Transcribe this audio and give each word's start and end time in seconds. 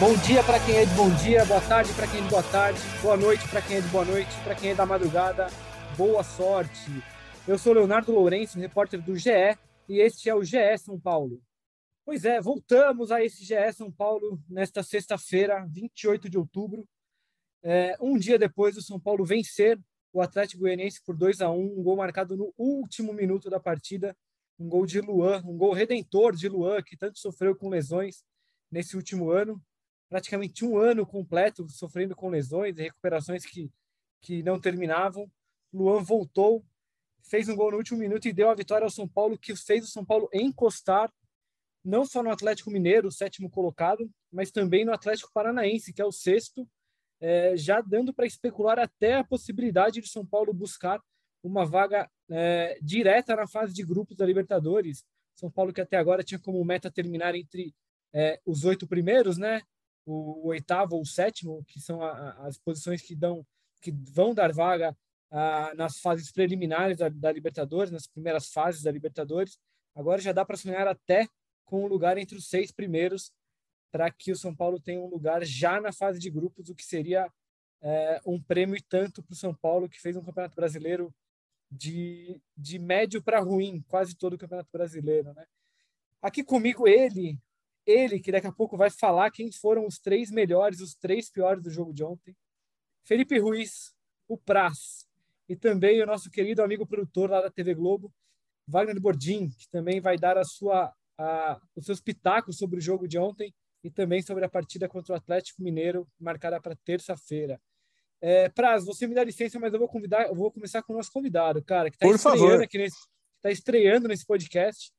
Bom 0.00 0.14
dia 0.24 0.44
para 0.44 0.64
quem 0.64 0.76
é 0.76 0.84
de 0.84 0.94
bom 0.94 1.12
dia, 1.16 1.44
boa 1.44 1.60
tarde 1.60 1.92
para 1.92 2.06
quem 2.06 2.20
é 2.20 2.22
de 2.22 2.28
boa 2.28 2.42
tarde, 2.44 2.78
boa 3.02 3.16
noite 3.16 3.48
para 3.48 3.60
quem 3.60 3.78
é 3.78 3.80
de 3.80 3.88
boa 3.88 4.04
noite, 4.04 4.30
para 4.44 4.54
quem 4.54 4.70
é 4.70 4.74
da 4.76 4.86
madrugada, 4.86 5.48
boa 5.96 6.22
sorte. 6.22 7.02
Eu 7.48 7.58
sou 7.58 7.72
Leonardo 7.72 8.12
Lourenço, 8.12 8.60
repórter 8.60 9.02
do 9.02 9.16
GE, 9.16 9.58
e 9.88 9.98
este 9.98 10.30
é 10.30 10.34
o 10.36 10.44
GE 10.44 10.78
São 10.78 11.00
Paulo. 11.00 11.42
Pois 12.04 12.24
é, 12.24 12.40
voltamos 12.40 13.10
a 13.10 13.24
esse 13.24 13.44
GE 13.44 13.72
São 13.72 13.90
Paulo 13.90 14.40
nesta 14.48 14.84
sexta-feira, 14.84 15.66
28 15.68 16.30
de 16.30 16.38
outubro, 16.38 16.86
é, 17.64 17.96
um 18.00 18.16
dia 18.16 18.38
depois 18.38 18.76
do 18.76 18.82
São 18.82 19.00
Paulo 19.00 19.24
vencer 19.24 19.80
o 20.12 20.22
Atlético 20.22 20.60
Goianiense 20.60 21.02
por 21.04 21.16
2 21.16 21.40
a 21.40 21.50
1 21.50 21.60
um 21.60 21.82
gol 21.82 21.96
marcado 21.96 22.36
no 22.36 22.54
último 22.56 23.12
minuto 23.12 23.50
da 23.50 23.58
partida, 23.58 24.16
um 24.60 24.68
gol 24.68 24.86
de 24.86 25.00
Luan, 25.00 25.42
um 25.44 25.58
gol 25.58 25.72
redentor 25.72 26.36
de 26.36 26.48
Luan, 26.48 26.80
que 26.84 26.96
tanto 26.96 27.18
sofreu 27.18 27.56
com 27.56 27.68
lesões 27.68 28.22
nesse 28.70 28.96
último 28.96 29.32
ano 29.32 29.60
praticamente 30.08 30.64
um 30.64 30.76
ano 30.78 31.06
completo 31.06 31.68
sofrendo 31.68 32.16
com 32.16 32.28
lesões 32.28 32.78
e 32.78 32.82
recuperações 32.82 33.44
que, 33.44 33.70
que 34.20 34.42
não 34.42 34.60
terminavam. 34.60 35.30
Luan 35.72 36.02
voltou, 36.02 36.64
fez 37.22 37.48
um 37.48 37.56
gol 37.56 37.72
no 37.72 37.76
último 37.76 37.98
minuto 37.98 38.26
e 38.26 38.32
deu 38.32 38.50
a 38.50 38.54
vitória 38.54 38.84
ao 38.84 38.90
São 38.90 39.06
Paulo, 39.06 39.38
que 39.38 39.54
fez 39.54 39.84
o 39.84 39.90
São 39.90 40.04
Paulo 40.04 40.28
encostar 40.32 41.12
não 41.84 42.04
só 42.04 42.22
no 42.22 42.30
Atlético 42.30 42.70
Mineiro, 42.70 43.08
o 43.08 43.12
sétimo 43.12 43.48
colocado, 43.48 44.10
mas 44.30 44.50
também 44.50 44.84
no 44.84 44.92
Atlético 44.92 45.30
Paranaense, 45.32 45.92
que 45.92 46.02
é 46.02 46.04
o 46.04 46.12
sexto, 46.12 46.68
é, 47.20 47.56
já 47.56 47.80
dando 47.80 48.12
para 48.12 48.26
especular 48.26 48.78
até 48.78 49.14
a 49.14 49.24
possibilidade 49.24 50.00
de 50.00 50.08
São 50.08 50.26
Paulo 50.26 50.52
buscar 50.52 51.00
uma 51.42 51.64
vaga 51.64 52.10
é, 52.30 52.78
direta 52.82 53.34
na 53.34 53.46
fase 53.46 53.72
de 53.72 53.82
grupos 53.82 54.16
da 54.16 54.26
Libertadores. 54.26 55.04
São 55.34 55.50
Paulo 55.50 55.72
que 55.72 55.80
até 55.80 55.96
agora 55.96 56.22
tinha 56.22 56.38
como 56.38 56.62
meta 56.64 56.90
terminar 56.90 57.34
entre 57.34 57.74
é, 58.12 58.40
os 58.44 58.64
oito 58.64 58.86
primeiros, 58.86 59.38
né? 59.38 59.62
O, 60.08 60.44
o 60.44 60.46
oitavo 60.48 60.96
ou 60.96 61.02
o 61.02 61.06
sétimo, 61.06 61.62
que 61.66 61.80
são 61.80 62.02
a, 62.02 62.30
as 62.46 62.58
posições 62.58 63.02
que 63.02 63.14
dão 63.14 63.46
que 63.80 63.92
vão 63.92 64.34
dar 64.34 64.52
vaga 64.52 64.96
a, 65.30 65.72
nas 65.74 65.98
fases 66.00 66.32
preliminares 66.32 66.96
da, 66.96 67.08
da, 67.08 67.30
Libertadores, 67.30 67.92
nas 67.92 68.06
primeiras 68.06 68.48
fases 68.48 68.82
da 68.82 68.90
Libertadores. 68.90 69.58
Agora 69.94 70.20
já 70.20 70.32
dá 70.32 70.44
para 70.44 70.56
sonhar 70.56 70.88
até 70.88 71.28
com 71.64 71.84
um 71.84 71.86
lugar 71.86 72.16
entre 72.18 72.36
os 72.36 72.48
seis 72.48 72.72
primeiros 72.72 73.30
para 73.92 74.10
que 74.10 74.32
o 74.32 74.36
São 74.36 74.54
Paulo 74.54 74.80
tenha 74.80 75.00
um 75.00 75.08
lugar 75.08 75.44
já 75.44 75.80
na 75.80 75.92
fase 75.92 76.18
de 76.18 76.30
grupos, 76.30 76.68
o 76.68 76.74
que 76.74 76.84
seria 76.84 77.30
é, 77.80 78.20
um 78.26 78.40
prêmio 78.40 78.76
e 78.76 78.82
tanto 78.82 79.22
para 79.22 79.32
o 79.32 79.36
São 79.36 79.54
Paulo, 79.54 79.88
que 79.88 80.00
fez 80.00 80.16
um 80.16 80.24
campeonato 80.24 80.56
brasileiro 80.56 81.14
de, 81.70 82.40
de 82.56 82.78
médio 82.78 83.22
para 83.22 83.40
ruim, 83.40 83.82
quase 83.88 84.16
todo 84.16 84.34
o 84.34 84.38
campeonato 84.38 84.70
brasileiro. 84.72 85.32
Né? 85.32 85.46
Aqui 86.20 86.42
comigo 86.42 86.88
ele, 86.88 87.38
ele, 87.88 88.20
que 88.20 88.30
daqui 88.30 88.46
a 88.46 88.52
pouco 88.52 88.76
vai 88.76 88.90
falar 88.90 89.30
quem 89.30 89.50
foram 89.50 89.86
os 89.86 89.98
três 89.98 90.30
melhores, 90.30 90.80
os 90.80 90.94
três 90.94 91.30
piores 91.30 91.62
do 91.62 91.70
jogo 91.70 91.92
de 91.92 92.04
ontem. 92.04 92.36
Felipe 93.02 93.38
Ruiz, 93.38 93.94
o 94.28 94.36
Praz. 94.36 95.08
E 95.48 95.56
também 95.56 96.02
o 96.02 96.06
nosso 96.06 96.30
querido 96.30 96.62
amigo 96.62 96.86
produtor 96.86 97.30
lá 97.30 97.40
da 97.40 97.50
TV 97.50 97.74
Globo, 97.74 98.12
Wagner 98.66 99.00
Bordim, 99.00 99.48
que 99.48 99.66
também 99.70 99.98
vai 100.00 100.18
dar 100.18 100.36
a 100.36 100.44
sua, 100.44 100.92
a, 101.16 101.58
os 101.74 101.86
seus 101.86 102.02
pitacos 102.02 102.58
sobre 102.58 102.78
o 102.78 102.82
jogo 102.82 103.08
de 103.08 103.18
ontem 103.18 103.54
e 103.82 103.90
também 103.90 104.20
sobre 104.20 104.44
a 104.44 104.48
partida 104.48 104.86
contra 104.86 105.14
o 105.14 105.16
Atlético 105.16 105.62
Mineiro, 105.62 106.06
marcada 106.20 106.60
para 106.60 106.76
terça-feira. 106.76 107.58
É, 108.20 108.50
Praz, 108.50 108.84
você 108.84 109.06
me 109.06 109.14
dá 109.14 109.24
licença, 109.24 109.58
mas 109.58 109.72
eu 109.72 109.78
vou 109.78 109.88
convidar, 109.88 110.26
eu 110.26 110.34
vou 110.34 110.52
começar 110.52 110.82
com 110.82 110.92
o 110.92 110.96
nosso 110.96 111.10
convidado, 111.10 111.64
cara, 111.64 111.88
que 111.90 111.96
está 111.96 112.06
estreando 112.06 112.66
nesse, 112.74 113.08
tá 113.40 113.50
estreando 113.50 114.08
nesse 114.08 114.26
podcast 114.26 114.92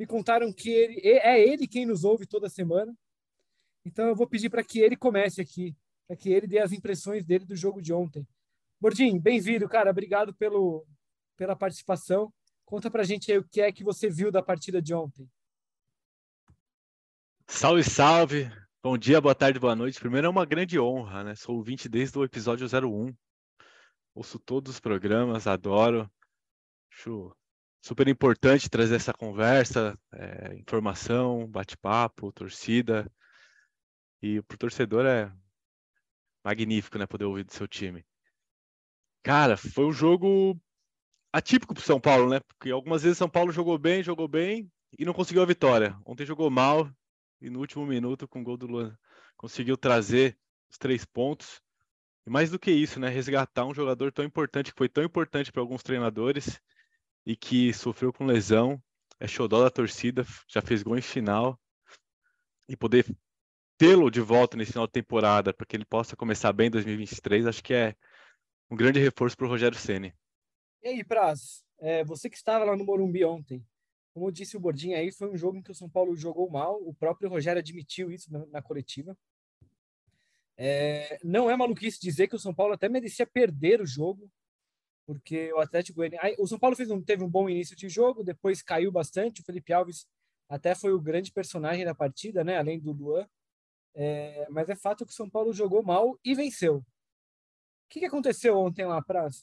me 0.00 0.06
contaram 0.06 0.50
que 0.50 0.70
ele, 0.70 0.98
é 1.06 1.46
ele 1.46 1.68
quem 1.68 1.84
nos 1.84 2.04
ouve 2.04 2.26
toda 2.26 2.48
semana. 2.48 2.96
Então 3.84 4.08
eu 4.08 4.16
vou 4.16 4.26
pedir 4.26 4.48
para 4.48 4.64
que 4.64 4.80
ele 4.80 4.96
comece 4.96 5.42
aqui, 5.42 5.76
para 6.08 6.16
que 6.16 6.30
ele 6.30 6.46
dê 6.46 6.58
as 6.58 6.72
impressões 6.72 7.22
dele 7.22 7.44
do 7.44 7.54
jogo 7.54 7.82
de 7.82 7.92
ontem. 7.92 8.26
Bordim, 8.80 9.18
bem-vindo, 9.18 9.68
cara. 9.68 9.90
Obrigado 9.90 10.32
pelo, 10.32 10.86
pela 11.36 11.54
participação. 11.54 12.32
Conta 12.64 12.90
para 12.90 13.02
a 13.02 13.04
gente 13.04 13.30
aí 13.30 13.36
o 13.36 13.44
que 13.46 13.60
é 13.60 13.70
que 13.70 13.84
você 13.84 14.08
viu 14.08 14.32
da 14.32 14.42
partida 14.42 14.80
de 14.80 14.94
ontem. 14.94 15.28
Salve, 17.46 17.84
salve. 17.84 18.50
Bom 18.82 18.96
dia, 18.96 19.20
boa 19.20 19.34
tarde, 19.34 19.58
boa 19.58 19.76
noite. 19.76 20.00
Primeiro 20.00 20.28
é 20.28 20.30
uma 20.30 20.46
grande 20.46 20.80
honra, 20.80 21.24
né? 21.24 21.34
Sou 21.34 21.56
ouvinte 21.56 21.90
desde 21.90 22.16
o 22.18 22.24
episódio 22.24 22.66
01. 22.66 23.14
Ouço 24.14 24.38
todos 24.38 24.72
os 24.72 24.80
programas, 24.80 25.46
adoro. 25.46 26.10
Acho 26.90 27.36
super 27.80 28.06
importante 28.08 28.68
trazer 28.68 28.96
essa 28.96 29.12
conversa, 29.12 29.98
é, 30.12 30.54
informação, 30.56 31.46
bate-papo, 31.46 32.32
torcida. 32.32 33.10
E 34.22 34.42
para 34.42 34.54
o 34.54 34.58
torcedor 34.58 35.06
é 35.06 35.32
magnífico, 36.44 36.98
né, 36.98 37.06
poder 37.06 37.24
ouvir 37.24 37.44
do 37.44 37.52
seu 37.52 37.66
time. 37.66 38.04
Cara, 39.22 39.56
foi 39.56 39.84
um 39.84 39.92
jogo 39.92 40.58
atípico 41.32 41.74
para 41.74 41.82
São 41.82 42.00
Paulo, 42.00 42.28
né? 42.30 42.40
Porque 42.40 42.70
algumas 42.70 43.02
vezes 43.02 43.18
São 43.18 43.28
Paulo 43.28 43.52
jogou 43.52 43.78
bem, 43.78 44.02
jogou 44.02 44.26
bem 44.26 44.70
e 44.98 45.04
não 45.04 45.12
conseguiu 45.12 45.42
a 45.42 45.46
vitória. 45.46 45.96
Ontem 46.04 46.26
jogou 46.26 46.50
mal 46.50 46.90
e 47.40 47.48
no 47.48 47.60
último 47.60 47.86
minuto, 47.86 48.28
com 48.28 48.40
o 48.40 48.44
gol 48.44 48.56
do 48.56 48.66
Luan, 48.66 48.96
conseguiu 49.36 49.76
trazer 49.76 50.38
os 50.70 50.76
três 50.78 51.04
pontos. 51.04 51.60
E 52.26 52.30
mais 52.30 52.50
do 52.50 52.58
que 52.58 52.70
isso, 52.70 53.00
né? 53.00 53.08
Resgatar 53.08 53.64
um 53.64 53.74
jogador 53.74 54.12
tão 54.12 54.24
importante, 54.24 54.72
que 54.72 54.78
foi 54.78 54.88
tão 54.88 55.04
importante 55.04 55.50
para 55.50 55.62
alguns 55.62 55.82
treinadores 55.82 56.60
e 57.24 57.36
que 57.36 57.72
sofreu 57.72 58.12
com 58.12 58.26
lesão, 58.26 58.82
é 59.18 59.26
xodó 59.26 59.62
da 59.62 59.70
torcida, 59.70 60.24
já 60.48 60.62
fez 60.62 60.82
gol 60.82 60.96
em 60.96 61.02
final, 61.02 61.58
e 62.68 62.76
poder 62.76 63.04
tê-lo 63.76 64.10
de 64.10 64.20
volta 64.20 64.56
nesse 64.56 64.72
final 64.72 64.86
de 64.86 64.92
temporada, 64.92 65.52
para 65.52 65.66
que 65.66 65.76
ele 65.76 65.84
possa 65.84 66.16
começar 66.16 66.52
bem 66.52 66.68
em 66.68 66.70
2023, 66.70 67.46
acho 67.46 67.62
que 67.62 67.74
é 67.74 67.94
um 68.70 68.76
grande 68.76 69.00
reforço 69.00 69.36
para 69.36 69.46
o 69.46 69.48
Rogério 69.48 69.78
Ceni. 69.78 70.14
E 70.82 70.88
aí, 70.88 71.04
Praz, 71.04 71.64
é, 71.78 72.04
você 72.04 72.30
que 72.30 72.36
estava 72.36 72.64
lá 72.64 72.76
no 72.76 72.84
Morumbi 72.84 73.24
ontem, 73.24 73.64
como 74.12 74.30
disse 74.30 74.56
o 74.56 74.60
Bordinho 74.60 74.96
aí, 74.96 75.12
foi 75.12 75.30
um 75.30 75.36
jogo 75.36 75.56
em 75.56 75.62
que 75.62 75.70
o 75.70 75.74
São 75.74 75.88
Paulo 75.88 76.16
jogou 76.16 76.50
mal, 76.50 76.80
o 76.82 76.94
próprio 76.94 77.28
Rogério 77.28 77.60
admitiu 77.60 78.10
isso 78.10 78.32
na, 78.32 78.44
na 78.46 78.62
coletiva. 78.62 79.16
É, 80.56 81.18
não 81.24 81.50
é 81.50 81.56
maluquice 81.56 81.98
dizer 82.00 82.28
que 82.28 82.36
o 82.36 82.38
São 82.38 82.54
Paulo 82.54 82.74
até 82.74 82.88
merecia 82.88 83.26
perder 83.26 83.80
o 83.80 83.86
jogo, 83.86 84.30
porque 85.10 85.52
o 85.52 85.58
Atlético 85.58 85.96
Goianiense... 85.96 86.36
O 86.38 86.46
São 86.46 86.56
Paulo 86.56 86.76
fez 86.76 86.88
um, 86.88 87.02
teve 87.02 87.24
um 87.24 87.28
bom 87.28 87.50
início 87.50 87.74
de 87.74 87.88
jogo, 87.88 88.22
depois 88.22 88.62
caiu 88.62 88.92
bastante, 88.92 89.40
o 89.40 89.44
Felipe 89.44 89.72
Alves 89.72 90.06
até 90.48 90.72
foi 90.72 90.92
o 90.92 91.00
grande 91.00 91.32
personagem 91.32 91.84
da 91.84 91.92
partida, 91.92 92.44
né, 92.44 92.58
além 92.58 92.78
do 92.78 92.92
Luan, 92.92 93.26
é, 93.92 94.46
mas 94.50 94.68
é 94.68 94.76
fato 94.76 95.04
que 95.04 95.10
o 95.10 95.14
São 95.14 95.28
Paulo 95.28 95.52
jogou 95.52 95.82
mal 95.82 96.16
e 96.24 96.32
venceu. 96.32 96.76
O 96.76 96.84
que, 97.88 97.98
que 97.98 98.06
aconteceu 98.06 98.56
ontem 98.56 98.86
lá, 98.86 99.02
Praça? 99.02 99.42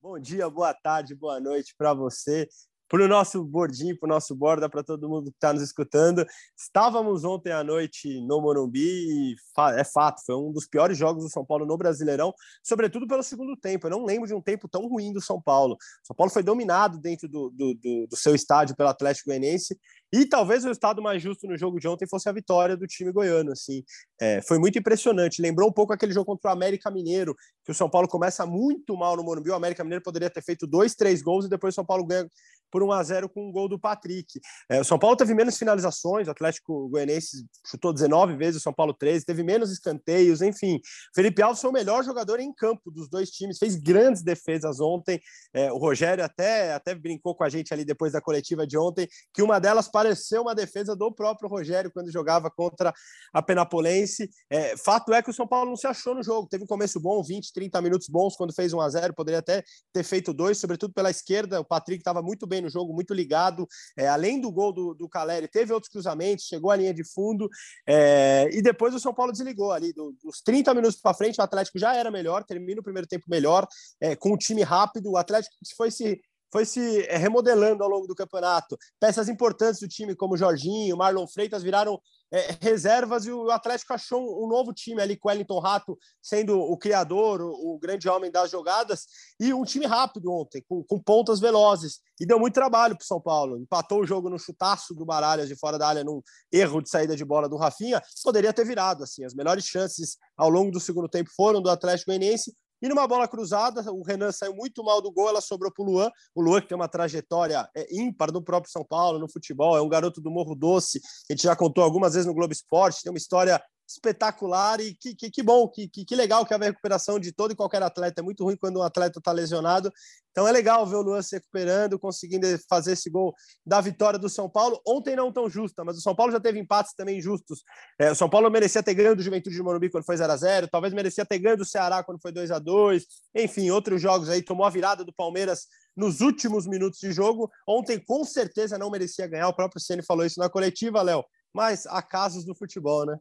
Bom 0.00 0.20
dia, 0.20 0.48
boa 0.48 0.72
tarde, 0.72 1.16
boa 1.16 1.40
noite 1.40 1.74
para 1.76 1.92
você 1.92 2.48
para 2.88 3.04
o 3.04 3.08
nosso 3.08 3.44
bordinho, 3.44 3.98
para 3.98 4.06
o 4.06 4.08
nosso 4.08 4.34
borda, 4.34 4.68
para 4.68 4.82
todo 4.82 5.08
mundo 5.08 5.30
que 5.30 5.36
está 5.36 5.52
nos 5.52 5.62
escutando. 5.62 6.26
Estávamos 6.56 7.22
ontem 7.22 7.52
à 7.52 7.62
noite 7.62 8.20
no 8.22 8.40
Morumbi 8.40 8.80
e 8.80 9.36
é 9.76 9.84
fato, 9.84 10.22
foi 10.24 10.34
um 10.34 10.50
dos 10.50 10.66
piores 10.66 10.96
jogos 10.96 11.24
do 11.24 11.30
São 11.30 11.44
Paulo 11.44 11.66
no 11.66 11.76
Brasileirão, 11.76 12.32
sobretudo 12.62 13.06
pelo 13.06 13.22
segundo 13.22 13.56
tempo. 13.56 13.86
Eu 13.86 13.90
não 13.90 14.04
lembro 14.04 14.26
de 14.26 14.34
um 14.34 14.40
tempo 14.40 14.68
tão 14.68 14.86
ruim 14.88 15.12
do 15.12 15.20
São 15.20 15.40
Paulo. 15.40 15.74
O 15.74 16.06
São 16.06 16.16
Paulo 16.16 16.32
foi 16.32 16.42
dominado 16.42 16.98
dentro 16.98 17.28
do, 17.28 17.50
do, 17.50 17.74
do, 17.74 18.06
do 18.08 18.16
seu 18.16 18.34
estádio 18.34 18.74
pelo 18.74 18.88
Atlético 18.88 19.28
Goianiense 19.28 19.78
e 20.10 20.24
talvez 20.24 20.64
o 20.64 20.68
resultado 20.68 21.02
mais 21.02 21.22
justo 21.22 21.46
no 21.46 21.56
jogo 21.56 21.78
de 21.78 21.86
ontem 21.86 22.08
fosse 22.08 22.28
a 22.28 22.32
vitória 22.32 22.76
do 22.76 22.86
time 22.86 23.12
goiano. 23.12 23.52
Assim, 23.52 23.82
é, 24.18 24.40
foi 24.40 24.58
muito 24.58 24.78
impressionante. 24.78 25.42
Lembrou 25.42 25.68
um 25.68 25.72
pouco 25.72 25.92
aquele 25.92 26.12
jogo 26.12 26.24
contra 26.24 26.50
o 26.50 26.52
América 26.52 26.90
Mineiro, 26.90 27.36
que 27.64 27.72
o 27.72 27.74
São 27.74 27.90
Paulo 27.90 28.08
começa 28.08 28.46
muito 28.46 28.96
mal 28.96 29.16
no 29.16 29.22
Morumbi. 29.22 29.50
O 29.50 29.54
América 29.54 29.84
Mineiro 29.84 30.02
poderia 30.02 30.30
ter 30.30 30.42
feito 30.42 30.66
dois, 30.66 30.94
três 30.94 31.20
gols 31.20 31.44
e 31.44 31.48
depois 31.48 31.74
o 31.74 31.76
São 31.76 31.84
Paulo 31.84 32.06
ganha 32.06 32.26
por 32.70 32.82
1 32.82 32.92
a 32.92 33.02
0 33.02 33.28
com 33.28 33.48
um 33.48 33.52
gol 33.52 33.68
do 33.68 33.78
Patrick. 33.78 34.40
É, 34.68 34.80
o 34.80 34.84
São 34.84 34.98
Paulo 34.98 35.16
teve 35.16 35.34
menos 35.34 35.56
finalizações, 35.56 36.28
o 36.28 36.30
Atlético 36.30 36.88
Goianiense 36.88 37.46
chutou 37.66 37.92
19 37.92 38.36
vezes, 38.36 38.60
o 38.60 38.62
São 38.62 38.72
Paulo 38.72 38.94
13, 38.94 39.24
teve 39.24 39.42
menos 39.42 39.70
escanteios, 39.70 40.42
enfim. 40.42 40.80
Felipe 41.14 41.42
Alves 41.42 41.60
foi 41.60 41.70
o 41.70 41.72
melhor 41.72 42.04
jogador 42.04 42.40
em 42.40 42.52
campo 42.52 42.90
dos 42.90 43.08
dois 43.08 43.30
times, 43.30 43.58
fez 43.58 43.76
grandes 43.76 44.22
defesas 44.22 44.80
ontem. 44.80 45.20
É, 45.52 45.72
o 45.72 45.78
Rogério 45.78 46.24
até, 46.24 46.72
até 46.72 46.94
brincou 46.94 47.34
com 47.34 47.44
a 47.44 47.48
gente 47.48 47.72
ali 47.72 47.84
depois 47.84 48.12
da 48.12 48.20
coletiva 48.20 48.66
de 48.66 48.76
ontem, 48.78 49.08
que 49.32 49.42
uma 49.42 49.58
delas 49.58 49.88
pareceu 49.88 50.42
uma 50.42 50.54
defesa 50.54 50.94
do 50.94 51.12
próprio 51.12 51.48
Rogério 51.48 51.90
quando 51.92 52.12
jogava 52.12 52.50
contra 52.50 52.92
a 53.32 53.42
Penapolense. 53.42 54.28
É, 54.50 54.76
fato 54.76 55.12
é 55.12 55.22
que 55.22 55.30
o 55.30 55.34
São 55.34 55.46
Paulo 55.46 55.70
não 55.70 55.76
se 55.76 55.86
achou 55.86 56.14
no 56.14 56.22
jogo, 56.22 56.48
teve 56.48 56.64
um 56.64 56.66
começo 56.66 57.00
bom, 57.00 57.22
20, 57.22 57.52
30 57.52 57.80
minutos 57.82 58.08
bons 58.08 58.36
quando 58.36 58.54
fez 58.54 58.72
1 58.72 58.80
a 58.80 58.88
0 58.88 59.14
poderia 59.14 59.38
até 59.38 59.62
ter 59.92 60.02
feito 60.02 60.32
dois, 60.32 60.58
sobretudo 60.58 60.92
pela 60.92 61.10
esquerda. 61.10 61.60
O 61.60 61.64
Patrick 61.64 62.00
estava 62.00 62.22
muito 62.22 62.46
bem 62.46 62.57
no 62.60 62.68
jogo, 62.68 62.92
muito 62.92 63.14
ligado. 63.14 63.66
É, 63.96 64.08
além 64.08 64.40
do 64.40 64.50
gol 64.50 64.72
do, 64.72 64.94
do 64.94 65.08
Caleri, 65.08 65.48
teve 65.48 65.72
outros 65.72 65.90
cruzamentos, 65.90 66.46
chegou 66.46 66.70
à 66.70 66.76
linha 66.76 66.94
de 66.94 67.04
fundo. 67.04 67.48
É, 67.86 68.48
e 68.52 68.62
depois 68.62 68.94
o 68.94 69.00
São 69.00 69.14
Paulo 69.14 69.32
desligou 69.32 69.72
ali. 69.72 69.92
Do, 69.92 70.14
dos 70.22 70.40
30 70.40 70.74
minutos 70.74 71.00
para 71.00 71.14
frente, 71.14 71.40
o 71.40 71.44
Atlético 71.44 71.78
já 71.78 71.94
era 71.94 72.10
melhor, 72.10 72.44
termina 72.44 72.80
o 72.80 72.84
primeiro 72.84 73.06
tempo 73.06 73.24
melhor, 73.28 73.66
é, 74.00 74.14
com 74.14 74.32
o 74.32 74.38
time 74.38 74.62
rápido. 74.62 75.10
O 75.10 75.16
Atlético 75.16 75.54
foi 75.76 75.90
se 75.90 76.20
foi 76.52 76.64
se 76.64 77.02
é, 77.06 77.16
remodelando 77.16 77.82
ao 77.82 77.90
longo 77.90 78.06
do 78.06 78.14
campeonato. 78.14 78.76
Peças 78.98 79.28
importantes 79.28 79.80
do 79.80 79.88
time, 79.88 80.14
como 80.14 80.36
Jorginho, 80.36 80.96
Marlon 80.96 81.26
Freitas, 81.26 81.62
viraram 81.62 82.00
é, 82.30 82.56
reservas 82.60 83.24
e 83.24 83.30
o 83.30 83.50
Atlético 83.50 83.94
achou 83.94 84.44
um, 84.44 84.48
novo 84.48 84.72
time 84.72 85.00
ali, 85.00 85.16
com 85.16 85.28
Wellington 85.28 85.58
Rato 85.58 85.98
sendo 86.22 86.60
o 86.60 86.76
criador, 86.76 87.40
o, 87.40 87.74
o, 87.74 87.78
grande 87.78 88.08
homem 88.08 88.30
das 88.30 88.50
jogadas, 88.50 89.06
e 89.40 89.52
um 89.54 89.64
time 89.64 89.86
rápido 89.86 90.30
ontem, 90.30 90.62
com, 90.68 90.84
com 90.84 90.98
pontas 90.98 91.40
velozes. 91.40 92.00
E 92.20 92.26
deu 92.26 92.38
muito 92.38 92.54
trabalho 92.54 92.96
para 92.96 93.04
o 93.04 93.06
São 93.06 93.20
Paulo. 93.20 93.58
Empatou 93.58 94.00
o 94.00 94.06
jogo 94.06 94.28
no 94.28 94.38
chutaço 94.38 94.94
do 94.94 95.06
Baralhas 95.06 95.48
de 95.48 95.56
fora 95.56 95.78
da 95.78 95.88
área, 95.88 96.04
num 96.04 96.20
erro 96.52 96.82
de 96.82 96.90
saída 96.90 97.16
de 97.16 97.24
bola 97.24 97.48
do 97.48 97.56
Rafinha. 97.56 98.02
Poderia 98.24 98.52
ter 98.52 98.66
virado. 98.66 99.04
assim 99.04 99.24
As 99.24 99.34
melhores 99.34 99.64
chances 99.64 100.16
ao 100.36 100.50
longo 100.50 100.70
do 100.70 100.80
segundo 100.80 101.08
tempo 101.08 101.30
foram 101.34 101.62
do 101.62 101.70
Atlético 101.70 102.10
Goianiense. 102.10 102.54
E 102.80 102.88
numa 102.88 103.06
bola 103.06 103.26
cruzada, 103.26 103.82
o 103.92 104.02
Renan 104.02 104.30
saiu 104.32 104.54
muito 104.54 104.84
mal 104.84 105.02
do 105.02 105.10
gol, 105.10 105.28
ela 105.28 105.40
sobrou 105.40 105.72
para 105.72 105.82
o 105.82 105.86
Luan. 105.86 106.10
O 106.34 106.40
Luan, 106.40 106.60
que 106.60 106.68
tem 106.68 106.76
uma 106.76 106.88
trajetória 106.88 107.68
é, 107.76 107.86
ímpar 107.94 108.32
no 108.32 108.42
próprio 108.42 108.70
São 108.70 108.84
Paulo, 108.84 109.18
no 109.18 109.30
futebol, 109.30 109.76
é 109.76 109.82
um 109.82 109.88
garoto 109.88 110.20
do 110.20 110.30
Morro 110.30 110.54
Doce, 110.54 111.00
a 111.28 111.32
gente 111.32 111.42
já 111.42 111.56
contou 111.56 111.82
algumas 111.82 112.14
vezes 112.14 112.26
no 112.26 112.34
Globo 112.34 112.52
Esporte, 112.52 113.02
tem 113.02 113.10
uma 113.10 113.18
história 113.18 113.60
espetacular 113.88 114.80
e 114.80 114.94
que, 114.94 115.14
que, 115.14 115.30
que 115.30 115.42
bom, 115.42 115.66
que, 115.66 115.88
que, 115.88 116.04
que, 116.04 116.14
legal 116.14 116.44
que 116.44 116.52
a 116.52 116.58
recuperação 116.58 117.18
de 117.18 117.32
todo 117.32 117.52
e 117.52 117.56
qualquer 117.56 117.82
atleta. 117.82 118.20
É 118.20 118.22
muito 118.22 118.44
ruim 118.44 118.56
quando 118.56 118.78
um 118.78 118.82
atleta 118.82 119.18
está 119.18 119.32
lesionado. 119.32 119.90
Então 120.30 120.46
é 120.46 120.52
legal 120.52 120.86
ver 120.86 120.96
o 120.96 121.02
Luan 121.02 121.22
se 121.22 121.36
recuperando, 121.36 121.98
conseguindo 121.98 122.46
fazer 122.68 122.92
esse 122.92 123.08
gol 123.08 123.34
da 123.66 123.80
vitória 123.80 124.18
do 124.18 124.28
São 124.28 124.48
Paulo. 124.48 124.78
Ontem 124.86 125.16
não 125.16 125.32
tão 125.32 125.48
justa, 125.48 125.84
mas 125.84 125.96
o 125.96 126.00
São 126.02 126.14
Paulo 126.14 126.30
já 126.30 126.38
teve 126.38 126.58
empates 126.58 126.92
também 126.94 127.20
justos. 127.20 127.62
É, 127.98 128.10
o 128.10 128.14
São 128.14 128.28
Paulo 128.28 128.50
merecia 128.50 128.82
ter 128.82 128.94
ganho 128.94 129.16
do 129.16 129.22
Juventude 129.22 129.56
de 129.56 129.62
Morumbi 129.62 129.90
quando 129.90 130.04
foi 130.04 130.16
0 130.16 130.30
a 130.30 130.36
0 130.36 130.68
talvez 130.68 130.92
merecia 130.92 131.24
ter 131.24 131.38
ganho 131.38 131.56
do 131.56 131.64
Ceará 131.64 132.04
quando 132.04 132.20
foi 132.20 132.30
2 132.30 132.50
a 132.50 132.58
2 132.58 133.04
Enfim, 133.34 133.70
outros 133.70 134.02
jogos 134.02 134.28
aí. 134.28 134.42
Tomou 134.42 134.66
a 134.66 134.70
virada 134.70 135.02
do 135.02 135.12
Palmeiras 135.12 135.66
nos 135.96 136.20
últimos 136.20 136.66
minutos 136.66 137.00
de 137.00 137.10
jogo. 137.10 137.50
Ontem, 137.66 137.98
com 137.98 138.22
certeza, 138.24 138.76
não 138.78 138.90
merecia 138.90 139.26
ganhar. 139.26 139.48
O 139.48 139.54
próprio 139.54 139.80
Ceni 139.80 140.02
falou 140.02 140.26
isso 140.26 140.38
na 140.38 140.50
coletiva, 140.50 141.00
Léo. 141.00 141.24
Mas 141.52 141.86
há 141.86 142.02
casos 142.02 142.44
do 142.44 142.54
futebol, 142.54 143.06
né? 143.06 143.16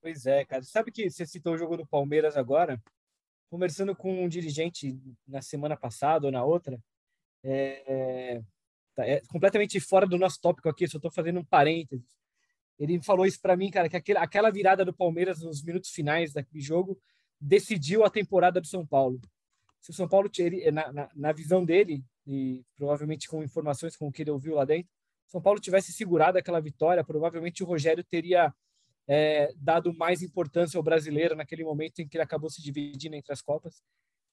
Pois 0.00 0.24
é, 0.26 0.44
cara. 0.44 0.62
Sabe 0.62 0.90
que 0.90 1.10
você 1.10 1.26
citou 1.26 1.54
o 1.54 1.58
jogo 1.58 1.76
do 1.76 1.86
Palmeiras 1.86 2.36
agora? 2.36 2.82
Conversando 3.50 3.94
com 3.94 4.24
um 4.24 4.28
dirigente 4.28 4.98
na 5.26 5.42
semana 5.42 5.76
passada 5.76 6.26
ou 6.26 6.32
na 6.32 6.44
outra, 6.44 6.78
é, 7.42 8.40
tá, 8.94 9.06
é 9.06 9.20
completamente 9.28 9.78
fora 9.80 10.06
do 10.06 10.16
nosso 10.16 10.40
tópico 10.40 10.68
aqui, 10.68 10.86
só 10.86 10.98
estou 10.98 11.10
fazendo 11.10 11.40
um 11.40 11.44
parênteses. 11.44 12.16
Ele 12.78 13.02
falou 13.02 13.26
isso 13.26 13.40
para 13.40 13.56
mim, 13.56 13.70
cara, 13.70 13.88
que 13.88 13.96
aquele, 13.96 14.18
aquela 14.18 14.50
virada 14.50 14.84
do 14.84 14.94
Palmeiras 14.94 15.42
nos 15.42 15.62
minutos 15.62 15.90
finais 15.90 16.32
daquele 16.32 16.62
jogo 16.62 16.98
decidiu 17.38 18.04
a 18.04 18.10
temporada 18.10 18.60
do 18.60 18.66
São 18.66 18.86
Paulo. 18.86 19.20
Se 19.80 19.90
o 19.90 19.94
São 19.94 20.08
Paulo, 20.08 20.30
na, 20.72 20.92
na, 20.92 21.08
na 21.14 21.32
visão 21.32 21.64
dele, 21.64 22.02
e 22.26 22.62
provavelmente 22.76 23.28
com 23.28 23.42
informações 23.42 23.96
com 23.96 24.08
o 24.08 24.12
que 24.12 24.22
ele 24.22 24.30
ouviu 24.30 24.54
lá 24.54 24.64
dentro, 24.64 24.90
São 25.26 25.42
Paulo 25.42 25.60
tivesse 25.60 25.92
segurado 25.92 26.38
aquela 26.38 26.60
vitória, 26.60 27.04
provavelmente 27.04 27.62
o 27.62 27.66
Rogério 27.66 28.04
teria 28.04 28.54
é, 29.12 29.52
dado 29.56 29.92
mais 29.92 30.22
importância 30.22 30.78
ao 30.78 30.84
brasileiro 30.84 31.34
naquele 31.34 31.64
momento 31.64 31.98
em 31.98 32.06
que 32.06 32.16
ele 32.16 32.22
acabou 32.22 32.48
se 32.48 32.62
dividindo 32.62 33.16
entre 33.16 33.32
as 33.32 33.42
Copas. 33.42 33.82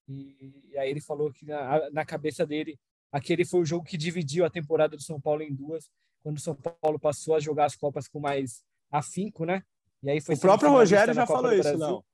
E, 0.07 0.53
e 0.69 0.77
aí 0.77 0.91
ele 0.91 1.01
falou 1.01 1.33
que 1.33 1.47
na, 1.47 1.89
na, 1.89 2.05
cabeça 2.05 2.45
dele, 2.45 2.79
aquele 3.11 3.43
foi 3.43 3.61
o 3.61 3.65
jogo 3.65 3.83
que 3.83 3.97
dividiu 3.97 4.45
a 4.45 4.51
temporada 4.51 4.95
do 4.95 5.01
São 5.01 5.19
Paulo 5.19 5.41
em 5.41 5.51
duas, 5.51 5.89
quando 6.21 6.37
o 6.37 6.39
São 6.39 6.53
Paulo 6.53 6.99
passou 6.99 7.33
a 7.33 7.39
jogar 7.39 7.65
as 7.65 7.75
Copas 7.75 8.07
com 8.07 8.19
mais 8.19 8.63
afinco, 8.91 9.45
né? 9.45 9.63
E 10.03 10.11
aí 10.11 10.21
foi 10.21 10.35
o 10.35 10.39
próprio 10.39 10.69
Rogério 10.69 11.11
já 11.11 11.25
falou 11.25 11.51
isso, 11.53 11.75
não. 11.75 12.05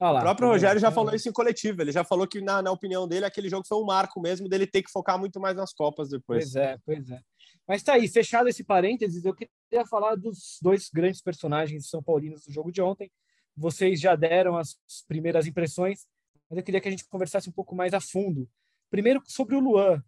Lá, 0.00 0.18
o 0.18 0.20
próprio 0.20 0.48
Rogério 0.48 0.80
já 0.80 0.90
falou 0.90 1.14
isso 1.14 1.28
em 1.28 1.32
coletivo. 1.32 1.82
Ele 1.82 1.92
já 1.92 2.02
falou 2.02 2.26
que, 2.26 2.40
na, 2.40 2.62
na 2.62 2.70
opinião 2.70 3.06
dele, 3.06 3.26
aquele 3.26 3.50
jogo 3.50 3.66
foi 3.66 3.76
um 3.76 3.84
marco 3.84 4.18
mesmo 4.18 4.48
dele 4.48 4.66
ter 4.66 4.82
que 4.82 4.90
focar 4.90 5.18
muito 5.18 5.38
mais 5.38 5.54
nas 5.54 5.74
Copas 5.74 6.08
depois. 6.08 6.52
Pois 6.52 6.56
é, 6.56 6.78
pois 6.86 7.10
é. 7.10 7.20
Mas 7.68 7.82
tá 7.82 7.92
aí, 7.92 8.08
fechado 8.08 8.48
esse 8.48 8.64
parênteses, 8.64 9.24
eu 9.24 9.34
queria 9.34 9.86
falar 9.88 10.14
dos 10.14 10.58
dois 10.62 10.88
grandes 10.88 11.20
personagens 11.20 11.88
são 11.88 12.02
paulinos 12.02 12.44
do 12.44 12.52
jogo 12.52 12.72
de 12.72 12.80
ontem. 12.80 13.10
Vocês 13.54 14.00
já 14.00 14.16
deram 14.16 14.56
as 14.56 14.74
primeiras 15.06 15.46
impressões, 15.46 16.06
mas 16.48 16.58
eu 16.58 16.64
queria 16.64 16.80
que 16.80 16.88
a 16.88 16.90
gente 16.90 17.06
conversasse 17.06 17.50
um 17.50 17.52
pouco 17.52 17.76
mais 17.76 17.92
a 17.92 18.00
fundo. 18.00 18.48
Primeiro 18.90 19.22
sobre 19.26 19.54
o 19.54 19.60
Luan. 19.60 20.02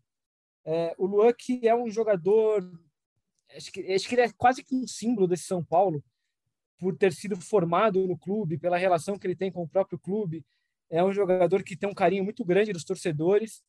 É, 0.64 0.94
o 0.96 1.06
Luan 1.06 1.32
que 1.36 1.68
é 1.68 1.74
um 1.74 1.90
jogador, 1.90 2.62
acho 3.54 3.70
que, 3.70 3.92
acho 3.92 4.08
que 4.08 4.14
ele 4.14 4.22
é 4.22 4.32
quase 4.32 4.64
que 4.64 4.74
um 4.74 4.86
símbolo 4.86 5.28
desse 5.28 5.44
São 5.44 5.62
Paulo, 5.62 6.02
por 6.78 6.96
ter 6.96 7.12
sido 7.12 7.40
formado 7.40 8.06
no 8.06 8.18
clube, 8.18 8.58
pela 8.58 8.76
relação 8.76 9.18
que 9.18 9.26
ele 9.26 9.36
tem 9.36 9.50
com 9.50 9.62
o 9.62 9.68
próprio 9.68 9.98
clube. 9.98 10.44
É 10.90 11.02
um 11.02 11.12
jogador 11.12 11.62
que 11.62 11.76
tem 11.76 11.88
um 11.88 11.94
carinho 11.94 12.24
muito 12.24 12.44
grande 12.44 12.72
dos 12.72 12.84
torcedores 12.84 13.62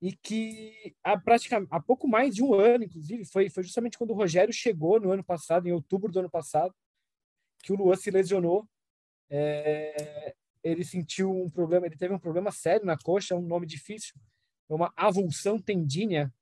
e 0.00 0.12
que 0.12 0.94
há, 1.02 1.18
praticamente, 1.18 1.68
há 1.72 1.80
pouco 1.80 2.06
mais 2.06 2.34
de 2.34 2.42
um 2.42 2.54
ano, 2.54 2.84
inclusive, 2.84 3.24
foi, 3.24 3.48
foi 3.48 3.62
justamente 3.62 3.96
quando 3.96 4.10
o 4.10 4.14
Rogério 4.14 4.52
chegou 4.52 5.00
no 5.00 5.10
ano 5.10 5.24
passado, 5.24 5.66
em 5.66 5.72
outubro 5.72 6.12
do 6.12 6.20
ano 6.20 6.30
passado, 6.30 6.74
que 7.62 7.72
o 7.72 7.76
Luan 7.76 7.96
se 7.96 8.10
lesionou. 8.10 8.68
É, 9.30 10.34
ele 10.62 10.84
sentiu 10.84 11.30
um 11.30 11.48
problema, 11.48 11.86
ele 11.86 11.96
teve 11.96 12.14
um 12.14 12.18
problema 12.18 12.50
sério 12.50 12.86
na 12.86 12.96
coxa, 12.96 13.34
um 13.34 13.46
nome 13.46 13.66
difícil, 13.66 14.14
uma 14.68 14.92
avulsão 14.96 15.58
tendínea, 15.58 16.32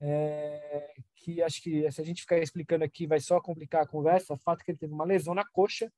é, 0.00 0.94
que 1.16 1.42
acho 1.42 1.62
que 1.62 1.90
se 1.90 2.00
a 2.00 2.04
gente 2.04 2.22
ficar 2.22 2.38
explicando 2.38 2.84
aqui 2.84 3.06
vai 3.06 3.20
só 3.20 3.40
complicar 3.40 3.82
a 3.82 3.86
conversa. 3.86 4.34
O 4.34 4.38
fato 4.38 4.60
é 4.60 4.64
que 4.64 4.70
ele 4.72 4.78
teve 4.78 4.92
uma 4.92 5.04
lesão 5.04 5.34
na 5.34 5.44
coxa, 5.44 5.92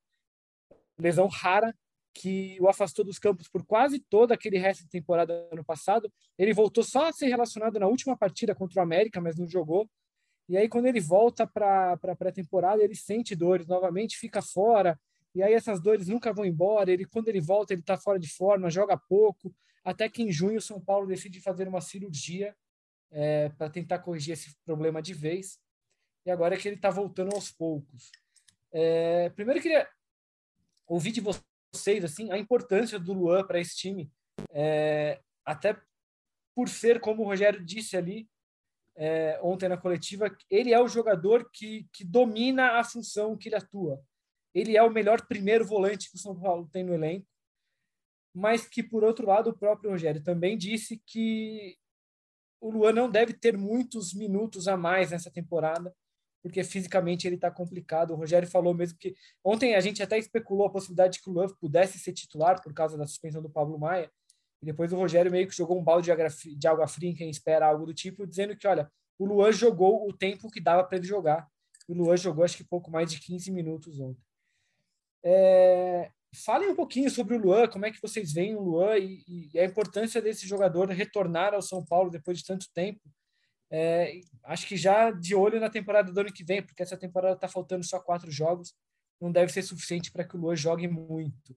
lesão 0.98 1.26
rara, 1.26 1.74
que 2.14 2.56
o 2.60 2.68
afastou 2.68 3.04
dos 3.04 3.18
campos 3.18 3.48
por 3.48 3.64
quase 3.64 4.00
todo 4.00 4.32
aquele 4.32 4.58
resto 4.58 4.82
de 4.82 4.90
temporada 4.90 5.48
ano 5.52 5.64
passado. 5.64 6.12
Ele 6.36 6.52
voltou 6.52 6.82
só 6.82 7.08
a 7.08 7.12
ser 7.12 7.26
relacionado 7.26 7.78
na 7.78 7.86
última 7.86 8.16
partida 8.16 8.54
contra 8.54 8.80
o 8.80 8.82
América, 8.82 9.20
mas 9.20 9.36
não 9.36 9.48
jogou. 9.48 9.88
E 10.48 10.56
aí, 10.56 10.68
quando 10.68 10.86
ele 10.86 11.00
volta 11.00 11.46
para 11.46 11.92
a 11.92 12.16
pré-temporada, 12.16 12.82
ele 12.82 12.94
sente 12.94 13.36
dores 13.36 13.66
novamente, 13.66 14.16
fica 14.16 14.40
fora. 14.40 14.98
E 15.34 15.42
aí, 15.42 15.52
essas 15.52 15.80
dores 15.80 16.08
nunca 16.08 16.32
vão 16.32 16.44
embora. 16.44 16.90
Ele, 16.90 17.04
quando 17.04 17.28
ele 17.28 17.40
volta, 17.40 17.74
ele 17.74 17.82
está 17.82 17.98
fora 17.98 18.18
de 18.18 18.28
forma, 18.28 18.70
joga 18.70 18.96
pouco. 18.96 19.54
Até 19.84 20.08
que 20.08 20.22
em 20.22 20.32
junho, 20.32 20.58
o 20.58 20.62
São 20.62 20.80
Paulo 20.80 21.06
decide 21.06 21.40
fazer 21.40 21.68
uma 21.68 21.82
cirurgia 21.82 22.56
é, 23.10 23.48
para 23.50 23.70
tentar 23.70 23.98
corrigir 24.00 24.32
esse 24.32 24.56
problema 24.64 25.02
de 25.02 25.14
vez. 25.14 25.58
E 26.26 26.30
agora 26.30 26.54
é 26.54 26.58
que 26.58 26.68
ele 26.68 26.76
está 26.76 26.90
voltando 26.90 27.34
aos 27.34 27.50
poucos. 27.50 28.10
É, 28.70 29.30
primeiro, 29.30 29.58
eu 29.58 29.62
queria 29.62 29.88
ouvir 30.86 31.12
de 31.12 31.20
você 31.20 31.42
vocês 31.72 32.04
assim 32.04 32.30
a 32.32 32.38
importância 32.38 32.98
do 32.98 33.12
Luan 33.12 33.46
para 33.46 33.60
esse 33.60 33.76
time, 33.76 34.10
é, 34.50 35.20
até 35.44 35.78
por 36.54 36.68
ser 36.68 37.00
como 37.00 37.22
o 37.22 37.26
Rogério 37.26 37.64
disse 37.64 37.96
ali 37.96 38.28
é, 38.96 39.38
ontem 39.42 39.68
na 39.68 39.76
coletiva, 39.76 40.34
ele 40.50 40.72
é 40.72 40.80
o 40.80 40.88
jogador 40.88 41.48
que, 41.52 41.86
que 41.92 42.04
domina 42.04 42.80
a 42.80 42.84
função 42.84 43.36
que 43.36 43.48
ele 43.48 43.54
atua. 43.54 44.02
Ele 44.52 44.76
é 44.76 44.82
o 44.82 44.90
melhor 44.90 45.24
primeiro 45.26 45.64
volante 45.64 46.10
que 46.10 46.16
o 46.16 46.18
São 46.18 46.38
Paulo 46.38 46.68
tem 46.72 46.82
no 46.82 46.92
elenco, 46.92 47.26
mas 48.34 48.66
que 48.66 48.82
por 48.82 49.04
outro 49.04 49.24
lado 49.24 49.50
o 49.50 49.56
próprio 49.56 49.90
Rogério 49.90 50.22
também 50.22 50.58
disse 50.58 51.00
que 51.06 51.76
o 52.60 52.70
Luan 52.70 52.92
não 52.92 53.10
deve 53.10 53.32
ter 53.32 53.56
muitos 53.56 54.12
minutos 54.14 54.68
a 54.68 54.76
mais 54.76 55.10
nessa 55.10 55.30
temporada 55.30 55.94
porque 56.42 56.62
fisicamente 56.64 57.26
ele 57.26 57.34
está 57.34 57.50
complicado. 57.50 58.12
O 58.12 58.16
Rogério 58.16 58.48
falou 58.48 58.72
mesmo 58.74 58.98
que 58.98 59.14
ontem 59.44 59.74
a 59.74 59.80
gente 59.80 60.02
até 60.02 60.18
especulou 60.18 60.66
a 60.66 60.70
possibilidade 60.70 61.14
de 61.14 61.22
que 61.22 61.28
o 61.28 61.32
Luan 61.32 61.48
pudesse 61.60 61.98
ser 61.98 62.12
titular 62.12 62.62
por 62.62 62.72
causa 62.72 62.96
da 62.96 63.06
suspensão 63.06 63.42
do 63.42 63.50
Pablo 63.50 63.78
Maia. 63.78 64.10
E 64.62 64.66
depois 64.66 64.92
o 64.92 64.96
Rogério 64.96 65.30
meio 65.30 65.46
que 65.46 65.56
jogou 65.56 65.78
um 65.78 65.84
balde 65.84 66.10
de 66.56 66.68
água 66.68 66.88
fria 66.88 67.10
em 67.10 67.14
quem 67.14 67.30
espera 67.30 67.66
algo 67.66 67.86
do 67.86 67.94
tipo, 67.94 68.26
dizendo 68.26 68.56
que, 68.56 68.66
olha, 68.66 68.90
o 69.18 69.24
Luan 69.24 69.52
jogou 69.52 70.08
o 70.08 70.12
tempo 70.12 70.50
que 70.50 70.60
dava 70.60 70.84
para 70.84 70.98
ele 70.98 71.06
jogar. 71.06 71.48
O 71.86 71.94
Luan 71.94 72.16
jogou 72.16 72.44
acho 72.44 72.56
que 72.56 72.64
pouco 72.64 72.90
mais 72.90 73.10
de 73.10 73.20
15 73.20 73.50
minutos 73.50 74.00
ontem. 74.00 74.22
É... 75.22 76.10
Falem 76.34 76.68
um 76.68 76.74
pouquinho 76.74 77.10
sobre 77.10 77.36
o 77.36 77.38
Luan, 77.38 77.68
como 77.68 77.86
é 77.86 77.90
que 77.90 78.02
vocês 78.02 78.32
veem 78.32 78.54
o 78.54 78.60
Luan 78.60 78.98
e, 78.98 79.50
e 79.52 79.58
a 79.58 79.64
importância 79.64 80.20
desse 80.20 80.46
jogador 80.46 80.88
retornar 80.90 81.54
ao 81.54 81.62
São 81.62 81.84
Paulo 81.84 82.10
depois 82.10 82.38
de 82.38 82.44
tanto 82.44 82.66
tempo 82.72 83.00
É, 83.70 84.20
acho 84.44 84.66
que 84.66 84.76
já 84.76 85.10
de 85.10 85.34
olho 85.34 85.60
na 85.60 85.70
temporada 85.70 86.12
do 86.12 86.20
ano 86.20 86.32
que 86.32 86.44
vem, 86.44 86.62
porque 86.62 86.82
essa 86.82 86.96
temporada 86.96 87.34
está 87.34 87.48
faltando 87.48 87.84
só 87.84 88.00
quatro 88.00 88.30
jogos, 88.30 88.74
não 89.20 89.32
deve 89.32 89.52
ser 89.52 89.62
suficiente 89.62 90.10
para 90.12 90.24
que 90.24 90.36
o 90.36 90.40
Luan 90.40 90.56
jogue 90.56 90.86
muito. 90.88 91.56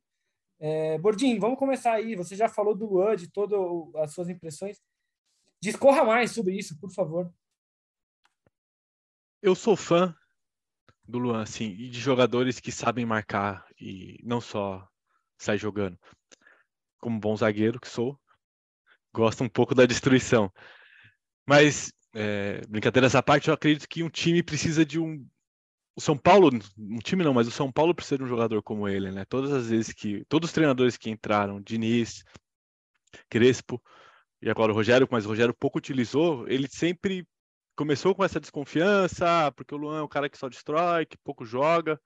É, 0.60 0.98
Bordinho, 1.00 1.40
vamos 1.40 1.58
começar 1.58 1.94
aí. 1.94 2.16
Você 2.16 2.36
já 2.36 2.48
falou 2.48 2.76
do 2.76 2.86
Luan, 2.86 3.16
de 3.16 3.30
todas 3.30 3.60
as 3.96 4.14
suas 4.14 4.30
impressões. 4.30 4.80
Discorra 5.62 6.04
mais 6.04 6.32
sobre 6.32 6.56
isso, 6.56 6.80
por 6.80 6.92
favor. 6.92 7.32
Eu 9.42 9.56
sou 9.56 9.76
fã 9.76 10.16
do 11.08 11.18
Luan, 11.18 11.42
assim, 11.42 11.66
e 11.66 11.90
de 11.90 12.00
jogadores 12.00 12.60
que 12.60 12.72
sabem 12.72 13.06
marcar 13.06 13.66
e 13.82 14.20
não 14.24 14.40
só 14.40 14.88
sair 15.38 15.58
jogando. 15.58 15.98
Como 17.00 17.20
bom 17.20 17.36
zagueiro 17.36 17.80
que 17.80 17.90
sou, 17.90 18.20
gosto 19.14 19.44
um 19.44 19.50
pouco 19.50 19.74
da 19.74 19.86
destruição. 19.86 20.52
Mas, 21.48 21.92
é, 22.14 22.62
brincadeiras 22.68 23.16
à 23.16 23.24
parte, 23.24 23.48
eu 23.48 23.54
acredito 23.54 23.90
que 23.90 24.04
um 24.04 24.10
time 24.10 24.44
precisa 24.44 24.86
de 24.86 25.00
um. 25.00 25.28
O 25.96 26.00
São 26.00 26.18
Paulo, 26.18 26.50
um 26.78 27.00
time 27.00 27.24
não, 27.24 27.34
mas 27.34 27.48
o 27.48 27.52
São 27.52 27.72
Paulo 27.72 27.94
precisa 27.94 28.20
de 28.20 28.24
um 28.24 28.28
jogador 28.28 28.62
como 28.64 28.88
ele, 28.88 29.12
né? 29.12 29.26
Todas 29.26 29.52
as 29.52 29.70
vezes 29.70 29.94
que. 29.94 30.24
Todos 30.26 30.50
os 30.50 30.54
treinadores 30.54 30.96
que 30.96 31.10
entraram, 31.10 31.60
Diniz, 31.60 32.24
Crespo, 33.30 33.82
e 34.42 34.50
agora 34.50 34.72
o 34.72 34.76
Rogério, 34.76 35.08
mas 35.12 35.26
o 35.26 35.30
Rogério 35.30 35.54
pouco 35.54 35.78
utilizou, 35.78 36.48
ele 36.48 36.68
sempre 36.70 37.28
começou 37.76 38.16
com 38.16 38.24
essa 38.24 38.40
desconfiança, 38.40 39.52
porque 39.56 39.74
o 39.74 39.78
Luan 39.78 40.00
é 40.00 40.04
um 40.04 40.08
cara 40.08 40.30
que 40.30 40.38
só 40.38 40.48
destrói, 40.50 41.06
que 41.06 41.18
pouco 41.18 41.46
joga, 41.46 42.00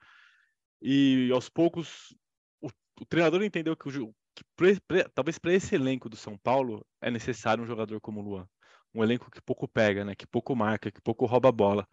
e 0.81 1.29
aos 1.31 1.49
poucos 1.49 2.15
o, 2.61 2.69
o 3.01 3.05
treinador 3.05 3.43
entendeu 3.43 3.75
que, 3.75 3.87
o, 3.87 4.13
que 4.33 4.43
pre, 4.55 4.79
pre, 4.81 5.07
talvez 5.13 5.37
para 5.37 5.53
esse 5.53 5.75
elenco 5.75 6.09
do 6.09 6.15
São 6.15 6.37
Paulo 6.37 6.85
é 7.01 7.09
necessário 7.09 7.63
um 7.63 7.67
jogador 7.67 7.99
como 8.01 8.19
o 8.21 8.23
Luan, 8.23 8.47
um 8.93 9.03
elenco 9.03 9.29
que 9.31 9.41
pouco 9.41 9.67
pega, 9.67 10.05
né, 10.05 10.15
que 10.15 10.27
pouco 10.27 10.55
marca, 10.55 10.91
que 10.91 11.01
pouco 11.01 11.25
rouba 11.25 11.49
a 11.49 11.51
bola. 11.51 11.87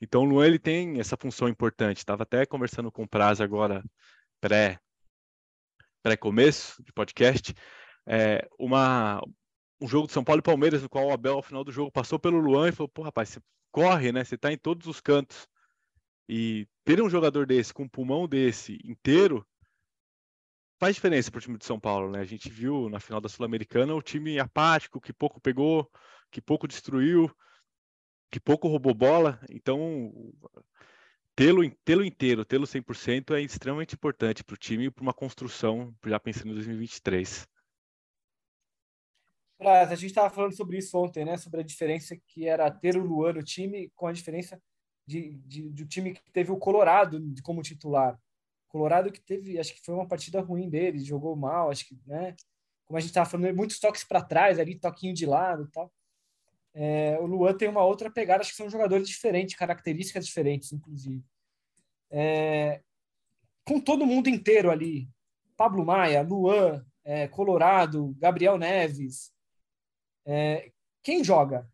Então 0.00 0.22
o 0.22 0.24
Luan 0.24 0.46
ele 0.46 0.58
tem 0.58 0.98
essa 0.98 1.16
função 1.16 1.48
importante. 1.48 1.98
Estava 1.98 2.24
até 2.24 2.44
conversando 2.44 2.90
com 2.90 3.04
o 3.04 3.08
Praz 3.08 3.40
agora 3.40 3.84
pré 4.40 4.80
pré 6.02 6.16
começo 6.16 6.82
de 6.82 6.92
podcast, 6.92 7.54
é, 8.06 8.48
uma 8.58 9.22
um 9.80 9.88
jogo 9.88 10.06
de 10.06 10.12
São 10.12 10.22
Paulo 10.22 10.40
e 10.40 10.42
Palmeiras, 10.42 10.82
no 10.82 10.88
qual 10.88 11.06
o 11.06 11.12
Abel, 11.12 11.34
ao 11.34 11.42
final 11.42 11.64
do 11.64 11.72
jogo, 11.72 11.90
passou 11.90 12.18
pelo 12.18 12.38
Luan 12.38 12.68
e 12.68 12.72
falou: 12.72 12.88
pô, 12.88 13.02
rapaz, 13.02 13.30
você 13.30 13.40
corre, 13.70 14.12
né? 14.12 14.24
Você 14.24 14.38
tá 14.38 14.52
em 14.52 14.58
todos 14.58 14.86
os 14.86 15.00
cantos. 15.00 15.48
E 16.28 16.66
ter 16.84 17.02
um 17.02 17.10
jogador 17.10 17.46
desse, 17.46 17.72
com 17.72 17.84
um 17.84 17.88
pulmão 17.88 18.28
desse 18.28 18.78
inteiro, 18.84 19.46
faz 20.78 20.94
diferença 20.94 21.30
para 21.30 21.38
o 21.38 21.40
time 21.40 21.58
de 21.58 21.64
São 21.64 21.78
Paulo, 21.78 22.10
né? 22.10 22.20
A 22.20 22.24
gente 22.24 22.50
viu 22.50 22.88
na 22.88 23.00
final 23.00 23.20
da 23.20 23.28
Sul-Americana 23.28 23.94
o 23.94 24.02
time 24.02 24.38
apático, 24.38 25.00
que 25.00 25.12
pouco 25.12 25.40
pegou, 25.40 25.90
que 26.30 26.40
pouco 26.40 26.66
destruiu, 26.66 27.30
que 28.30 28.40
pouco 28.40 28.68
roubou 28.68 28.94
bola. 28.94 29.40
Então, 29.50 30.12
tê-lo 31.36 31.62
tê 31.84 31.94
inteiro, 32.06 32.44
tê-lo 32.44 32.66
100% 32.66 33.34
é 33.34 33.42
extremamente 33.42 33.94
importante 33.94 34.42
para 34.42 34.54
o 34.54 34.58
time 34.58 34.86
e 34.86 34.90
para 34.90 35.02
uma 35.02 35.14
construção, 35.14 35.94
já 36.04 36.18
pensando 36.18 36.50
em 36.50 36.54
2023 36.54 37.46
a 39.68 39.94
gente 39.94 40.06
estava 40.06 40.30
falando 40.30 40.56
sobre 40.56 40.78
isso 40.78 40.96
ontem, 40.98 41.24
né? 41.24 41.36
Sobre 41.36 41.60
a 41.60 41.64
diferença 41.64 42.16
que 42.26 42.46
era 42.46 42.70
ter 42.70 42.96
o 42.96 43.04
Luan 43.04 43.34
no 43.34 43.42
time 43.42 43.90
com 43.94 44.06
a 44.06 44.12
diferença 44.12 44.60
de, 45.06 45.34
de, 45.46 45.70
de 45.70 45.86
time 45.86 46.14
que 46.14 46.30
teve 46.32 46.50
o 46.50 46.56
Colorado 46.56 47.20
como 47.42 47.62
titular. 47.62 48.18
Colorado 48.68 49.12
que 49.12 49.20
teve, 49.20 49.58
acho 49.58 49.74
que 49.74 49.84
foi 49.84 49.94
uma 49.94 50.06
partida 50.06 50.40
ruim 50.40 50.68
dele, 50.68 51.04
jogou 51.04 51.36
mal, 51.36 51.70
acho 51.70 51.86
que, 51.86 51.98
né? 52.06 52.34
Como 52.86 52.96
a 52.96 53.00
gente 53.00 53.10
estava 53.10 53.28
falando, 53.28 53.54
muitos 53.54 53.78
toques 53.78 54.04
para 54.04 54.22
trás, 54.22 54.58
ali, 54.58 54.78
toquinho 54.78 55.14
de 55.14 55.26
lado 55.26 55.64
e 55.64 55.70
tal. 55.70 55.92
É, 56.74 57.18
o 57.20 57.26
Luan 57.26 57.54
tem 57.54 57.68
uma 57.68 57.84
outra 57.84 58.10
pegada, 58.10 58.40
acho 58.40 58.50
que 58.50 58.56
são 58.56 58.70
jogadores 58.70 59.06
diferentes, 59.06 59.54
características 59.54 60.26
diferentes, 60.26 60.72
inclusive. 60.72 61.22
É, 62.10 62.82
com 63.64 63.78
todo 63.80 64.06
mundo 64.06 64.28
inteiro 64.28 64.70
ali, 64.70 65.08
Pablo 65.56 65.84
Maia, 65.84 66.22
Luan, 66.22 66.84
é, 67.04 67.28
Colorado, 67.28 68.14
Gabriel 68.18 68.56
Neves, 68.56 69.32
é, 70.24 70.70
quem 71.02 71.22
joga? 71.22 71.68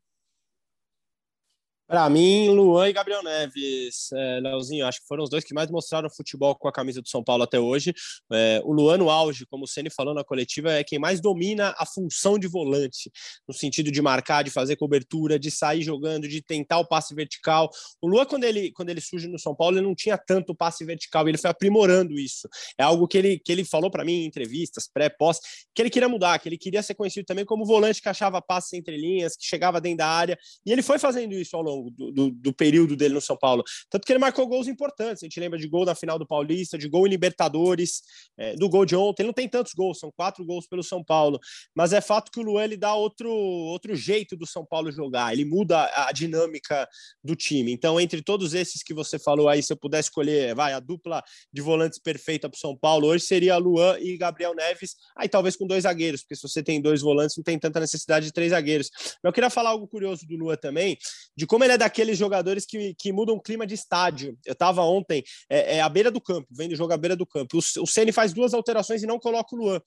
Para 1.88 2.06
mim, 2.10 2.50
Luan 2.50 2.86
e 2.86 2.92
Gabriel 2.92 3.22
Neves, 3.22 4.12
é, 4.12 4.40
Leozinho, 4.40 4.84
acho 4.84 5.00
que 5.00 5.06
foram 5.06 5.24
os 5.24 5.30
dois 5.30 5.42
que 5.42 5.54
mais 5.54 5.70
mostraram 5.70 6.10
futebol 6.10 6.54
com 6.54 6.68
a 6.68 6.72
camisa 6.72 7.00
do 7.00 7.08
São 7.08 7.24
Paulo 7.24 7.44
até 7.44 7.58
hoje. 7.58 7.94
É, 8.30 8.60
o 8.62 8.74
Luan, 8.74 8.98
no 8.98 9.08
auge, 9.08 9.46
como 9.46 9.64
o 9.64 9.66
Ceni 9.66 9.88
falou 9.88 10.12
na 10.12 10.22
coletiva, 10.22 10.70
é 10.70 10.84
quem 10.84 10.98
mais 10.98 11.18
domina 11.18 11.74
a 11.78 11.86
função 11.86 12.38
de 12.38 12.46
volante, 12.46 13.10
no 13.48 13.54
sentido 13.54 13.90
de 13.90 14.02
marcar, 14.02 14.44
de 14.44 14.50
fazer 14.50 14.76
cobertura, 14.76 15.38
de 15.38 15.50
sair 15.50 15.80
jogando, 15.80 16.28
de 16.28 16.42
tentar 16.42 16.78
o 16.78 16.86
passe 16.86 17.14
vertical. 17.14 17.70
O 18.02 18.06
Luan, 18.06 18.26
quando 18.26 18.44
ele, 18.44 18.70
quando 18.72 18.90
ele 18.90 19.00
surge 19.00 19.26
no 19.26 19.38
São 19.38 19.54
Paulo, 19.54 19.78
ele 19.78 19.86
não 19.86 19.94
tinha 19.94 20.18
tanto 20.18 20.54
passe 20.54 20.84
vertical, 20.84 21.26
ele 21.26 21.38
foi 21.38 21.48
aprimorando 21.48 22.18
isso. 22.18 22.46
É 22.76 22.82
algo 22.82 23.08
que 23.08 23.16
ele, 23.16 23.38
que 23.38 23.50
ele 23.50 23.64
falou 23.64 23.90
para 23.90 24.04
mim 24.04 24.24
em 24.24 24.26
entrevistas, 24.26 24.86
pré, 24.92 25.08
pós, 25.08 25.40
que 25.74 25.80
ele 25.80 25.88
queria 25.88 26.06
mudar, 26.06 26.38
que 26.38 26.50
ele 26.50 26.58
queria 26.58 26.82
ser 26.82 26.94
conhecido 26.94 27.24
também 27.24 27.46
como 27.46 27.64
volante 27.64 28.02
que 28.02 28.10
achava 28.10 28.42
passes 28.42 28.74
entre 28.74 28.94
linhas, 28.98 29.38
que 29.38 29.46
chegava 29.46 29.80
dentro 29.80 29.98
da 29.98 30.06
área, 30.06 30.38
e 30.66 30.70
ele 30.70 30.82
foi 30.82 30.98
fazendo 30.98 31.32
isso 31.32 31.56
ao 31.56 31.62
longo 31.62 31.77
do, 31.90 32.30
do, 32.30 32.52
período 32.52 32.96
dele 32.96 33.14
no 33.14 33.20
São 33.20 33.36
Paulo. 33.36 33.64
Tanto 33.90 34.06
que 34.06 34.12
ele 34.12 34.18
marcou 34.18 34.46
gols 34.46 34.68
importantes. 34.68 35.22
A 35.22 35.26
gente 35.26 35.40
lembra 35.40 35.58
de 35.58 35.68
gol 35.68 35.84
na 35.84 35.94
final 35.94 36.18
do 36.18 36.26
Paulista, 36.26 36.78
de 36.78 36.88
gol 36.88 37.06
em 37.06 37.10
Libertadores, 37.10 38.02
é, 38.36 38.54
do 38.54 38.68
gol 38.68 38.84
de 38.84 38.96
ontem. 38.96 39.22
Ele 39.22 39.28
não 39.28 39.34
tem 39.34 39.48
tantos 39.48 39.72
gols, 39.74 39.98
são 39.98 40.12
quatro 40.14 40.44
gols 40.44 40.66
pelo 40.66 40.82
São 40.82 41.02
Paulo. 41.02 41.38
Mas 41.74 41.92
é 41.92 42.00
fato 42.00 42.30
que 42.30 42.40
o 42.40 42.42
Luan 42.42 42.64
ele 42.64 42.76
dá 42.76 42.94
outro, 42.94 43.30
outro 43.30 43.94
jeito 43.94 44.36
do 44.36 44.46
São 44.46 44.64
Paulo 44.64 44.90
jogar. 44.92 45.32
Ele 45.32 45.44
muda 45.44 45.90
a 45.94 46.12
dinâmica 46.12 46.88
do 47.22 47.34
time. 47.34 47.72
Então, 47.72 48.00
entre 48.00 48.22
todos 48.22 48.54
esses 48.54 48.82
que 48.82 48.94
você 48.94 49.18
falou 49.18 49.48
aí, 49.48 49.62
se 49.62 49.72
eu 49.72 49.76
pudesse 49.76 50.08
escolher, 50.08 50.54
vai, 50.54 50.72
a 50.72 50.80
dupla 50.80 51.22
de 51.52 51.60
volantes 51.60 51.98
perfeita 51.98 52.48
para 52.48 52.56
o 52.56 52.60
São 52.60 52.76
Paulo 52.76 53.08
hoje 53.08 53.24
seria 53.24 53.56
Luan 53.56 53.98
e 54.00 54.16
Gabriel 54.16 54.54
Neves. 54.54 54.96
Aí 55.16 55.28
talvez 55.28 55.56
com 55.56 55.66
dois 55.66 55.82
zagueiros, 55.82 56.22
porque 56.22 56.36
se 56.36 56.42
você 56.42 56.62
tem 56.62 56.80
dois 56.80 57.00
volantes, 57.00 57.36
não 57.36 57.44
tem 57.44 57.58
tanta 57.58 57.80
necessidade 57.80 58.26
de 58.26 58.32
três 58.32 58.50
zagueiros. 58.50 58.90
Mas 58.92 59.24
eu 59.24 59.32
queria 59.32 59.50
falar 59.50 59.70
algo 59.70 59.86
curioso 59.86 60.26
do 60.26 60.36
Luan 60.36 60.56
também, 60.56 60.96
de 61.36 61.46
como 61.46 61.64
ele 61.68 61.74
é 61.74 61.78
daqueles 61.78 62.18
jogadores 62.18 62.64
que, 62.66 62.94
que 62.94 63.12
mudam 63.12 63.36
o 63.36 63.40
clima 63.40 63.66
de 63.66 63.74
estádio. 63.74 64.36
Eu 64.44 64.52
estava 64.52 64.82
ontem 64.82 65.22
é, 65.48 65.76
é, 65.76 65.80
à 65.80 65.88
beira 65.88 66.10
do 66.10 66.20
campo, 66.20 66.48
vendo 66.50 66.74
jogo 66.74 66.92
à 66.92 66.96
beira 66.96 67.14
do 67.14 67.26
campo. 67.26 67.58
O, 67.58 67.82
o 67.82 67.86
Ceni 67.86 68.12
faz 68.12 68.32
duas 68.32 68.54
alterações 68.54 69.02
e 69.02 69.06
não 69.06 69.18
coloca 69.18 69.54
o 69.54 69.58
Luan. 69.58 69.80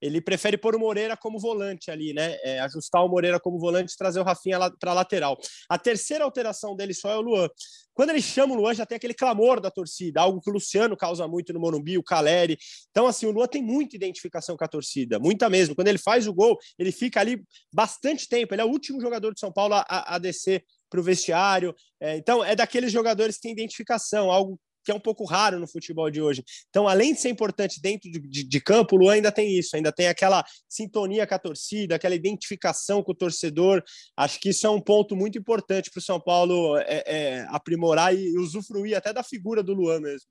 Ele 0.00 0.20
prefere 0.20 0.56
pôr 0.56 0.74
o 0.76 0.78
Moreira 0.78 1.16
como 1.16 1.38
volante 1.38 1.90
ali, 1.90 2.12
né? 2.12 2.36
É, 2.42 2.60
ajustar 2.60 3.04
o 3.04 3.08
Moreira 3.08 3.40
como 3.40 3.58
volante 3.58 3.92
e 3.92 3.96
trazer 3.96 4.20
o 4.20 4.24
Rafinha 4.24 4.58
para 4.78 4.90
a 4.90 4.94
lateral. 4.94 5.38
A 5.68 5.78
terceira 5.78 6.24
alteração 6.24 6.76
dele 6.76 6.94
só 6.94 7.10
é 7.10 7.16
o 7.16 7.20
Luan. 7.20 7.48
Quando 7.94 8.10
ele 8.10 8.20
chama 8.20 8.52
o 8.52 8.56
Luan, 8.58 8.74
já 8.74 8.84
tem 8.84 8.96
aquele 8.96 9.14
clamor 9.14 9.58
da 9.58 9.70
torcida, 9.70 10.20
algo 10.20 10.38
que 10.38 10.50
o 10.50 10.52
Luciano 10.52 10.94
causa 10.94 11.26
muito 11.26 11.54
no 11.54 11.60
Morumbi, 11.60 11.96
o 11.96 12.02
Caleri. 12.02 12.58
Então, 12.90 13.06
assim, 13.06 13.24
o 13.24 13.30
Luan 13.30 13.46
tem 13.46 13.62
muita 13.62 13.96
identificação 13.96 14.54
com 14.54 14.64
a 14.64 14.68
torcida, 14.68 15.18
muita 15.18 15.48
mesmo. 15.48 15.74
Quando 15.74 15.88
ele 15.88 15.96
faz 15.96 16.26
o 16.26 16.34
gol, 16.34 16.58
ele 16.78 16.92
fica 16.92 17.20
ali 17.20 17.42
bastante 17.72 18.28
tempo. 18.28 18.52
Ele 18.52 18.60
é 18.60 18.64
o 18.66 18.68
último 18.68 19.00
jogador 19.00 19.32
de 19.32 19.40
São 19.40 19.50
Paulo 19.50 19.74
a, 19.76 20.14
a 20.14 20.18
descer 20.18 20.62
para 20.90 21.00
o 21.00 21.02
vestiário. 21.02 21.74
É, 21.98 22.18
então, 22.18 22.44
é 22.44 22.54
daqueles 22.54 22.92
jogadores 22.92 23.36
que 23.36 23.42
têm 23.42 23.52
identificação, 23.52 24.30
algo 24.30 24.60
que 24.86 24.92
é 24.92 24.94
um 24.94 25.00
pouco 25.00 25.24
raro 25.24 25.58
no 25.58 25.66
futebol 25.66 26.08
de 26.08 26.22
hoje. 26.22 26.44
Então, 26.70 26.86
além 26.86 27.12
de 27.12 27.20
ser 27.20 27.28
importante 27.28 27.82
dentro 27.82 28.08
de, 28.08 28.20
de, 28.20 28.44
de, 28.44 28.60
campo, 28.60 28.94
o 28.94 28.98
Luan 29.00 29.14
ainda 29.14 29.32
tem 29.32 29.58
isso, 29.58 29.74
ainda 29.74 29.90
tem 29.90 30.06
aquela 30.06 30.44
sintonia 30.68 31.26
com 31.26 31.34
a 31.34 31.38
torcida, 31.40 31.96
aquela 31.96 32.14
identificação 32.14 33.02
com 33.02 33.10
o 33.10 33.14
torcedor. 33.14 33.82
Acho 34.16 34.38
que 34.38 34.50
isso 34.50 34.64
é 34.64 34.70
um 34.70 34.80
ponto 34.80 35.16
muito 35.16 35.36
importante 35.36 35.90
para 35.90 35.98
o 35.98 36.02
São 36.02 36.20
Paulo 36.20 36.76
é, 36.78 37.02
é, 37.04 37.46
aprimorar 37.48 38.14
e 38.14 38.38
usufruir 38.38 38.96
até 38.96 39.12
da 39.12 39.24
figura 39.24 39.60
do 39.60 39.74
Luan 39.74 39.98
mesmo. 39.98 40.28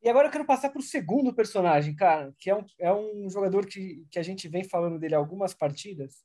E 0.00 0.08
agora 0.08 0.28
eu 0.28 0.30
quero 0.30 0.46
passar 0.46 0.70
para 0.70 0.78
o 0.78 0.82
segundo 0.82 1.34
personagem, 1.34 1.96
cara, 1.96 2.32
que 2.38 2.50
é 2.50 2.54
um, 2.54 2.64
é 2.78 2.92
um 2.92 3.28
jogador 3.28 3.66
que, 3.66 4.06
que 4.10 4.18
a 4.18 4.22
gente 4.22 4.46
vem 4.46 4.62
falando 4.62 4.98
dele 4.98 5.16
algumas 5.16 5.54
partidas, 5.54 6.22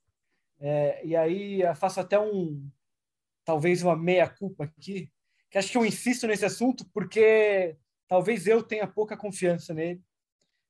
é, 0.60 1.04
e 1.04 1.16
aí 1.16 1.62
faço 1.76 2.02
até 2.02 2.20
um, 2.20 2.70
talvez 3.46 3.82
uma 3.82 3.96
meia-culpa 3.96 4.66
aqui, 4.66 5.10
que 5.50 5.58
acho 5.58 5.72
que 5.72 5.78
eu 5.78 5.86
insisto 5.86 6.28
nesse 6.28 6.46
assunto 6.46 6.86
porque 6.94 7.78
talvez 8.08 8.48
eu 8.48 8.62
tenha 8.64 8.88
pouca 8.88 9.18
confiança 9.18 9.74
nele, 9.74 10.02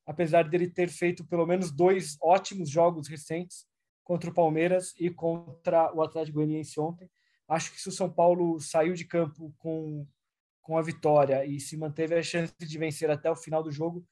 apesar 0.05 0.47
dele 0.47 0.69
ter 0.69 0.89
feito 0.89 1.25
pelo 1.25 1.45
menos 1.45 1.71
dois 1.71 2.17
ótimos 2.21 2.69
jogos 2.69 3.07
recentes 3.07 3.65
contra 4.03 4.29
o 4.29 4.33
Palmeiras 4.33 4.93
e 4.97 5.09
contra 5.09 5.93
o 5.93 6.01
Atlético 6.01 6.37
Goianiense 6.37 6.79
ontem. 6.79 7.09
Acho 7.47 7.71
que 7.71 7.81
se 7.81 7.89
o 7.89 7.91
São 7.91 8.11
Paulo 8.11 8.59
saiu 8.59 8.93
de 8.93 9.05
campo 9.05 9.53
com, 9.57 10.07
com 10.61 10.77
a 10.77 10.81
vitória 10.81 11.45
e 11.45 11.59
se 11.59 11.77
manteve 11.77 12.15
a 12.15 12.23
chance 12.23 12.53
de 12.59 12.77
vencer 12.77 13.09
até 13.09 13.29
o 13.29 13.35
final 13.35 13.61
do 13.61 13.71
jogo, 13.71 14.05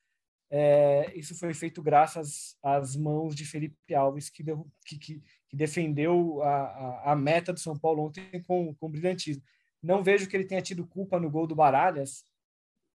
é, 0.49 1.11
isso 1.15 1.37
foi 1.37 1.53
feito 1.53 1.81
graças 1.81 2.55
às 2.63 2.95
mãos 2.95 3.35
de 3.35 3.45
Felipe 3.45 3.93
Alves, 3.93 4.29
que, 4.29 4.41
deu, 4.41 4.65
que, 4.85 4.97
que, 4.97 5.21
que 5.49 5.57
defendeu 5.57 6.41
a, 6.41 6.49
a, 6.49 7.11
a, 7.11 7.15
meta 7.15 7.51
do 7.51 7.59
São 7.59 7.77
Paulo 7.77 8.05
ontem 8.05 8.41
com, 8.43 8.73
com 8.75 8.89
brilhantismo. 8.89 9.43
Não 9.81 10.03
vejo 10.03 10.27
que 10.27 10.35
ele 10.35 10.45
tenha 10.45 10.61
tido 10.61 10.87
culpa 10.87 11.19
no 11.19 11.29
gol 11.29 11.47
do 11.47 11.55
Baralhas. 11.55 12.23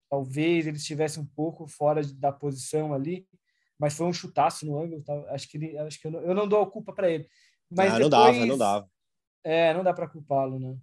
Talvez 0.09 0.67
ele 0.67 0.77
estivesse 0.77 1.21
um 1.21 1.27
pouco 1.27 1.67
fora 1.67 2.03
da 2.15 2.33
posição 2.33 2.93
ali, 2.93 3.27
mas 3.79 3.95
foi 3.95 4.07
um 4.07 4.13
chutaço 4.13 4.67
no 4.67 4.79
ângulo. 4.79 5.03
Tá? 5.03 5.15
Acho 5.29 5.49
que 5.49 5.57
ele, 5.57 5.79
acho 5.79 6.01
que 6.01 6.07
eu 6.07 6.11
não, 6.11 6.21
eu 6.21 6.35
não 6.35 6.49
dou 6.49 6.63
a 6.63 6.71
culpa 6.71 6.93
para 6.93 7.11
ele. 7.11 7.29
Mas 7.71 7.93
ah, 7.93 7.99
depois, 7.99 8.03
não 8.03 8.09
dava, 8.11 8.47
não 8.47 8.59
dava. 8.59 8.91
É, 9.45 9.75
não 9.75 9.85
dá 9.85 9.95
para 9.95 10.09
culpá-lo, 10.09 10.59
né? 10.59 10.77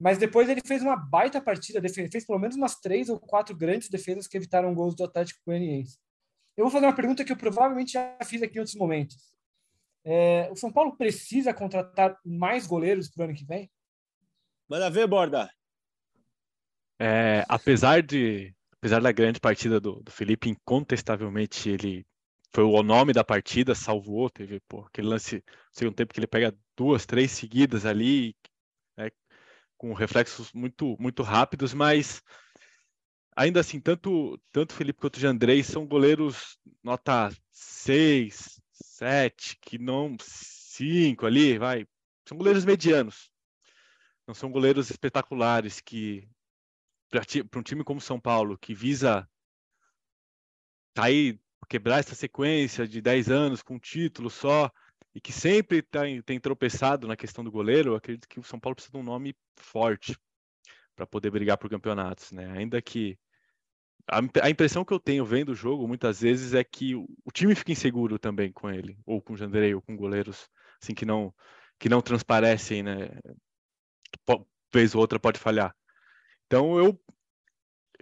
Mas 0.00 0.16
depois 0.16 0.48
ele 0.48 0.62
fez 0.64 0.80
uma 0.80 0.96
baita 0.96 1.42
partida, 1.42 1.80
fez 1.86 2.24
pelo 2.24 2.38
menos 2.38 2.56
umas 2.56 2.76
três 2.80 3.10
ou 3.10 3.20
quatro 3.20 3.54
grandes 3.54 3.90
defesas 3.90 4.26
que 4.26 4.36
evitaram 4.36 4.74
gols 4.74 4.94
do 4.94 5.04
Atlético 5.04 5.40
Goianiense. 5.46 5.98
Eu 6.56 6.64
vou 6.64 6.70
fazer 6.70 6.86
uma 6.86 6.96
pergunta 6.96 7.22
que 7.22 7.30
eu 7.30 7.36
provavelmente 7.36 7.92
já 7.92 8.16
fiz 8.24 8.42
aqui 8.42 8.56
em 8.56 8.60
outros 8.60 8.76
momentos. 8.76 9.16
É, 10.02 10.48
o 10.50 10.56
São 10.56 10.72
Paulo 10.72 10.96
precisa 10.96 11.52
contratar 11.52 12.18
mais 12.24 12.66
goleiros 12.66 13.10
para 13.10 13.22
o 13.22 13.24
ano 13.24 13.34
que 13.34 13.44
vem? 13.44 13.70
Manda 14.70 14.88
ver, 14.88 15.08
Borda. 15.08 15.50
É, 16.96 17.44
apesar 17.48 18.04
de 18.04 18.54
apesar 18.76 19.00
da 19.02 19.10
grande 19.10 19.40
partida 19.40 19.80
do, 19.80 20.00
do, 20.00 20.12
Felipe, 20.12 20.48
incontestavelmente 20.48 21.68
ele 21.68 22.06
foi 22.52 22.62
o 22.62 22.80
nome 22.80 23.12
da 23.12 23.24
partida, 23.24 23.74
salvou, 23.74 24.30
teve 24.30 24.60
pô, 24.68 24.82
aquele 24.82 25.08
lance, 25.08 25.42
segundo 25.72 25.96
tempo 25.96 26.14
que 26.14 26.20
ele 26.20 26.26
pega 26.28 26.56
duas, 26.76 27.04
três 27.04 27.32
seguidas 27.32 27.84
ali, 27.84 28.34
né, 28.96 29.10
com 29.76 29.92
reflexos 29.92 30.52
muito, 30.52 30.96
muito 31.00 31.24
rápidos, 31.24 31.74
mas 31.74 32.22
ainda 33.36 33.58
assim, 33.58 33.80
tanto, 33.80 34.40
tanto 34.52 34.72
Felipe 34.72 35.00
quanto 35.00 35.16
o 35.16 35.20
Jandrei 35.20 35.64
são 35.64 35.84
goleiros 35.84 36.56
nota 36.82 37.28
6, 37.50 38.60
7, 38.72 39.58
que 39.60 39.78
não 39.78 40.16
5 40.20 41.26
ali, 41.26 41.58
vai. 41.58 41.86
São 42.24 42.38
goleiros 42.38 42.64
medianos. 42.64 43.30
Não 44.30 44.34
são 44.34 44.48
goleiros 44.48 44.90
espetaculares 44.90 45.80
que 45.80 46.24
para 47.10 47.58
um 47.58 47.64
time 47.64 47.82
como 47.82 48.00
São 48.00 48.20
Paulo, 48.20 48.56
que 48.56 48.72
visa 48.72 49.28
cair, 50.94 51.40
quebrar 51.68 51.98
essa 51.98 52.14
sequência 52.14 52.86
de 52.86 53.00
10 53.00 53.28
anos 53.28 53.60
com 53.60 53.74
um 53.74 53.78
título 53.80 54.30
só, 54.30 54.70
e 55.12 55.20
que 55.20 55.32
sempre 55.32 55.82
tem, 55.82 56.22
tem 56.22 56.38
tropeçado 56.38 57.08
na 57.08 57.16
questão 57.16 57.42
do 57.42 57.50
goleiro, 57.50 57.96
acredito 57.96 58.28
que 58.28 58.38
o 58.38 58.44
São 58.44 58.60
Paulo 58.60 58.76
precisa 58.76 58.92
de 58.92 58.98
um 58.98 59.02
nome 59.02 59.34
forte 59.56 60.16
para 60.94 61.08
poder 61.08 61.32
brigar 61.32 61.58
por 61.58 61.68
campeonatos, 61.68 62.30
né? 62.30 62.52
Ainda 62.56 62.80
que 62.80 63.18
a, 64.06 64.48
impressão 64.48 64.84
que 64.84 64.94
eu 64.94 65.00
tenho 65.00 65.24
vendo 65.24 65.48
o 65.48 65.56
jogo 65.56 65.88
muitas 65.88 66.20
vezes 66.20 66.54
é 66.54 66.62
que 66.62 66.94
o, 66.94 67.32
time 67.32 67.56
fica 67.56 67.72
inseguro 67.72 68.16
também 68.16 68.52
com 68.52 68.70
ele, 68.70 68.96
ou 69.04 69.20
com 69.20 69.32
o 69.32 69.36
Janderei, 69.36 69.74
ou 69.74 69.82
com 69.82 69.96
goleiros 69.96 70.48
assim 70.80 70.94
que 70.94 71.04
não 71.04 71.34
que 71.80 71.88
não 71.88 72.00
transparecem, 72.00 72.84
né? 72.84 73.08
Vez 74.72 74.94
ou 74.94 75.00
outra 75.00 75.18
pode 75.18 75.38
falhar. 75.38 75.74
Então 76.46 76.78
eu 76.78 76.98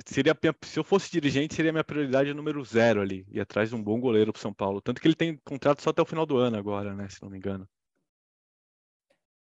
seria 0.06 0.36
se 0.62 0.78
eu 0.78 0.84
fosse 0.84 1.10
dirigente 1.10 1.54
seria 1.54 1.72
minha 1.72 1.84
prioridade 1.84 2.32
número 2.32 2.64
zero 2.64 3.00
ali 3.00 3.26
e 3.30 3.40
atrás 3.40 3.70
de 3.70 3.74
um 3.74 3.82
bom 3.82 4.00
goleiro 4.00 4.32
para 4.32 4.42
São 4.42 4.52
Paulo. 4.52 4.80
Tanto 4.80 5.00
que 5.00 5.08
ele 5.08 5.14
tem 5.14 5.36
contrato 5.38 5.82
só 5.82 5.90
até 5.90 6.02
o 6.02 6.06
final 6.06 6.26
do 6.26 6.36
ano 6.36 6.56
agora, 6.56 6.94
né? 6.94 7.08
Se 7.08 7.22
não 7.22 7.30
me 7.30 7.38
engano. 7.38 7.68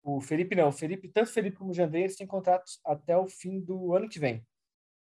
O 0.02 0.20
Felipe 0.20 0.54
não, 0.54 0.68
o 0.68 0.72
Felipe 0.72 1.08
tanto 1.08 1.28
o 1.28 1.32
Felipe 1.32 1.56
como 1.56 1.70
o 1.70 1.74
Jandrei 1.74 2.02
eles 2.02 2.16
têm 2.16 2.26
contratos 2.26 2.78
até 2.84 3.16
o 3.16 3.26
fim 3.26 3.60
do 3.60 3.94
ano 3.94 4.08
que 4.08 4.18
vem. 4.18 4.46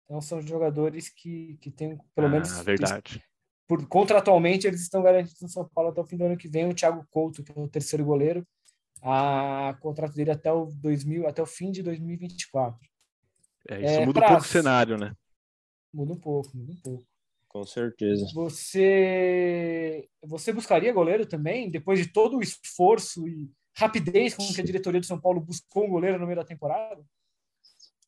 Então 0.04 0.20
são 0.20 0.40
jogadores 0.40 1.08
que, 1.08 1.56
que 1.60 1.70
têm 1.70 1.98
pelo 2.14 2.28
ah, 2.28 2.30
menos 2.30 2.60
verdade. 2.60 3.22
Por, 3.66 3.86
contratualmente 3.88 4.66
eles 4.66 4.82
estão 4.82 5.02
garantidos 5.02 5.42
no 5.42 5.48
São 5.48 5.68
Paulo 5.68 5.90
até 5.90 6.00
o 6.00 6.06
fim 6.06 6.16
do 6.16 6.24
ano 6.24 6.36
que 6.36 6.48
vem. 6.48 6.68
O 6.68 6.74
Thiago 6.74 7.04
Couto 7.10 7.42
que 7.42 7.50
é 7.50 7.60
o 7.60 7.68
terceiro 7.68 8.04
goleiro, 8.04 8.46
a 9.02 9.76
contrato 9.80 10.14
dele 10.14 10.30
até 10.30 10.52
o 10.52 10.66
2000 10.66 11.26
até 11.26 11.42
o 11.42 11.46
fim 11.46 11.70
de 11.70 11.82
2024. 11.82 12.78
É, 13.68 13.84
isso 13.84 14.00
é, 14.00 14.06
muda 14.06 14.20
um 14.20 14.26
pouco 14.28 14.42
o 14.42 14.46
cenário, 14.46 14.96
né? 14.96 15.14
Muda 15.92 16.12
um 16.12 16.18
pouco, 16.18 16.56
muda 16.56 16.72
um 16.72 16.76
pouco. 16.76 17.04
Com 17.48 17.64
certeza. 17.64 18.26
Você, 18.32 20.08
você 20.22 20.52
buscaria 20.52 20.92
goleiro 20.92 21.26
também, 21.26 21.70
depois 21.70 21.98
de 21.98 22.10
todo 22.10 22.38
o 22.38 22.42
esforço 22.42 23.28
e 23.28 23.50
rapidez 23.76 24.34
com 24.34 24.46
que 24.46 24.60
a 24.60 24.64
diretoria 24.64 25.00
de 25.00 25.06
São 25.06 25.20
Paulo 25.20 25.40
buscou 25.40 25.84
um 25.84 25.90
goleiro 25.90 26.18
no 26.18 26.24
meio 26.26 26.38
da 26.38 26.44
temporada? 26.44 27.04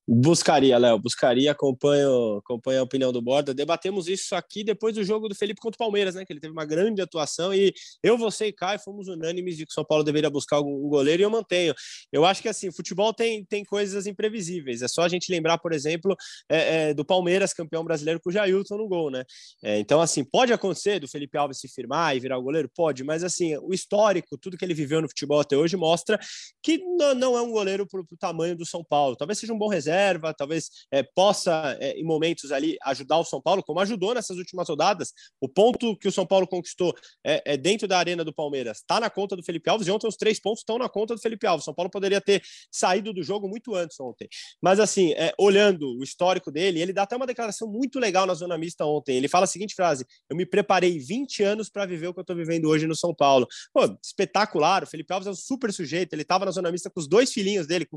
Buscaria, 0.06 0.76
Léo, 0.76 0.98
buscaria, 0.98 1.50
acompanho, 1.50 2.36
acompanho 2.36 2.80
a 2.80 2.82
opinião 2.82 3.10
do 3.10 3.22
Borda. 3.22 3.54
Debatemos 3.54 4.06
isso 4.06 4.34
aqui 4.34 4.62
depois 4.62 4.94
do 4.94 5.02
jogo 5.02 5.30
do 5.30 5.34
Felipe 5.34 5.62
contra 5.62 5.76
o 5.76 5.78
Palmeiras, 5.78 6.14
né? 6.14 6.26
Que 6.26 6.32
ele 6.34 6.40
teve 6.40 6.52
uma 6.52 6.66
grande 6.66 7.00
atuação 7.00 7.54
e 7.54 7.72
eu, 8.02 8.18
você 8.18 8.48
e 8.48 8.52
Caio 8.52 8.78
fomos 8.78 9.08
unânimes 9.08 9.56
de 9.56 9.64
que 9.64 9.70
o 9.70 9.74
São 9.74 9.84
Paulo 9.84 10.04
deveria 10.04 10.28
buscar 10.28 10.60
um 10.60 10.88
goleiro 10.90 11.22
e 11.22 11.24
eu 11.24 11.30
mantenho. 11.30 11.74
Eu 12.12 12.26
acho 12.26 12.42
que 12.42 12.48
assim, 12.50 12.70
futebol 12.70 13.14
tem, 13.14 13.46
tem 13.46 13.64
coisas 13.64 14.06
imprevisíveis. 14.06 14.82
É 14.82 14.88
só 14.88 15.04
a 15.04 15.08
gente 15.08 15.32
lembrar, 15.32 15.56
por 15.56 15.72
exemplo, 15.72 16.14
é, 16.50 16.90
é, 16.90 16.94
do 16.94 17.04
Palmeiras, 17.04 17.54
campeão 17.54 17.82
brasileiro, 17.82 18.20
com 18.20 18.28
o 18.28 18.32
Jailton 18.32 18.76
no 18.76 18.86
gol, 18.86 19.10
né? 19.10 19.24
É, 19.62 19.78
então, 19.78 20.02
assim, 20.02 20.22
pode 20.22 20.52
acontecer 20.52 21.00
do 21.00 21.08
Felipe 21.08 21.38
Alves 21.38 21.60
se 21.60 21.68
firmar 21.68 22.14
e 22.14 22.20
virar 22.20 22.36
o 22.36 22.42
goleiro? 22.42 22.70
Pode, 22.76 23.02
mas 23.02 23.24
assim, 23.24 23.56
o 23.56 23.72
histórico, 23.72 24.36
tudo 24.36 24.58
que 24.58 24.64
ele 24.66 24.74
viveu 24.74 25.00
no 25.00 25.08
futebol 25.08 25.40
até 25.40 25.56
hoje 25.56 25.78
mostra 25.78 26.20
que 26.62 26.76
não, 26.76 27.14
não 27.14 27.38
é 27.38 27.40
um 27.40 27.50
goleiro 27.50 27.86
para 27.86 28.00
o 28.00 28.06
tamanho 28.18 28.54
do 28.54 28.66
São 28.66 28.84
Paulo. 28.84 29.16
Talvez 29.16 29.38
seja 29.38 29.54
um 29.54 29.58
bom 29.58 29.68
reserva 29.68 29.93
reserva, 29.94 30.34
talvez 30.34 30.70
é, 30.90 31.02
possa, 31.02 31.76
é, 31.80 31.92
em 31.98 32.04
momentos 32.04 32.52
ali, 32.52 32.76
ajudar 32.84 33.18
o 33.18 33.24
São 33.24 33.40
Paulo, 33.40 33.62
como 33.62 33.80
ajudou 33.80 34.14
nessas 34.14 34.36
últimas 34.36 34.68
rodadas. 34.68 35.12
O 35.40 35.48
ponto 35.48 35.96
que 35.96 36.08
o 36.08 36.12
São 36.12 36.26
Paulo 36.26 36.46
conquistou 36.46 36.94
é, 37.24 37.54
é 37.54 37.56
dentro 37.56 37.86
da 37.86 37.98
arena 37.98 38.24
do 38.24 38.32
Palmeiras 38.32 38.78
está 38.78 39.00
na 39.00 39.08
conta 39.08 39.36
do 39.36 39.42
Felipe 39.42 39.70
Alves, 39.70 39.86
e 39.86 39.90
ontem 39.90 40.08
os 40.08 40.16
três 40.16 40.40
pontos 40.40 40.60
estão 40.60 40.78
na 40.78 40.88
conta 40.88 41.14
do 41.14 41.20
Felipe 41.20 41.46
Alves. 41.46 41.64
O 41.64 41.66
São 41.66 41.74
Paulo 41.74 41.90
poderia 41.90 42.20
ter 42.20 42.42
saído 42.70 43.12
do 43.12 43.22
jogo 43.22 43.48
muito 43.48 43.74
antes 43.74 43.98
ontem. 44.00 44.28
Mas, 44.60 44.80
assim, 44.80 45.12
é, 45.12 45.32
olhando 45.38 45.96
o 45.98 46.02
histórico 46.02 46.50
dele, 46.50 46.80
ele 46.80 46.92
dá 46.92 47.02
até 47.02 47.16
uma 47.16 47.26
declaração 47.26 47.68
muito 47.68 47.98
legal 47.98 48.26
na 48.26 48.34
zona 48.34 48.58
mista 48.58 48.84
ontem. 48.84 49.16
Ele 49.16 49.28
fala 49.28 49.44
a 49.44 49.46
seguinte 49.46 49.74
frase: 49.74 50.04
Eu 50.28 50.36
me 50.36 50.44
preparei 50.44 50.98
20 50.98 51.42
anos 51.42 51.70
para 51.70 51.86
viver 51.86 52.08
o 52.08 52.12
que 52.14 52.20
eu 52.20 52.22
estou 52.22 52.36
vivendo 52.36 52.66
hoje 52.66 52.86
no 52.86 52.94
São 52.94 53.14
Paulo. 53.14 53.46
Pô, 53.72 53.84
espetacular. 54.02 54.82
O 54.82 54.86
Felipe 54.86 55.12
Alves 55.12 55.26
é 55.26 55.30
um 55.30 55.34
super 55.34 55.72
sujeito. 55.72 56.12
Ele 56.12 56.22
estava 56.22 56.44
na 56.44 56.50
zona 56.50 56.70
mista 56.70 56.90
com 56.90 57.00
os 57.00 57.08
dois 57.08 57.32
filhinhos 57.32 57.66
dele. 57.66 57.86
Com... 57.86 57.96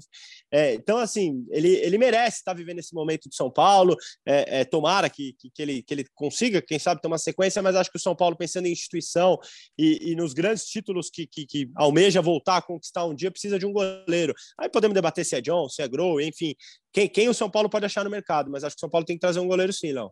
É, 0.52 0.74
então, 0.74 0.98
assim, 0.98 1.46
ele, 1.50 1.70
ele 1.88 1.97
merece 1.97 2.38
estar 2.38 2.54
vivendo 2.54 2.80
esse 2.80 2.93
momento 2.93 3.30
de 3.30 3.36
São 3.36 3.50
Paulo. 3.50 3.95
É, 4.26 4.62
é, 4.62 4.65
tomara 4.65 5.10
que, 5.10 5.34
que, 5.34 5.50
que, 5.50 5.62
ele, 5.62 5.82
que 5.82 5.93
ele 5.93 6.06
consiga, 6.13 6.62
quem 6.62 6.78
sabe, 6.78 7.02
ter 7.02 7.08
uma 7.08 7.17
sequência, 7.17 7.62
mas 7.62 7.76
acho 7.76 7.91
que 7.91 7.97
o 7.97 8.02
São 8.02 8.15
Paulo, 8.15 8.36
pensando 8.36 8.67
em 8.67 8.71
instituição 8.71 9.39
e, 9.78 10.12
e 10.12 10.15
nos 10.15 10.34
grandes 10.34 10.65
títulos 10.65 11.10
que, 11.10 11.26
que, 11.26 11.45
que, 11.45 11.71
almeja 11.76 12.21
voltar 12.21 12.58
a 12.58 12.62
conquistar 12.62 13.06
um 13.06 13.15
dia, 13.15 13.32
precisa 13.32 13.58
de 13.58 13.65
um 13.65 13.73
goleiro. 13.73 14.34
Aí 14.60 14.69
podemos 14.69 14.93
debater 14.93 15.26
se 15.26 15.36
é 15.36 15.41
John, 15.41 15.67
se 15.69 15.82
é 15.82 15.88
Grow, 15.88 16.21
enfim, 16.21 16.56
quem, 16.91 17.08
quem 17.08 17.30
o 17.30 17.34
São 17.34 17.50
Paulo 17.50 17.69
pode 17.69 17.86
achar 17.86 18.04
no 18.04 18.10
mercado, 18.10 18.52
mas 18.52 18.63
acho 18.63 18.76
que 18.76 18.80
o 18.80 18.82
São 18.82 18.89
Paulo 18.89 19.06
tem 19.06 19.15
que 19.15 19.21
trazer 19.21 19.39
um 19.39 19.47
goleiro 19.47 19.73
sim, 19.73 19.91
Léo. 19.91 20.12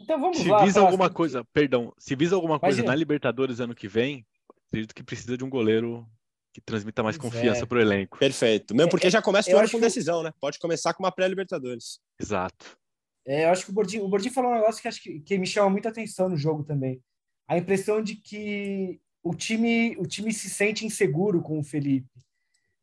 Então 0.00 0.18
vamos 0.18 0.38
se 0.38 0.48
lá. 0.48 0.60
Se 0.60 0.64
visa 0.64 0.80
alguma 0.80 1.10
coisa, 1.10 1.44
perdão, 1.52 1.92
se 1.98 2.16
visa 2.16 2.34
alguma 2.34 2.58
coisa 2.58 2.82
na 2.82 2.94
Libertadores 2.94 3.60
ano 3.60 3.74
que 3.74 3.86
vem, 3.86 4.26
acredito 4.68 4.94
que 4.94 5.02
precisa 5.02 5.36
de 5.36 5.44
um 5.44 5.50
goleiro 5.50 6.06
que 6.52 6.60
transmita 6.60 7.02
mais 7.02 7.16
confiança 7.16 7.62
é. 7.62 7.66
para 7.66 7.78
o 7.78 7.80
elenco. 7.80 8.18
Perfeito. 8.18 8.74
Mesmo 8.74 8.90
porque 8.90 9.06
é, 9.06 9.10
já 9.10 9.22
começa 9.22 9.54
o 9.54 9.58
ano 9.58 9.70
com 9.70 9.78
decisão, 9.78 10.22
né? 10.22 10.32
Pode 10.40 10.58
começar 10.58 10.94
com 10.94 11.02
uma 11.02 11.12
pré-Libertadores. 11.12 12.00
Exato. 12.18 12.78
É, 13.26 13.44
eu 13.44 13.50
acho 13.50 13.64
que 13.64 13.70
o 13.70 13.74
Bordinho, 13.74 14.04
o 14.04 14.08
Bordinho 14.08 14.34
falou 14.34 14.50
um 14.50 14.54
negócio 14.54 14.82
que 14.82 14.88
acho 14.88 15.02
que, 15.02 15.20
que 15.20 15.38
me 15.38 15.46
chama 15.46 15.70
muita 15.70 15.88
atenção 15.88 16.28
no 16.28 16.36
jogo 16.36 16.64
também. 16.64 17.00
A 17.46 17.56
impressão 17.56 18.02
de 18.02 18.16
que 18.16 19.00
o 19.22 19.34
time, 19.34 19.96
o 19.98 20.06
time 20.06 20.32
se 20.32 20.48
sente 20.48 20.86
inseguro 20.86 21.42
com 21.42 21.58
o 21.58 21.64
Felipe. 21.64 22.08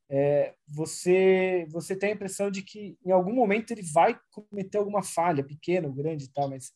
É, 0.10 0.54
você, 0.66 1.68
você 1.70 1.96
tem 1.96 2.12
a 2.12 2.14
impressão 2.14 2.50
de 2.50 2.62
que 2.62 2.98
em 3.06 3.12
algum 3.12 3.34
momento 3.34 3.72
ele 3.72 3.82
vai 3.82 4.18
cometer 4.32 4.78
alguma 4.78 5.04
falha, 5.04 5.44
pequena 5.44 5.88
ou 5.88 5.94
grande 5.94 6.26
e 6.26 6.30
tal, 6.30 6.50
mas, 6.50 6.72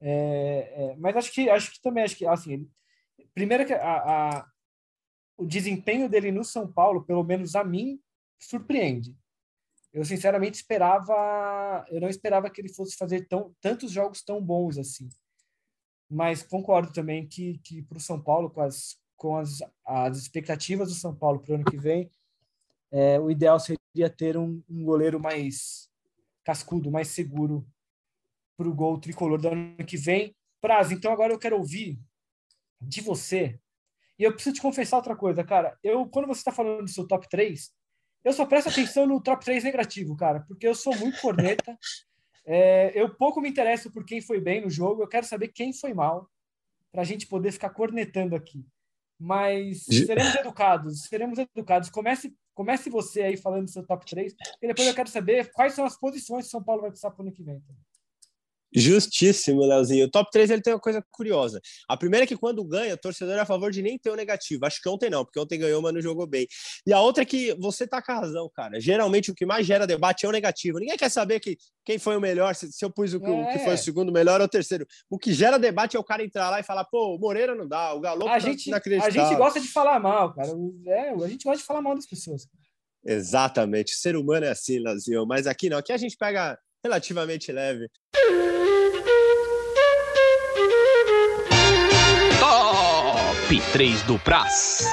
é, 0.00 0.72
é, 0.74 0.96
mas 0.96 1.16
acho 1.16 1.32
que 1.32 1.50
acho 1.50 1.72
que 1.72 1.82
também 1.82 2.04
acho 2.04 2.16
que 2.16 2.24
assim, 2.24 2.68
primeiro 3.34 3.66
que 3.66 3.72
a, 3.72 3.96
a, 3.96 4.46
o 5.38 5.46
desempenho 5.46 6.08
dele 6.08 6.32
no 6.32 6.44
São 6.44 6.70
Paulo, 6.70 7.04
pelo 7.04 7.22
menos 7.22 7.54
a 7.54 7.62
mim, 7.62 8.00
surpreende. 8.38 9.16
Eu 9.92 10.04
sinceramente 10.04 10.56
esperava, 10.56 11.86
eu 11.88 12.00
não 12.00 12.08
esperava 12.08 12.50
que 12.50 12.60
ele 12.60 12.74
fosse 12.74 12.96
fazer 12.96 13.26
tão, 13.26 13.54
tantos 13.60 13.92
jogos 13.92 14.22
tão 14.22 14.42
bons 14.42 14.76
assim. 14.76 15.08
Mas 16.10 16.42
concordo 16.42 16.92
também 16.92 17.26
que, 17.26 17.58
que 17.58 17.82
para 17.82 17.98
o 17.98 18.00
São 18.00 18.20
Paulo, 18.20 18.50
com 18.50 18.60
as, 18.60 19.00
com 19.16 19.36
as, 19.36 19.62
as 19.86 20.18
expectativas 20.18 20.88
do 20.88 20.94
São 20.94 21.14
Paulo 21.14 21.40
para 21.40 21.52
o 21.52 21.54
ano 21.54 21.64
que 21.64 21.78
vem, 21.78 22.10
é, 22.90 23.20
o 23.20 23.30
ideal 23.30 23.60
seria 23.60 24.10
ter 24.10 24.36
um, 24.36 24.62
um 24.68 24.84
goleiro 24.84 25.20
mais 25.20 25.88
cascudo, 26.42 26.90
mais 26.90 27.08
seguro 27.08 27.66
para 28.56 28.68
o 28.68 28.74
gol 28.74 28.98
tricolor 28.98 29.40
do 29.40 29.48
ano 29.48 29.76
que 29.86 29.96
vem. 29.96 30.34
Praz, 30.60 30.90
então 30.90 31.12
agora 31.12 31.32
eu 31.32 31.38
quero 31.38 31.56
ouvir 31.56 32.00
de 32.80 33.00
você 33.00 33.60
e 34.18 34.24
eu 34.24 34.32
preciso 34.32 34.56
te 34.56 34.62
confessar 34.62 34.96
outra 34.96 35.14
coisa, 35.14 35.44
cara. 35.44 35.78
Eu, 35.82 36.06
quando 36.08 36.26
você 36.26 36.40
está 36.40 36.52
falando 36.52 36.82
do 36.82 36.90
seu 36.90 37.06
top 37.06 37.28
3, 37.28 37.70
eu 38.24 38.32
só 38.32 38.44
presto 38.44 38.68
atenção 38.68 39.06
no 39.06 39.22
top 39.22 39.44
3 39.44 39.64
negativo, 39.64 40.16
cara, 40.16 40.44
porque 40.48 40.66
eu 40.66 40.74
sou 40.74 40.96
muito 40.96 41.20
corneta. 41.20 41.76
É, 42.50 42.98
eu 42.98 43.14
pouco 43.14 43.42
me 43.42 43.50
interesso 43.50 43.92
por 43.92 44.06
quem 44.06 44.22
foi 44.22 44.40
bem 44.40 44.62
no 44.62 44.70
jogo, 44.70 45.02
eu 45.02 45.06
quero 45.06 45.26
saber 45.26 45.48
quem 45.48 45.70
foi 45.70 45.92
mal, 45.92 46.26
para 46.90 47.02
a 47.02 47.04
gente 47.04 47.26
poder 47.26 47.52
ficar 47.52 47.68
cornetando 47.68 48.34
aqui. 48.34 48.64
Mas 49.20 49.84
seremos 49.84 50.34
educados, 50.34 51.02
seremos 51.02 51.38
educados. 51.38 51.90
Comece, 51.90 52.34
comece 52.54 52.88
você 52.88 53.20
aí 53.20 53.36
falando 53.36 53.64
do 53.64 53.70
seu 53.70 53.86
top 53.86 54.06
3, 54.06 54.34
e 54.62 54.66
depois 54.66 54.88
eu 54.88 54.94
quero 54.94 55.10
saber 55.10 55.52
quais 55.52 55.74
são 55.74 55.84
as 55.84 55.98
posições 55.98 56.46
que 56.46 56.50
São 56.50 56.64
Paulo 56.64 56.80
vai 56.80 56.90
precisar 56.90 57.10
para 57.10 57.22
o 57.22 57.26
ano 57.26 57.34
que 57.34 57.42
vem. 57.42 57.62
Justíssimo, 58.74 59.64
Leozinho. 59.64 60.06
O 60.06 60.10
top 60.10 60.30
3 60.30 60.50
ele 60.50 60.62
tem 60.62 60.74
uma 60.74 60.80
coisa 60.80 61.02
curiosa. 61.10 61.60
A 61.88 61.96
primeira 61.96 62.24
é 62.24 62.26
que 62.26 62.36
quando 62.36 62.62
ganha, 62.64 62.94
o 62.94 62.98
torcedor 62.98 63.36
é 63.36 63.40
a 63.40 63.46
favor 63.46 63.70
de 63.70 63.80
nem 63.80 63.98
ter 63.98 64.10
o 64.10 64.14
negativo. 64.14 64.66
Acho 64.66 64.80
que 64.82 64.88
ontem 64.88 65.08
não, 65.08 65.24
porque 65.24 65.40
ontem 65.40 65.58
ganhou, 65.58 65.80
mas 65.80 65.94
não 65.94 66.00
jogou 66.00 66.26
bem. 66.26 66.46
E 66.86 66.92
a 66.92 67.00
outra 67.00 67.22
é 67.22 67.26
que 67.26 67.54
você 67.58 67.86
tá 67.86 68.02
com 68.02 68.12
a 68.12 68.16
razão, 68.16 68.50
cara. 68.54 68.78
Geralmente 68.80 69.30
o 69.30 69.34
que 69.34 69.46
mais 69.46 69.66
gera 69.66 69.86
debate 69.86 70.26
é 70.26 70.28
o 70.28 70.32
negativo. 70.32 70.78
Ninguém 70.78 70.96
quer 70.96 71.10
saber 71.10 71.40
que, 71.40 71.56
quem 71.84 71.98
foi 71.98 72.16
o 72.16 72.20
melhor, 72.20 72.54
se, 72.54 72.70
se 72.70 72.84
eu 72.84 72.90
pus 72.90 73.14
o, 73.14 73.24
é. 73.24 73.30
o, 73.30 73.52
que 73.52 73.58
foi 73.60 73.74
o 73.74 73.78
segundo 73.78 74.12
melhor 74.12 74.40
ou 74.40 74.46
o 74.46 74.50
terceiro. 74.50 74.86
O 75.08 75.18
que 75.18 75.32
gera 75.32 75.58
debate 75.58 75.96
é 75.96 76.00
o 76.00 76.04
cara 76.04 76.22
entrar 76.22 76.50
lá 76.50 76.60
e 76.60 76.64
falar, 76.64 76.84
pô, 76.84 77.14
o 77.14 77.18
Moreira 77.18 77.54
não 77.54 77.66
dá, 77.66 77.94
o 77.94 78.00
Galo 78.00 78.28
a 78.28 78.32
tá 78.32 78.38
gente, 78.38 78.72
A 78.72 79.10
gente 79.10 79.34
gosta 79.36 79.60
de 79.60 79.68
falar 79.68 79.98
mal, 79.98 80.34
cara. 80.34 80.50
É, 80.86 81.10
a 81.10 81.28
gente 81.28 81.44
gosta 81.44 81.60
de 81.60 81.66
falar 81.66 81.80
mal 81.80 81.94
das 81.94 82.06
pessoas. 82.06 82.46
Exatamente. 83.04 83.94
O 83.94 83.96
ser 83.96 84.16
humano 84.16 84.44
é 84.44 84.50
assim, 84.50 84.78
Leozinho. 84.78 85.26
Mas 85.26 85.46
aqui 85.46 85.70
não. 85.70 85.78
Aqui 85.78 85.92
a 85.92 85.96
gente 85.96 86.16
pega 86.16 86.58
relativamente 86.84 87.50
leve. 87.50 87.88
Top 93.48 93.60
3 93.72 94.02
do 94.02 94.18
Praz. 94.18 94.84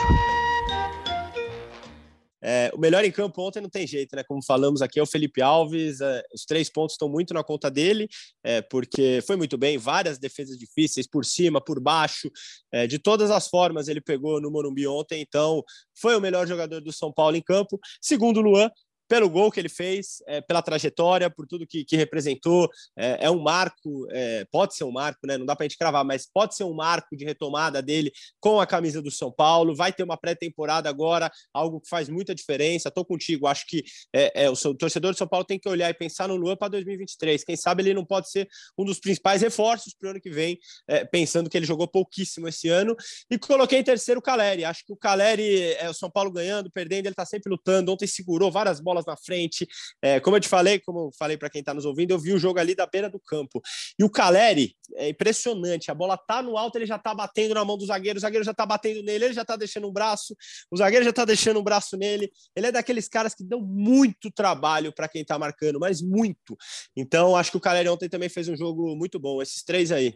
É, 2.41 2.71
o 2.73 2.79
melhor 2.79 3.03
em 3.03 3.11
campo 3.11 3.41
ontem 3.41 3.59
não 3.59 3.69
tem 3.69 3.85
jeito, 3.85 4.15
né? 4.15 4.23
Como 4.23 4.41
falamos 4.41 4.81
aqui, 4.81 4.97
é 4.97 5.03
o 5.03 5.05
Felipe 5.05 5.41
Alves. 5.41 5.99
É, 5.99 6.23
os 6.33 6.45
três 6.45 6.69
pontos 6.69 6.93
estão 6.93 7.09
muito 7.09 7.33
na 7.33 7.43
conta 7.43 7.69
dele, 7.69 8.07
é, 8.45 8.61
porque 8.61 9.21
foi 9.27 9.35
muito 9.35 9.57
bem, 9.57 9.77
várias 9.77 10.17
defesas 10.17 10.57
difíceis, 10.57 11.05
por 11.05 11.25
cima, 11.25 11.59
por 11.59 11.81
baixo, 11.81 12.31
é, 12.71 12.87
de 12.87 12.97
todas 12.97 13.29
as 13.29 13.49
formas 13.49 13.89
ele 13.89 13.99
pegou 13.99 14.39
no 14.39 14.49
Morumbi 14.49 14.87
ontem, 14.87 15.21
então 15.21 15.61
foi 15.93 16.15
o 16.15 16.21
melhor 16.21 16.47
jogador 16.47 16.79
do 16.79 16.93
São 16.93 17.11
Paulo 17.11 17.35
em 17.35 17.41
campo. 17.41 17.77
Segundo 17.99 18.39
Luan, 18.39 18.71
pelo 19.07 19.29
gol 19.29 19.51
que 19.51 19.59
ele 19.59 19.69
fez, 19.69 20.23
é, 20.27 20.41
pela 20.41 20.61
trajetória, 20.61 21.29
por 21.29 21.45
tudo 21.47 21.67
que, 21.67 21.83
que 21.85 21.95
representou. 21.95 22.69
É, 22.97 23.25
é, 23.25 23.31
um 23.31 23.41
marco, 23.41 24.07
é, 24.11 24.45
pode 24.51 24.75
ser 24.75 24.83
um 24.83 24.91
marco, 24.91 25.27
né? 25.27 25.37
Não 25.37 25.45
dá 25.45 25.55
para 25.55 25.65
a 25.65 25.67
gente 25.67 25.77
cravar, 25.77 26.03
mas 26.03 26.27
pode 26.31 26.55
ser 26.55 26.63
um 26.63 26.73
marco 26.73 27.15
de 27.15 27.25
retomada 27.25 27.81
dele 27.81 28.11
com 28.39 28.59
a 28.59 28.65
camisa 28.65 29.01
do 29.01 29.11
São 29.11 29.31
Paulo. 29.31 29.75
Vai 29.75 29.93
ter 29.93 30.03
uma 30.03 30.17
pré-temporada 30.17 30.89
agora, 30.89 31.31
algo 31.53 31.79
que 31.79 31.89
faz 31.89 32.09
muita 32.09 32.33
diferença. 32.33 32.89
Estou 32.89 33.05
contigo, 33.05 33.47
acho 33.47 33.65
que 33.67 33.83
é, 34.13 34.45
é, 34.45 34.49
o, 34.49 34.55
seu, 34.55 34.71
o, 34.71 34.75
torcedor 34.75 35.11
do 35.11 35.17
São 35.17 35.27
Paulo 35.27 35.45
tem 35.45 35.59
que 35.59 35.69
olhar 35.69 35.89
e 35.89 35.93
pensar 35.93 36.27
no 36.27 36.35
Luan 36.35 36.55
para 36.55 36.69
2023. 36.69 37.43
Quem 37.43 37.55
sabe 37.55 37.83
ele 37.83 37.93
não 37.93 38.05
pode 38.05 38.29
ser 38.29 38.47
um 38.77 38.83
dos 38.83 38.99
principais 38.99 39.41
reforços 39.41 39.93
para 39.93 40.07
o 40.07 40.11
ano 40.11 40.21
que 40.21 40.29
vem, 40.29 40.57
é, 40.87 41.05
pensando 41.05 41.49
que 41.49 41.57
ele 41.57 41.65
jogou 41.65 41.87
pouquíssimo 41.87 42.47
esse 42.47 42.69
ano. 42.69 42.95
E 43.29 43.37
coloquei 43.37 43.79
em 43.79 43.83
terceiro 43.83 44.19
o 44.19 44.23
Caleri. 44.23 44.65
Acho 44.65 44.85
que 44.85 44.93
o 44.93 44.97
Caleri, 44.97 45.73
é 45.73 45.89
o 45.89 45.93
São 45.93 46.09
Paulo 46.09 46.31
ganhando, 46.31 46.71
perdendo, 46.71 47.05
ele 47.05 47.13
está 47.13 47.25
sempre 47.25 47.51
lutando. 47.51 47.91
Ontem 47.91 48.07
segurou 48.07 48.51
várias 48.51 48.79
bolas 48.79 48.94
bolas 48.95 49.05
na 49.05 49.17
frente. 49.17 49.67
É, 50.01 50.19
como 50.19 50.37
eu 50.37 50.39
te 50.39 50.47
falei, 50.47 50.79
como 50.79 50.99
eu 50.99 51.11
falei 51.17 51.37
para 51.37 51.49
quem 51.49 51.59
está 51.59 51.73
nos 51.73 51.85
ouvindo, 51.85 52.11
eu 52.11 52.19
vi 52.19 52.33
o 52.33 52.37
jogo 52.37 52.59
ali 52.59 52.73
da 52.73 52.85
beira 52.85 53.09
do 53.09 53.19
campo. 53.19 53.61
E 53.99 54.03
o 54.03 54.09
Caleri 54.09 54.75
é 54.95 55.09
impressionante. 55.09 55.91
A 55.91 55.93
bola 55.95 56.17
tá 56.17 56.41
no 56.41 56.57
alto, 56.57 56.77
ele 56.77 56.85
já 56.85 56.97
tá 56.97 57.13
batendo 57.13 57.53
na 57.53 57.65
mão 57.65 57.77
do 57.77 57.85
zagueiro, 57.85 58.17
o 58.17 58.21
zagueiro 58.21 58.45
já 58.45 58.53
tá 58.53 58.65
batendo 58.65 59.03
nele, 59.03 59.25
ele 59.25 59.33
já 59.33 59.43
tá 59.43 59.55
deixando 59.55 59.87
um 59.87 59.91
braço, 59.91 60.35
o 60.71 60.77
zagueiro 60.77 61.03
já 61.03 61.11
tá 61.13 61.25
deixando 61.25 61.59
um 61.59 61.63
braço 61.63 61.97
nele. 61.97 62.31
Ele 62.55 62.67
é 62.67 62.71
daqueles 62.71 63.07
caras 63.07 63.35
que 63.35 63.43
dão 63.43 63.61
muito 63.61 64.31
trabalho 64.31 64.93
para 64.93 65.07
quem 65.07 65.25
tá 65.25 65.37
marcando, 65.37 65.79
mas 65.79 66.01
muito. 66.01 66.55
Então, 66.95 67.35
acho 67.35 67.51
que 67.51 67.57
o 67.57 67.61
Caleri 67.61 67.89
ontem 67.89 68.09
também 68.09 68.29
fez 68.29 68.47
um 68.47 68.55
jogo 68.55 68.95
muito 68.95 69.19
bom. 69.19 69.41
Esses 69.41 69.63
três 69.63 69.91
aí. 69.91 70.15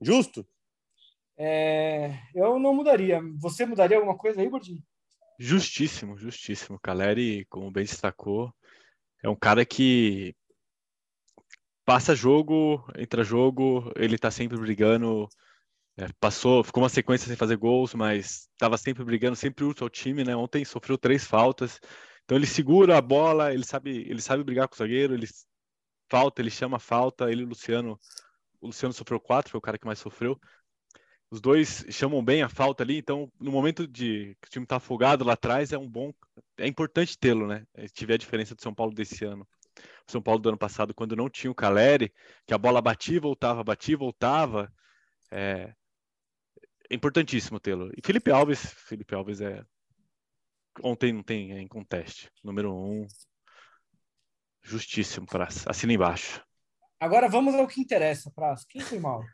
Justo? 0.00 0.46
É, 1.36 2.18
eu 2.34 2.58
não 2.58 2.74
mudaria. 2.74 3.20
Você 3.40 3.64
mudaria 3.64 3.96
alguma 3.96 4.16
coisa 4.16 4.40
aí, 4.40 4.48
Gordinho? 4.48 4.82
Justíssimo, 5.38 6.16
justíssimo. 6.16 6.78
Caleri, 6.80 7.44
como 7.46 7.70
bem 7.70 7.84
destacou, 7.84 8.52
é 9.22 9.28
um 9.28 9.36
cara 9.36 9.64
que 9.64 10.34
passa 11.84 12.14
jogo, 12.14 12.84
entra 12.96 13.24
jogo, 13.24 13.92
ele 13.96 14.18
tá 14.18 14.30
sempre 14.30 14.58
brigando. 14.58 15.28
É, 15.96 16.08
passou, 16.18 16.64
ficou 16.64 16.82
uma 16.82 16.88
sequência 16.88 17.26
sem 17.26 17.36
fazer 17.36 17.56
gols, 17.56 17.94
mas 17.94 18.48
estava 18.52 18.78
sempre 18.78 19.04
brigando, 19.04 19.36
sempre 19.36 19.64
útil 19.64 19.84
ao 19.84 19.90
time, 19.90 20.24
né? 20.24 20.34
Ontem 20.34 20.64
sofreu 20.64 20.96
três 20.96 21.24
faltas. 21.24 21.80
Então 22.24 22.36
ele 22.36 22.46
segura 22.46 22.96
a 22.96 23.02
bola, 23.02 23.52
ele 23.52 23.64
sabe, 23.64 24.06
ele 24.08 24.22
sabe 24.22 24.42
brigar 24.44 24.68
com 24.68 24.74
o 24.74 24.78
zagueiro, 24.78 25.14
ele 25.14 25.28
falta, 26.10 26.40
ele 26.40 26.50
chama 26.50 26.78
falta, 26.78 27.30
ele 27.30 27.44
Luciano, 27.44 27.98
o 28.60 28.68
Luciano 28.68 28.92
sofreu 28.92 29.20
quatro, 29.20 29.50
foi 29.50 29.58
o 29.58 29.62
cara 29.62 29.78
que 29.78 29.86
mais 29.86 29.98
sofreu 29.98 30.40
os 31.32 31.40
dois 31.40 31.86
chamam 31.88 32.22
bem 32.22 32.42
a 32.42 32.48
falta 32.50 32.82
ali, 32.82 32.98
então 32.98 33.32
no 33.40 33.50
momento 33.50 33.88
de 33.88 34.36
que 34.38 34.48
o 34.48 34.50
time 34.50 34.64
está 34.66 34.76
afogado 34.76 35.24
lá 35.24 35.32
atrás 35.32 35.72
é 35.72 35.78
um 35.78 35.88
bom, 35.88 36.12
é 36.58 36.66
importante 36.66 37.16
tê-lo, 37.18 37.46
né? 37.46 37.66
Se 37.86 37.94
tiver 37.94 38.14
a 38.14 38.18
diferença 38.18 38.54
do 38.54 38.60
São 38.60 38.74
Paulo 38.74 38.92
desse 38.92 39.24
ano. 39.24 39.48
O 40.06 40.12
São 40.12 40.20
Paulo 40.20 40.40
do 40.40 40.50
ano 40.50 40.58
passado, 40.58 40.92
quando 40.92 41.16
não 41.16 41.30
tinha 41.30 41.50
o 41.50 41.54
Caleri, 41.54 42.12
que 42.46 42.52
a 42.52 42.58
bola 42.58 42.82
batia, 42.82 43.18
voltava, 43.18 43.64
batia, 43.64 43.96
voltava, 43.96 44.70
é, 45.30 45.72
é 46.90 46.94
importantíssimo 46.94 47.58
tê-lo. 47.58 47.90
E 47.96 48.02
Felipe 48.04 48.30
Alves, 48.30 48.70
Felipe 48.86 49.14
Alves 49.14 49.40
é 49.40 49.64
ontem 50.82 51.14
não 51.14 51.22
tem 51.22 51.52
é 51.52 51.62
em 51.62 51.66
conteste, 51.66 52.30
número 52.44 52.74
um, 52.74 53.06
justíssimo 54.60 55.26
para 55.26 55.48
assina 55.64 55.94
embaixo. 55.94 56.44
Agora 57.00 57.26
vamos 57.26 57.54
ao 57.54 57.66
que 57.66 57.80
interessa, 57.80 58.30
Praz. 58.30 58.66
Quem 58.66 58.82
foi 58.82 58.98
mal? 58.98 59.24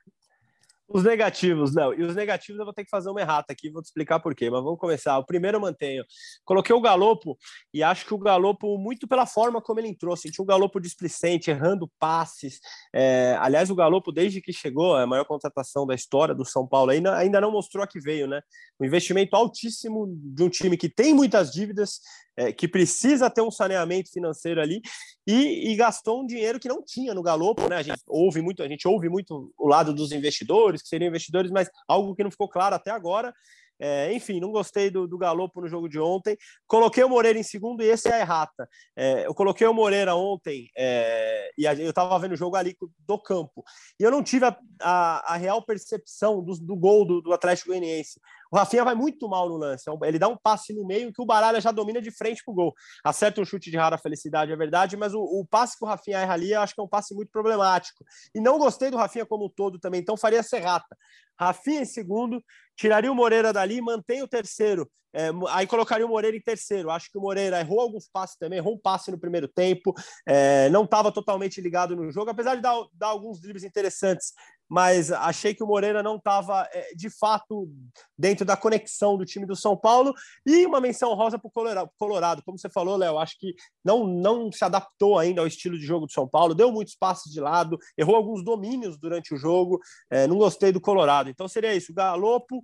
Os 0.90 1.04
negativos, 1.04 1.74
Léo. 1.74 1.92
E 1.92 2.02
os 2.02 2.16
negativos 2.16 2.58
eu 2.58 2.64
vou 2.64 2.72
ter 2.72 2.82
que 2.82 2.88
fazer 2.88 3.10
uma 3.10 3.20
errata 3.20 3.52
aqui, 3.52 3.70
vou 3.70 3.82
te 3.82 3.86
explicar 3.86 4.20
por 4.20 4.34
quê, 4.34 4.48
mas 4.48 4.64
vamos 4.64 4.78
começar. 4.78 5.18
O 5.18 5.26
primeiro 5.26 5.58
eu 5.58 5.60
mantenho. 5.60 6.02
Coloquei 6.46 6.74
o 6.74 6.80
Galopo 6.80 7.36
e 7.74 7.82
acho 7.82 8.06
que 8.06 8.14
o 8.14 8.18
Galopo, 8.18 8.78
muito 8.78 9.06
pela 9.06 9.26
forma 9.26 9.60
como 9.60 9.80
ele 9.80 9.88
entrou, 9.88 10.16
senti 10.16 10.40
um 10.40 10.46
Galopo 10.46 10.80
displicente, 10.80 11.50
errando 11.50 11.90
passes. 11.98 12.58
É, 12.94 13.36
aliás, 13.38 13.68
o 13.68 13.74
Galopo, 13.74 14.10
desde 14.10 14.40
que 14.40 14.50
chegou, 14.50 14.98
é 14.98 15.02
a 15.02 15.06
maior 15.06 15.26
contratação 15.26 15.86
da 15.86 15.94
história 15.94 16.34
do 16.34 16.44
São 16.44 16.66
Paulo, 16.66 16.90
ainda, 16.90 17.14
ainda 17.14 17.38
não 17.38 17.52
mostrou 17.52 17.84
a 17.84 17.86
que 17.86 18.00
veio, 18.00 18.26
né? 18.26 18.40
Um 18.80 18.86
investimento 18.86 19.36
altíssimo 19.36 20.06
de 20.08 20.42
um 20.42 20.48
time 20.48 20.74
que 20.78 20.88
tem 20.88 21.12
muitas 21.12 21.50
dívidas, 21.50 22.00
é, 22.38 22.52
que 22.52 22.68
precisa 22.68 23.28
ter 23.28 23.42
um 23.42 23.50
saneamento 23.50 24.12
financeiro 24.12 24.60
ali 24.60 24.80
e, 25.26 25.72
e, 25.72 25.76
gastou 25.76 26.22
um 26.22 26.26
dinheiro 26.26 26.60
que 26.60 26.68
não 26.68 26.82
tinha 26.84 27.12
no 27.12 27.22
Galopo, 27.22 27.68
né? 27.68 27.76
A 27.76 27.82
gente 27.82 28.00
ouve 28.06 28.40
muito, 28.40 28.62
a 28.62 28.68
gente 28.68 28.86
ouve 28.86 29.08
muito 29.08 29.52
o 29.58 29.66
lado 29.66 29.92
dos 29.92 30.12
investidores, 30.12 30.77
que 30.82 30.88
seriam 30.88 31.08
investidores, 31.08 31.50
mas 31.50 31.70
algo 31.86 32.14
que 32.14 32.24
não 32.24 32.30
ficou 32.30 32.48
claro 32.48 32.74
até 32.74 32.90
agora. 32.90 33.32
É, 33.80 34.12
enfim, 34.12 34.40
não 34.40 34.50
gostei 34.50 34.90
do, 34.90 35.06
do 35.06 35.16
Galopo 35.16 35.60
no 35.60 35.68
jogo 35.68 35.88
de 35.88 36.00
ontem. 36.00 36.36
Coloquei 36.66 37.04
o 37.04 37.08
Moreira 37.08 37.38
em 37.38 37.44
segundo 37.44 37.82
e 37.82 37.86
esse 37.86 38.08
é 38.08 38.14
a 38.14 38.20
errata. 38.20 38.68
É, 38.96 39.26
eu 39.26 39.34
coloquei 39.34 39.66
o 39.66 39.74
Moreira 39.74 40.16
ontem 40.16 40.68
é, 40.76 41.50
e 41.56 41.66
a, 41.66 41.74
eu 41.74 41.90
estava 41.90 42.18
vendo 42.18 42.32
o 42.32 42.36
jogo 42.36 42.56
ali 42.56 42.76
do 43.06 43.18
campo. 43.18 43.64
E 43.98 44.02
eu 44.02 44.10
não 44.10 44.22
tive 44.22 44.46
a, 44.46 44.58
a, 44.82 45.34
a 45.34 45.36
real 45.36 45.62
percepção 45.62 46.42
do, 46.42 46.58
do 46.58 46.74
gol 46.74 47.04
do, 47.04 47.20
do 47.20 47.32
Atlético 47.32 47.68
Goianiense. 47.68 48.20
O 48.50 48.56
Rafinha 48.56 48.84
vai 48.84 48.94
muito 48.94 49.28
mal 49.28 49.48
no 49.48 49.56
lance. 49.56 49.84
É 49.88 50.08
ele 50.08 50.18
dá 50.18 50.28
um 50.28 50.36
passe 50.36 50.72
no 50.72 50.86
meio 50.86 51.12
que 51.12 51.20
o 51.20 51.26
Baralha 51.26 51.60
já 51.60 51.70
domina 51.70 52.00
de 52.00 52.10
frente 52.10 52.42
pro 52.44 52.54
gol. 52.54 52.74
Acerta 53.04 53.40
um 53.40 53.44
chute 53.44 53.70
de 53.70 53.76
rara 53.76 53.98
felicidade, 53.98 54.52
é 54.52 54.56
verdade, 54.56 54.96
mas 54.96 55.14
o, 55.14 55.20
o 55.20 55.46
passe 55.46 55.78
que 55.78 55.84
o 55.84 55.88
Rafinha 55.88 56.18
erra 56.18 56.34
ali, 56.34 56.52
eu 56.52 56.60
acho 56.60 56.74
que 56.74 56.80
é 56.80 56.84
um 56.84 56.88
passe 56.88 57.14
muito 57.14 57.30
problemático. 57.30 58.04
E 58.34 58.40
não 58.40 58.58
gostei 58.58 58.90
do 58.90 58.96
Rafinha 58.96 59.26
como 59.26 59.46
um 59.46 59.50
todo 59.50 59.78
também, 59.78 60.00
então 60.00 60.16
faria 60.16 60.42
Serrata. 60.42 60.96
Rafinha 61.38 61.82
em 61.82 61.84
segundo, 61.84 62.42
tiraria 62.76 63.12
o 63.12 63.14
Moreira 63.14 63.52
dali, 63.52 63.80
mantém 63.80 64.22
o 64.22 64.28
terceiro. 64.28 64.90
É, 65.12 65.30
aí 65.48 65.66
colocaria 65.66 66.04
o 66.04 66.08
Moreira 66.08 66.36
em 66.36 66.40
terceiro. 66.40 66.90
Acho 66.90 67.10
que 67.10 67.16
o 67.16 67.20
Moreira 67.20 67.60
errou 67.60 67.80
alguns 67.80 68.08
passes 68.08 68.36
também, 68.36 68.58
errou 68.58 68.74
um 68.74 68.78
passe 68.78 69.10
no 69.10 69.18
primeiro 69.18 69.48
tempo, 69.48 69.94
é, 70.26 70.68
não 70.68 70.84
estava 70.84 71.10
totalmente 71.10 71.60
ligado 71.60 71.96
no 71.96 72.10
jogo, 72.10 72.30
apesar 72.30 72.56
de 72.56 72.62
dar, 72.62 72.76
dar 72.92 73.08
alguns 73.08 73.40
dribles 73.40 73.64
interessantes 73.64 74.32
mas 74.68 75.10
achei 75.10 75.54
que 75.54 75.64
o 75.64 75.66
Moreira 75.66 76.02
não 76.02 76.16
estava, 76.16 76.68
é, 76.72 76.94
de 76.94 77.08
fato, 77.08 77.72
dentro 78.16 78.44
da 78.44 78.56
conexão 78.56 79.16
do 79.16 79.24
time 79.24 79.46
do 79.46 79.56
São 79.56 79.76
Paulo. 79.76 80.12
E 80.44 80.66
uma 80.66 80.80
menção 80.80 81.14
rosa 81.14 81.38
para 81.38 81.48
o 81.48 81.92
Colorado. 81.98 82.42
Como 82.44 82.58
você 82.58 82.68
falou, 82.68 82.96
Léo, 82.96 83.18
acho 83.18 83.38
que 83.38 83.54
não, 83.82 84.06
não 84.06 84.52
se 84.52 84.64
adaptou 84.64 85.18
ainda 85.18 85.40
ao 85.40 85.46
estilo 85.46 85.78
de 85.78 85.86
jogo 85.86 86.06
do 86.06 86.12
São 86.12 86.28
Paulo, 86.28 86.54
deu 86.54 86.70
muitos 86.70 86.94
passes 86.94 87.32
de 87.32 87.40
lado, 87.40 87.78
errou 87.96 88.14
alguns 88.14 88.44
domínios 88.44 88.98
durante 88.98 89.32
o 89.34 89.38
jogo. 89.38 89.80
É, 90.10 90.26
não 90.26 90.36
gostei 90.36 90.70
do 90.70 90.80
Colorado. 90.80 91.30
Então 91.30 91.48
seria 91.48 91.74
isso: 91.74 91.94
Galopo, 91.94 92.62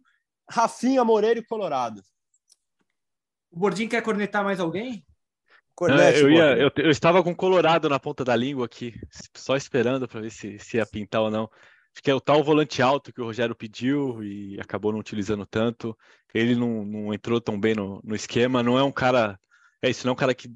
Rafinha, 0.51 1.03
Moreira 1.05 1.40
e 1.40 1.45
Colorado. 1.45 2.03
O 3.51 3.59
Bordinho 3.59 3.88
quer 3.88 4.03
cornetar 4.03 4.45
mais 4.45 4.61
alguém? 4.61 5.05
Cornete, 5.75 6.21
eu, 6.21 6.31
ia, 6.31 6.57
eu, 6.57 6.71
eu, 6.77 6.90
estava 6.90 7.23
com 7.23 7.35
Colorado 7.35 7.88
na 7.88 7.99
ponta 7.99 8.25
da 8.25 8.37
língua 8.37 8.67
aqui, 8.67 8.95
só 9.35 9.57
esperando 9.57 10.07
para 10.07 10.21
ver 10.21 10.31
se, 10.31 10.59
se 10.59 10.77
ia 10.77 10.87
pintar 10.87 11.23
ou 11.23 11.31
não. 11.31 11.51
Que 12.03 12.11
é 12.11 12.15
o 12.15 12.21
tal 12.21 12.43
volante 12.43 12.83
alto 12.83 13.13
que 13.13 13.21
o 13.21 13.25
Rogério 13.25 13.55
pediu 13.55 14.23
e 14.23 14.61
acabou 14.61 14.93
não 14.93 14.99
utilizando 14.99 15.47
tanto. 15.47 15.97
Ele 16.35 16.55
não, 16.55 16.85
não 16.85 17.15
entrou 17.15 17.41
tão 17.41 17.59
bem 17.59 17.75
no, 17.75 18.01
no, 18.05 18.15
esquema. 18.15 18.63
Não 18.63 18.79
é 18.79 18.83
um 18.83 18.93
cara. 18.93 19.39
É 19.81 19.89
isso, 19.89 20.05
não 20.07 20.11
é 20.11 20.15
um 20.15 20.17
cara 20.17 20.35
que. 20.35 20.53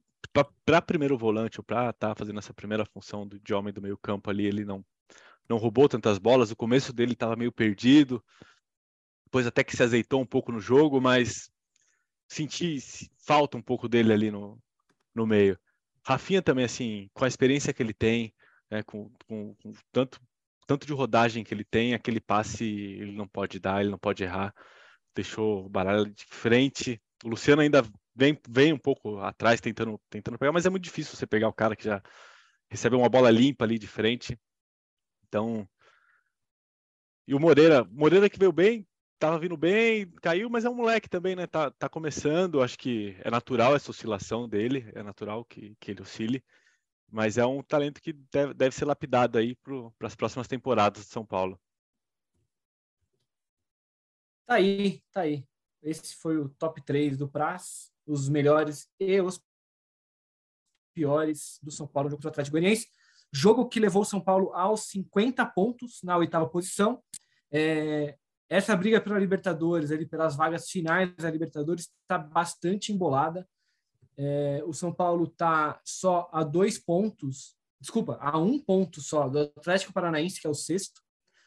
Para 0.65 0.83
primeiro 0.83 1.17
volante, 1.17 1.59
ou 1.59 1.65
para 1.65 1.91
estar 1.91 2.09
tá 2.09 2.15
fazendo 2.15 2.39
essa 2.39 2.53
primeira 2.53 2.85
função 2.85 3.27
do, 3.27 3.39
de 3.39 3.55
homem 3.55 3.73
do 3.73 3.81
meio-campo 3.81 4.29
ali, 4.29 4.45
ele 4.45 4.65
não, 4.65 4.85
não 5.49 5.57
roubou 5.57 5.89
tantas 5.89 6.19
bolas. 6.19 6.51
O 6.51 6.57
começo 6.57 6.93
dele 6.93 7.13
estava 7.13 7.35
meio 7.37 7.51
perdido. 7.51 8.23
Depois 9.25 9.47
até 9.47 9.65
que 9.65 9.77
se 9.77 9.83
azeitou 9.83 10.21
um 10.21 10.27
pouco 10.27 10.53
no 10.53 10.61
jogo, 10.61 11.01
mas 11.01 11.51
senti 12.29 12.79
falta 13.19 13.57
um 13.57 13.63
pouco 13.63 13.89
dele 13.89 14.13
ali 14.13 14.31
no, 14.31 14.59
no 15.15 15.27
meio. 15.27 15.59
Rafinha 16.05 16.41
também, 16.41 16.65
assim, 16.65 17.11
com 17.13 17.25
a 17.25 17.29
experiência 17.29 17.73
que 17.73 17.83
ele 17.83 17.93
tem, 17.93 18.35
né, 18.71 18.83
com, 18.83 19.11
com, 19.27 19.55
com 19.57 19.73
tanto 19.93 20.21
tanto 20.69 20.87
de 20.87 20.93
rodagem 20.93 21.43
que 21.43 21.55
ele 21.55 21.65
tem, 21.65 21.95
aquele 21.95 22.21
passe 22.21 22.63
ele 22.63 23.13
não 23.13 23.27
pode 23.27 23.59
dar, 23.59 23.81
ele 23.81 23.91
não 23.91 23.99
pode 23.99 24.23
errar. 24.23 24.55
Deixou 25.15 25.65
o 25.65 25.69
Baralha 25.69 26.05
de 26.05 26.27
frente. 26.27 27.01
O 27.25 27.31
Luciano 27.31 27.63
ainda 27.63 27.83
vem, 28.15 28.39
vem 28.47 28.75
um 28.75 28.79
pouco 28.79 29.19
atrás 29.19 29.63
tentando, 29.63 29.99
tentando 30.11 30.39
pegar, 30.39 30.53
mas 30.53 30.67
é 30.67 30.71
muito 30.71 30.85
difícil 30.85 31.17
você 31.17 31.27
pegar 31.27 31.49
o 31.49 31.55
cara 31.55 31.75
que 31.75 31.85
já 31.85 32.03
recebe 32.69 32.95
uma 32.95 33.09
bola 33.09 33.31
limpa 33.31 33.65
ali 33.65 33.79
de 33.79 33.87
frente. 33.87 34.39
Então. 35.27 35.67
E 37.27 37.35
o 37.35 37.41
Moreira, 37.41 37.85
Moreira 37.85 38.29
que 38.29 38.39
veio 38.39 38.53
bem, 38.53 38.87
tava 39.19 39.39
vindo 39.39 39.57
bem, 39.57 40.11
caiu, 40.21 40.51
mas 40.51 40.67
é 40.67 40.71
um 40.71 40.75
moleque 40.75 41.09
também, 41.09 41.35
né? 41.35 41.47
Tá, 41.47 41.71
tá 41.71 41.89
começando, 41.89 42.63
acho 42.63 42.79
que 42.79 43.17
é 43.25 43.31
natural 43.31 43.75
essa 43.75 43.91
oscilação 43.91 44.47
dele, 44.47 44.91
é 44.95 45.03
natural 45.03 45.47
que, 45.47 45.75
que 45.81 45.93
ele 45.93 46.03
oscile, 46.03 46.45
mas 47.11 47.39
é 47.39 47.47
um 47.47 47.63
talento 47.63 48.01
que 48.01 48.13
deve, 48.13 48.55
deve 48.55 48.75
ser 48.75 48.85
lapidado 48.85 49.39
aí 49.39 49.55
para 49.57 50.07
as 50.07 50.15
próximas 50.15 50.47
temporadas 50.47 51.05
de 51.05 51.09
São 51.09 51.25
Paulo. 51.25 51.61
Tá 54.47 54.55
aí, 54.55 55.03
tá 55.13 55.23
aí. 55.23 55.47
Esse 55.83 56.17
foi 56.17 56.39
o 56.39 56.49
top 56.49 56.83
3 56.83 57.17
do 57.17 57.29
Praz, 57.29 57.93
os 58.07 58.29
melhores 58.29 58.89
e 58.99 59.21
os 59.21 59.41
piores 60.95 61.59
do 61.63 61.71
São 61.71 61.87
Paulo 61.87 62.09
no 62.09 62.11
jogo 62.13 62.23
do 62.23 62.29
Atlético 62.29 62.53
Goianiense. 62.53 62.89
Jogo 63.33 63.69
que 63.69 63.79
levou 63.79 64.03
o 64.03 64.07
São 64.07 64.21
Paulo 64.21 64.53
aos 64.55 64.89
50 64.89 65.45
pontos 65.47 66.03
na 66.03 66.17
oitava 66.17 66.49
posição. 66.49 67.03
É, 67.53 68.17
essa 68.49 68.75
briga 68.75 69.01
pela 69.01 69.19
Libertadores, 69.19 69.91
ali, 69.91 70.07
pelas 70.07 70.35
vagas 70.35 70.71
finais 70.71 71.15
da 71.17 71.31
Libertadores, 71.31 71.91
está 72.03 72.17
bastante 72.19 72.93
embolada. 72.93 73.47
É, 74.19 74.63
o 74.67 74.73
São 74.73 74.93
Paulo 74.93 75.25
está 75.25 75.81
só 75.85 76.29
a 76.33 76.43
dois 76.43 76.77
pontos, 76.77 77.57
desculpa, 77.81 78.19
a 78.21 78.37
um 78.37 78.59
ponto 78.59 79.01
só 79.01 79.29
do 79.29 79.39
Atlético 79.57 79.93
Paranaense, 79.93 80.41
que 80.41 80.47
é 80.47 80.51
o 80.51 80.55
sexto. 80.55 81.01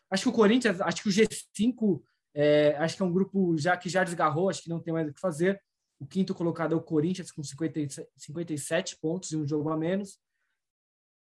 Acho 0.10 0.24
que 0.24 0.30
o 0.30 0.34
Corinthians, 0.34 0.80
acho 0.80 1.04
que 1.04 1.10
o 1.10 1.12
G5, 1.12 2.02
é, 2.34 2.78
acho 2.78 2.96
que 2.96 3.04
é 3.04 3.06
um 3.06 3.12
grupo 3.12 3.58
já 3.58 3.76
que 3.76 3.90
já 3.90 4.06
desgarrou, 4.06 4.50
acho 4.50 4.64
que 4.64 4.70
não 4.70 4.80
tem 4.80 4.94
mais 4.94 5.10
o 5.10 5.14
que 5.14 5.20
fazer. 5.20 5.62
O 6.00 6.08
quinto 6.08 6.34
colocado 6.34 6.74
é 6.74 6.78
o 6.78 6.82
Corinthians, 6.82 7.32
com 7.32 7.44
50, 7.44 8.08
57 8.16 8.98
pontos 9.02 9.32
e 9.32 9.38
um 9.38 9.46
jogo 9.46 9.70
a 9.70 9.78
menos. 9.78 10.18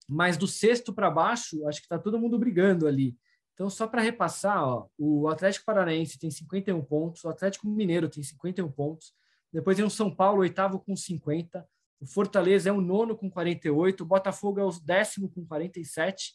Mas 0.07 0.37
do 0.37 0.47
sexto 0.47 0.93
para 0.93 1.09
baixo, 1.09 1.67
acho 1.67 1.79
que 1.79 1.85
está 1.85 1.97
todo 1.97 2.19
mundo 2.19 2.37
brigando 2.37 2.87
ali. 2.87 3.17
Então, 3.53 3.69
só 3.69 3.87
para 3.87 4.01
repassar, 4.01 4.63
ó, 4.63 4.87
o 4.97 5.27
Atlético 5.27 5.65
Paranaense 5.65 6.19
tem 6.19 6.29
51 6.29 6.83
pontos, 6.83 7.23
o 7.23 7.29
Atlético 7.29 7.67
Mineiro 7.67 8.09
tem 8.09 8.23
51 8.23 8.71
pontos, 8.71 9.13
depois 9.53 9.77
tem 9.77 9.85
o 9.85 9.89
São 9.89 10.13
Paulo, 10.13 10.41
oitavo 10.41 10.79
com 10.79 10.95
50, 10.95 11.67
o 12.01 12.05
Fortaleza 12.05 12.69
é 12.69 12.73
o 12.73 12.81
nono 12.81 13.15
com 13.15 13.29
48, 13.29 14.01
o 14.01 14.05
Botafogo 14.05 14.59
é 14.59 14.63
o 14.63 14.71
décimo 14.71 15.29
com 15.29 15.45
47 15.45 16.33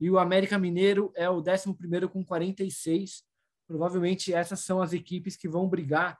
e 0.00 0.10
o 0.10 0.18
América 0.18 0.58
Mineiro 0.58 1.12
é 1.14 1.30
o 1.30 1.40
décimo 1.40 1.76
primeiro 1.76 2.08
com 2.08 2.24
46. 2.24 3.22
Provavelmente 3.68 4.34
essas 4.34 4.60
são 4.60 4.80
as 4.82 4.92
equipes 4.92 5.36
que 5.36 5.48
vão 5.48 5.68
brigar 5.68 6.18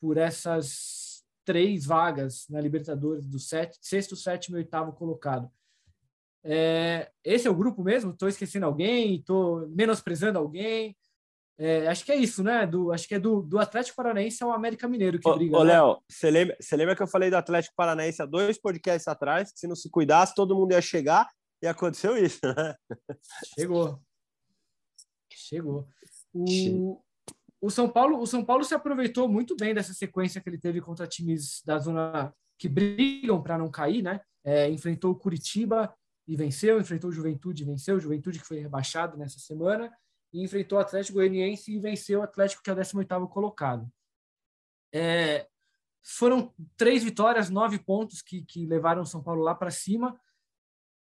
por 0.00 0.16
essas 0.16 1.24
três 1.44 1.84
vagas 1.84 2.46
na 2.48 2.60
Libertadores 2.60 3.26
do 3.26 3.38
sete, 3.38 3.78
sexto, 3.80 4.14
sétimo 4.14 4.56
e 4.56 4.60
oitavo 4.60 4.92
colocado. 4.92 5.50
É, 6.42 7.10
esse 7.24 7.48
é 7.48 7.50
o 7.50 7.56
grupo 7.56 7.82
mesmo? 7.82 8.12
Estou 8.12 8.28
esquecendo 8.28 8.66
alguém? 8.66 9.16
Estou 9.16 9.66
menosprezando 9.70 10.38
alguém? 10.38 10.96
É, 11.56 11.86
acho 11.86 12.04
que 12.04 12.10
é 12.10 12.16
isso, 12.16 12.42
né? 12.42 12.66
Do, 12.66 12.92
acho 12.92 13.06
que 13.06 13.14
é 13.14 13.18
do, 13.18 13.40
do 13.40 13.58
Atlético 13.58 13.96
Paranaense 13.96 14.42
ao 14.42 14.52
América 14.52 14.88
Mineiro 14.88 15.18
que 15.18 15.28
ô, 15.28 15.34
briga. 15.34 15.56
Ô, 15.56 15.64
né? 15.64 15.74
Léo, 15.74 16.02
você 16.08 16.30
lembra, 16.30 16.56
você 16.60 16.76
lembra 16.76 16.96
que 16.96 17.02
eu 17.02 17.06
falei 17.06 17.30
do 17.30 17.36
Atlético 17.36 17.74
Paranaense 17.76 18.20
há 18.20 18.26
dois 18.26 18.58
podcasts 18.58 19.06
atrás? 19.06 19.52
Que 19.52 19.60
se 19.60 19.66
não 19.66 19.76
se 19.76 19.88
cuidasse, 19.88 20.34
todo 20.34 20.56
mundo 20.56 20.72
ia 20.72 20.82
chegar 20.82 21.28
e 21.62 21.66
aconteceu 21.66 22.16
isso, 22.16 22.40
né? 22.42 22.74
Chegou. 23.58 24.00
Chegou. 25.32 25.86
O, 26.32 27.00
o, 27.60 27.70
São 27.70 27.88
Paulo, 27.88 28.20
o 28.20 28.26
São 28.26 28.44
Paulo 28.44 28.64
se 28.64 28.74
aproveitou 28.74 29.28
muito 29.28 29.56
bem 29.56 29.72
dessa 29.72 29.94
sequência 29.94 30.40
que 30.40 30.48
ele 30.48 30.58
teve 30.58 30.80
contra 30.80 31.06
times 31.06 31.62
da 31.64 31.78
zona 31.78 32.34
que 32.58 32.68
brigam 32.68 33.40
para 33.40 33.58
não 33.58 33.70
cair, 33.70 34.02
né? 34.02 34.20
É, 34.44 34.68
enfrentou 34.68 35.12
o 35.12 35.16
Curitiba, 35.16 35.94
e 36.26 36.36
venceu, 36.36 36.80
enfrentou 36.80 37.10
o 37.10 37.12
Juventude 37.12 37.62
e 37.62 37.66
venceu, 37.66 37.96
o 37.96 38.00
Juventude 38.00 38.38
que 38.38 38.46
foi 38.46 38.58
rebaixado 38.58 39.16
nessa 39.16 39.38
semana, 39.38 39.92
e 40.34 40.42
enfrentou 40.42 40.78
o 40.78 40.80
Atlético 40.80 41.14
Goianiense 41.14 41.72
e 41.72 41.78
venceu 41.78 42.20
o 42.20 42.22
Atlético, 42.22 42.62
que 42.62 42.68
é 42.68 42.72
o 42.72 42.76
18º 42.76 43.28
colocado. 43.28 43.88
É, 44.92 45.48
foram 46.02 46.52
três 46.76 47.04
vitórias, 47.04 47.48
nove 47.48 47.78
pontos 47.78 48.20
que, 48.20 48.42
que 48.42 48.66
levaram 48.66 49.02
o 49.02 49.06
São 49.06 49.22
Paulo 49.22 49.42
lá 49.42 49.54
para 49.54 49.70
cima, 49.70 50.20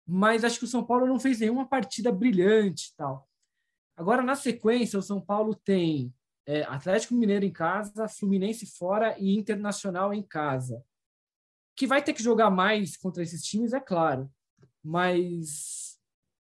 mas 0.06 0.44
acho 0.44 0.58
que 0.58 0.64
o 0.64 0.68
São 0.68 0.84
Paulo 0.84 1.06
não 1.06 1.20
fez 1.20 1.38
nenhuma 1.38 1.66
partida 1.66 2.10
brilhante 2.10 2.92
tal. 2.96 3.28
Agora, 3.96 4.22
na 4.22 4.34
sequência, 4.34 4.98
o 4.98 5.02
São 5.02 5.20
Paulo 5.20 5.54
tem 5.54 6.12
é, 6.44 6.64
Atlético 6.64 7.14
Mineiro 7.14 7.44
em 7.44 7.52
casa, 7.52 8.08
Fluminense 8.08 8.66
fora 8.66 9.16
e 9.18 9.38
Internacional 9.38 10.12
em 10.12 10.22
casa. 10.22 10.84
Que 11.76 11.86
vai 11.86 12.02
ter 12.02 12.12
que 12.12 12.22
jogar 12.22 12.50
mais 12.50 12.96
contra 12.96 13.22
esses 13.22 13.42
times, 13.42 13.72
é 13.72 13.80
claro 13.80 14.28
mas 14.82 15.91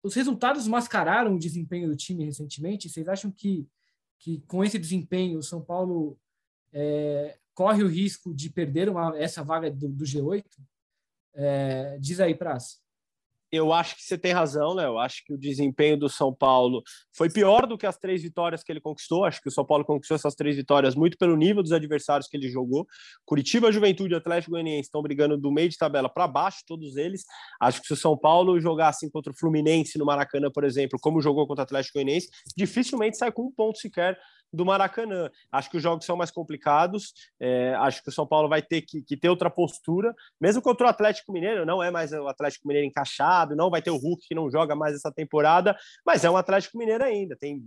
os 0.08 0.15
resultados 0.15 0.67
mascararam 0.67 1.36
o 1.36 1.39
desempenho 1.39 1.89
do 1.89 1.96
time 1.96 2.26
recentemente. 2.26 2.89
Vocês 2.89 3.08
acham 3.08 3.30
que, 3.30 3.67
que 4.17 4.41
com 4.48 4.63
esse 4.63 4.80
desempenho 4.80 5.39
o 5.39 5.43
São 5.43 5.62
Paulo 5.62 6.17
é, 6.74 7.38
corre 7.54 7.84
o 7.84 7.88
risco 7.88 8.34
de 8.34 8.50
perder 8.50 8.89
uma, 8.89 9.17
essa 9.17 9.43
vaga 9.43 9.70
do, 9.70 9.89
do 9.89 10.06
G8? 10.06 10.46
É, 11.34 11.98
diz 12.00 12.20
aí, 12.20 12.34
Praz 12.34 12.82
eu 13.51 13.71
acho 13.71 13.95
que 13.95 14.03
você 14.03 14.17
tem 14.17 14.33
razão, 14.33 14.73
Léo. 14.73 14.97
Acho 14.97 15.23
que 15.25 15.33
o 15.33 15.38
desempenho 15.38 15.97
do 15.97 16.10
São 16.10 16.33
Paulo 16.33 16.81
foi 17.15 17.29
pior 17.29 17.65
do 17.65 17.77
que 17.77 17.86
as 17.86 17.97
três 17.97 18.21
vitórias 18.21 18.63
que 18.63 18.71
ele 18.71 18.81
conquistou. 18.81 19.23
Acho 19.23 19.41
que 19.41 19.47
o 19.47 19.51
São 19.51 19.65
Paulo 19.65 19.86
conquistou 19.86 20.15
essas 20.15 20.36
três 20.36 20.55
vitórias 20.55 20.95
muito 20.95 21.17
pelo 21.17 21.36
nível 21.38 21.63
dos 21.63 21.71
adversários 21.71 22.27
que 22.27 22.36
ele 22.36 22.49
jogou. 22.49 22.86
Curitiba, 23.25 23.71
Juventude 23.71 24.13
e 24.13 24.17
Atlético 24.17 24.51
Goianiense 24.51 24.88
estão 24.88 25.01
brigando 25.01 25.38
do 25.38 25.51
meio 25.51 25.69
de 25.69 25.77
tabela 25.77 26.10
para 26.10 26.27
baixo, 26.27 26.63
todos 26.67 26.97
eles. 26.97 27.23
Acho 27.62 27.81
que 27.81 27.88
se 27.88 27.93
o 27.93 27.97
São 27.97 28.17
Paulo 28.17 28.60
jogar 28.60 28.89
assim 28.89 29.10
contra 29.10 29.31
o 29.31 29.38
Fluminense 29.38 29.97
no 29.97 30.05
Maracanã, 30.05 30.51
por 30.51 30.63
exemplo, 30.63 30.99
como 31.01 31.21
jogou 31.21 31.47
contra 31.47 31.62
o 31.62 31.65
Atlético 31.65 31.95
Goianiense, 31.95 32.29
dificilmente 32.55 33.17
sai 33.17 33.31
com 33.31 33.43
um 33.43 33.51
ponto 33.51 33.77
sequer 33.77 34.17
do 34.51 34.65
Maracanã. 34.65 35.29
Acho 35.51 35.69
que 35.69 35.77
os 35.77 35.83
jogos 35.83 36.05
são 36.05 36.15
mais 36.15 36.31
complicados, 36.31 37.13
é, 37.39 37.73
acho 37.75 38.01
que 38.03 38.10
o 38.10 38.12
São 38.12 38.25
Paulo 38.25 38.49
vai 38.49 38.62
ter 38.62 38.81
que, 38.81 39.01
que, 39.01 39.17
ter 39.17 39.29
outra 39.29 39.49
postura, 39.49 40.13
mesmo 40.39 40.62
contra 40.62 40.88
o 40.88 40.89
Atlético 40.89 41.31
Mineiro, 41.31 41.65
não 41.65 41.81
é 41.81 41.91
mais 41.91 42.12
o 42.12 42.27
Atlético 42.27 42.67
Mineiro 42.67 42.88
encaixado, 42.88 43.55
não 43.55 43.69
vai 43.69 43.81
ter 43.81 43.91
o 43.91 43.97
Hulk 43.97 44.27
que 44.27 44.36
não 44.36 44.49
joga 44.49 44.75
mais 44.75 44.95
essa 44.95 45.12
temporada, 45.12 45.77
mas 46.05 46.23
é 46.23 46.29
um 46.29 46.38
Atlético 46.38 46.77
Mineiro 46.77 47.03
ainda, 47.03 47.36
tem 47.36 47.62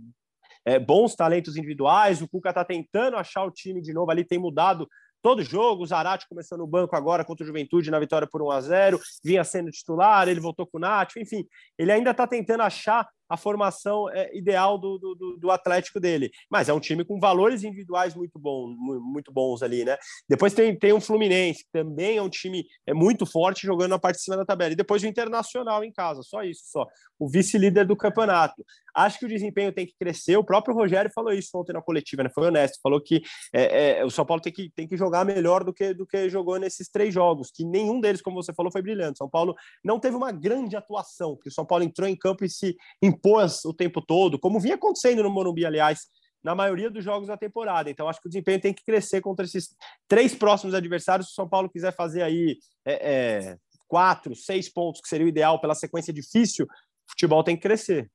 é, 0.65 0.79
bons 0.79 1.15
talentos 1.15 1.55
individuais, 1.55 2.21
o 2.21 2.27
Cuca 2.27 2.49
está 2.49 2.63
tentando 2.63 3.17
achar 3.17 3.43
o 3.43 3.51
time 3.51 3.81
de 3.81 3.93
novo 3.93 4.11
ali, 4.11 4.23
tem 4.23 4.39
mudado 4.39 4.87
todo 5.21 5.43
jogo. 5.43 5.83
O 5.83 5.87
Zarate 5.87 6.27
começou 6.27 6.57
no 6.57 6.67
banco 6.67 6.95
agora 6.95 7.23
contra 7.23 7.43
o 7.43 7.47
Juventude 7.47 7.91
na 7.91 7.99
vitória 7.99 8.27
por 8.27 8.41
1 8.41 8.51
a 8.51 8.61
0 8.61 8.99
vinha 9.23 9.43
sendo 9.43 9.71
titular, 9.71 10.27
ele 10.27 10.39
voltou 10.39 10.65
com 10.65 10.77
o 10.77 10.81
Nath, 10.81 11.15
enfim, 11.17 11.45
ele 11.77 11.91
ainda 11.91 12.11
está 12.11 12.27
tentando 12.27 12.61
achar 12.61 13.07
a 13.31 13.37
formação 13.37 14.09
é, 14.09 14.29
ideal 14.37 14.77
do, 14.77 14.97
do, 14.97 15.37
do, 15.37 15.51
Atlético 15.51 16.01
dele. 16.01 16.29
Mas 16.49 16.67
é 16.67 16.73
um 16.73 16.81
time 16.81 17.05
com 17.05 17.17
valores 17.17 17.63
individuais 17.63 18.13
muito, 18.13 18.37
bom, 18.37 18.67
muito 18.67 19.31
bons 19.31 19.63
ali, 19.63 19.85
né? 19.85 19.97
Depois 20.27 20.53
tem, 20.53 20.77
tem 20.77 20.91
o 20.91 20.99
Fluminense, 20.99 21.63
que 21.63 21.71
também 21.71 22.17
é 22.17 22.21
um 22.21 22.29
time 22.29 22.65
é 22.85 22.93
muito 22.93 23.25
forte 23.25 23.65
jogando 23.65 23.91
na 23.91 23.99
parte 23.99 24.17
de 24.17 24.23
cima 24.23 24.35
da 24.35 24.45
tabela. 24.45 24.73
E 24.73 24.75
depois 24.75 25.01
o 25.01 25.07
Internacional 25.07 25.81
em 25.81 25.93
casa, 25.93 26.21
só 26.23 26.43
isso, 26.43 26.63
só. 26.65 26.85
O 27.17 27.29
vice-líder 27.29 27.87
do 27.87 27.95
campeonato. 27.95 28.65
Acho 28.93 29.19
que 29.19 29.25
o 29.25 29.29
desempenho 29.29 29.71
tem 29.71 29.85
que 29.85 29.95
crescer. 29.97 30.35
O 30.35 30.43
próprio 30.43 30.75
Rogério 30.75 31.09
falou 31.15 31.31
isso 31.31 31.57
ontem 31.57 31.71
na 31.71 31.81
coletiva, 31.81 32.23
né? 32.23 32.29
Foi 32.33 32.47
honesto, 32.47 32.79
falou 32.83 32.99
que 32.99 33.21
é, 33.53 33.99
é, 33.99 34.05
o 34.05 34.09
São 34.09 34.25
Paulo 34.25 34.41
tem 34.41 34.51
que, 34.51 34.69
tem 34.75 34.85
que 34.85 34.97
jogar 34.97 35.23
melhor 35.23 35.63
do 35.63 35.73
que, 35.73 35.93
do 35.93 36.05
que 36.05 36.29
jogou 36.29 36.59
nesses 36.59 36.89
três 36.89 37.13
jogos, 37.13 37.49
que 37.49 37.63
nenhum 37.63 38.01
deles, 38.01 38.21
como 38.21 38.43
você 38.43 38.53
falou, 38.53 38.71
foi 38.71 38.81
brilhante. 38.81 39.19
São 39.19 39.29
Paulo 39.29 39.55
não 39.81 39.99
teve 40.01 40.17
uma 40.17 40.33
grande 40.33 40.75
atuação, 40.75 41.37
que 41.41 41.47
o 41.47 41.51
São 41.51 41.65
Paulo 41.65 41.85
entrou 41.85 42.09
em 42.09 42.15
campo 42.15 42.43
e 42.43 42.49
se 42.49 42.75
impôs 43.21 43.63
o 43.65 43.73
tempo 43.73 44.01
todo, 44.01 44.39
como 44.39 44.59
vinha 44.59 44.75
acontecendo 44.75 45.21
no 45.21 45.29
Morumbi, 45.29 45.65
aliás, 45.65 46.07
na 46.43 46.55
maioria 46.55 46.89
dos 46.89 47.03
jogos 47.03 47.27
da 47.27 47.37
temporada. 47.37 47.89
Então, 47.89 48.09
acho 48.09 48.19
que 48.19 48.27
o 48.27 48.29
desempenho 48.29 48.59
tem 48.59 48.73
que 48.73 48.83
crescer 48.83 49.21
contra 49.21 49.45
esses 49.45 49.75
três 50.07 50.33
próximos 50.33 50.73
adversários. 50.73 51.27
Se 51.27 51.33
o 51.33 51.35
São 51.35 51.47
Paulo 51.47 51.69
quiser 51.69 51.95
fazer 51.95 52.23
aí 52.23 52.57
é, 52.83 53.13
é, 53.13 53.57
quatro, 53.87 54.35
seis 54.35 54.67
pontos, 54.67 55.01
que 55.01 55.07
seria 55.07 55.25
o 55.25 55.29
ideal 55.29 55.61
pela 55.61 55.75
sequência 55.75 56.11
difícil, 56.11 56.65
o 56.65 57.11
futebol 57.11 57.43
tem 57.43 57.55
que 57.55 57.61
crescer. 57.61 58.11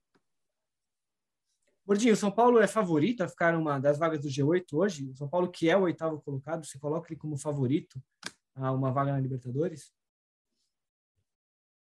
Gordinho, 1.87 2.15
o 2.15 2.17
São 2.17 2.33
Paulo 2.33 2.59
é 2.59 2.67
favorito 2.67 3.23
a 3.23 3.29
ficar 3.29 3.55
uma 3.55 3.79
das 3.79 3.97
vagas 3.97 4.21
do 4.21 4.29
G8 4.29 4.65
hoje? 4.73 5.09
O 5.09 5.15
São 5.15 5.29
Paulo, 5.29 5.49
que 5.49 5.71
é 5.71 5.77
o 5.77 5.83
oitavo 5.83 6.21
colocado, 6.21 6.67
você 6.67 6.81
coloca 6.81 7.07
ele 7.09 7.21
como 7.21 7.39
favorito 7.39 8.03
a 8.57 8.73
uma 8.73 8.91
vaga 8.91 9.13
na 9.13 9.21
Libertadores? 9.21 9.93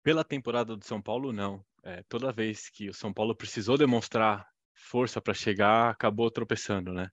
Pela 0.02 0.22
temporada 0.22 0.76
do 0.76 0.84
São 0.84 1.00
Paulo, 1.00 1.32
não 1.32 1.64
é, 1.84 2.02
toda 2.08 2.32
vez 2.32 2.68
que 2.70 2.88
o 2.88 2.94
São 2.94 3.12
Paulo 3.12 3.36
precisou 3.36 3.76
demonstrar 3.76 4.46
força 4.74 5.20
para 5.20 5.34
chegar, 5.34 5.90
acabou 5.90 6.30
tropeçando, 6.30 6.92
né? 6.92 7.08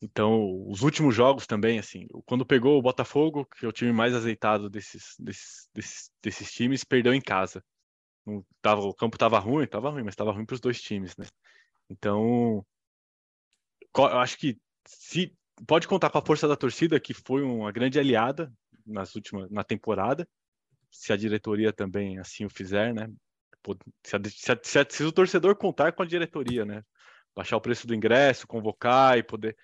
Então, 0.00 0.64
os 0.68 0.82
últimos 0.82 1.14
jogos 1.14 1.46
também, 1.46 1.78
assim, 1.78 2.06
quando 2.26 2.44
pegou 2.44 2.78
o 2.78 2.82
Botafogo, 2.82 3.46
que 3.46 3.64
é 3.64 3.68
o 3.68 3.72
time 3.72 3.92
mais 3.92 4.14
azeitado 4.14 4.68
desses, 4.68 5.14
desses, 5.18 5.68
desses, 5.74 6.10
desses 6.22 6.52
times, 6.52 6.84
perdeu 6.84 7.14
em 7.14 7.20
casa. 7.20 7.64
não 8.26 8.44
tava, 8.60 8.82
o 8.82 8.94
campo 8.94 9.16
estava 9.16 9.38
ruim, 9.38 9.64
estava 9.64 9.90
ruim, 9.90 10.02
mas 10.02 10.12
estava 10.12 10.32
ruim 10.32 10.44
para 10.44 10.54
os 10.54 10.60
dois 10.60 10.80
times, 10.80 11.16
né? 11.16 11.26
Então, 11.88 12.64
eu 13.96 14.18
acho 14.18 14.36
que 14.38 14.58
se 14.86 15.34
pode 15.66 15.88
contar 15.88 16.10
com 16.10 16.18
a 16.18 16.24
força 16.24 16.46
da 16.46 16.56
torcida, 16.56 17.00
que 17.00 17.14
foi 17.14 17.42
uma 17.42 17.72
grande 17.72 17.98
aliada 17.98 18.52
nas 18.84 19.14
últimas 19.14 19.50
na 19.50 19.64
temporada, 19.64 20.28
se 20.90 21.12
a 21.12 21.16
diretoria 21.16 21.72
também 21.72 22.18
assim 22.18 22.44
o 22.44 22.50
fizer, 22.50 22.92
né? 22.94 23.08
Se, 24.04 24.16
a, 24.16 24.20
se, 24.62 24.78
a, 24.78 24.86
se, 24.88 25.04
o 25.04 25.12
torcedor 25.12 25.56
contar 25.56 25.92
com 25.92 26.02
a 26.02 26.06
diretoria, 26.06 26.64
né? 26.64 26.82
Baixar 27.34 27.56
o 27.56 27.60
preço 27.60 27.86
do 27.86 27.94
ingresso, 27.94 28.46
convocar 28.46 29.18
e 29.18 29.22
poder, 29.22 29.56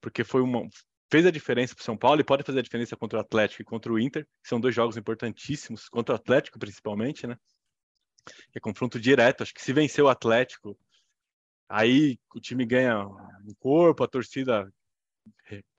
porque 0.00 0.24
foi 0.24 0.42
uma 0.42 0.66
fez 1.10 1.24
a 1.24 1.30
diferença 1.30 1.74
para 1.74 1.82
o 1.82 1.84
São 1.84 1.96
Paulo 1.96 2.20
e 2.20 2.24
pode 2.24 2.42
fazer 2.42 2.58
a 2.58 2.62
diferença 2.62 2.96
contra 2.96 3.18
o 3.18 3.20
Atlético 3.20 3.62
e 3.62 3.64
contra 3.64 3.92
o 3.92 3.98
Inter, 3.98 4.24
que 4.42 4.48
são 4.48 4.58
dois 4.58 4.74
jogos 4.74 4.96
importantíssimos 4.96 5.88
contra 5.88 6.14
o 6.14 6.16
Atlético 6.16 6.58
principalmente, 6.58 7.26
né? 7.26 7.36
É 8.54 8.58
confronto 8.58 8.98
direto. 8.98 9.42
Acho 9.42 9.54
que 9.54 9.62
se 9.62 9.72
vencer 9.72 10.02
o 10.02 10.08
Atlético, 10.08 10.76
aí 11.68 12.18
o 12.34 12.40
time 12.40 12.66
ganha 12.66 13.06
um 13.06 13.54
corpo, 13.58 14.02
a 14.02 14.08
torcida 14.08 14.68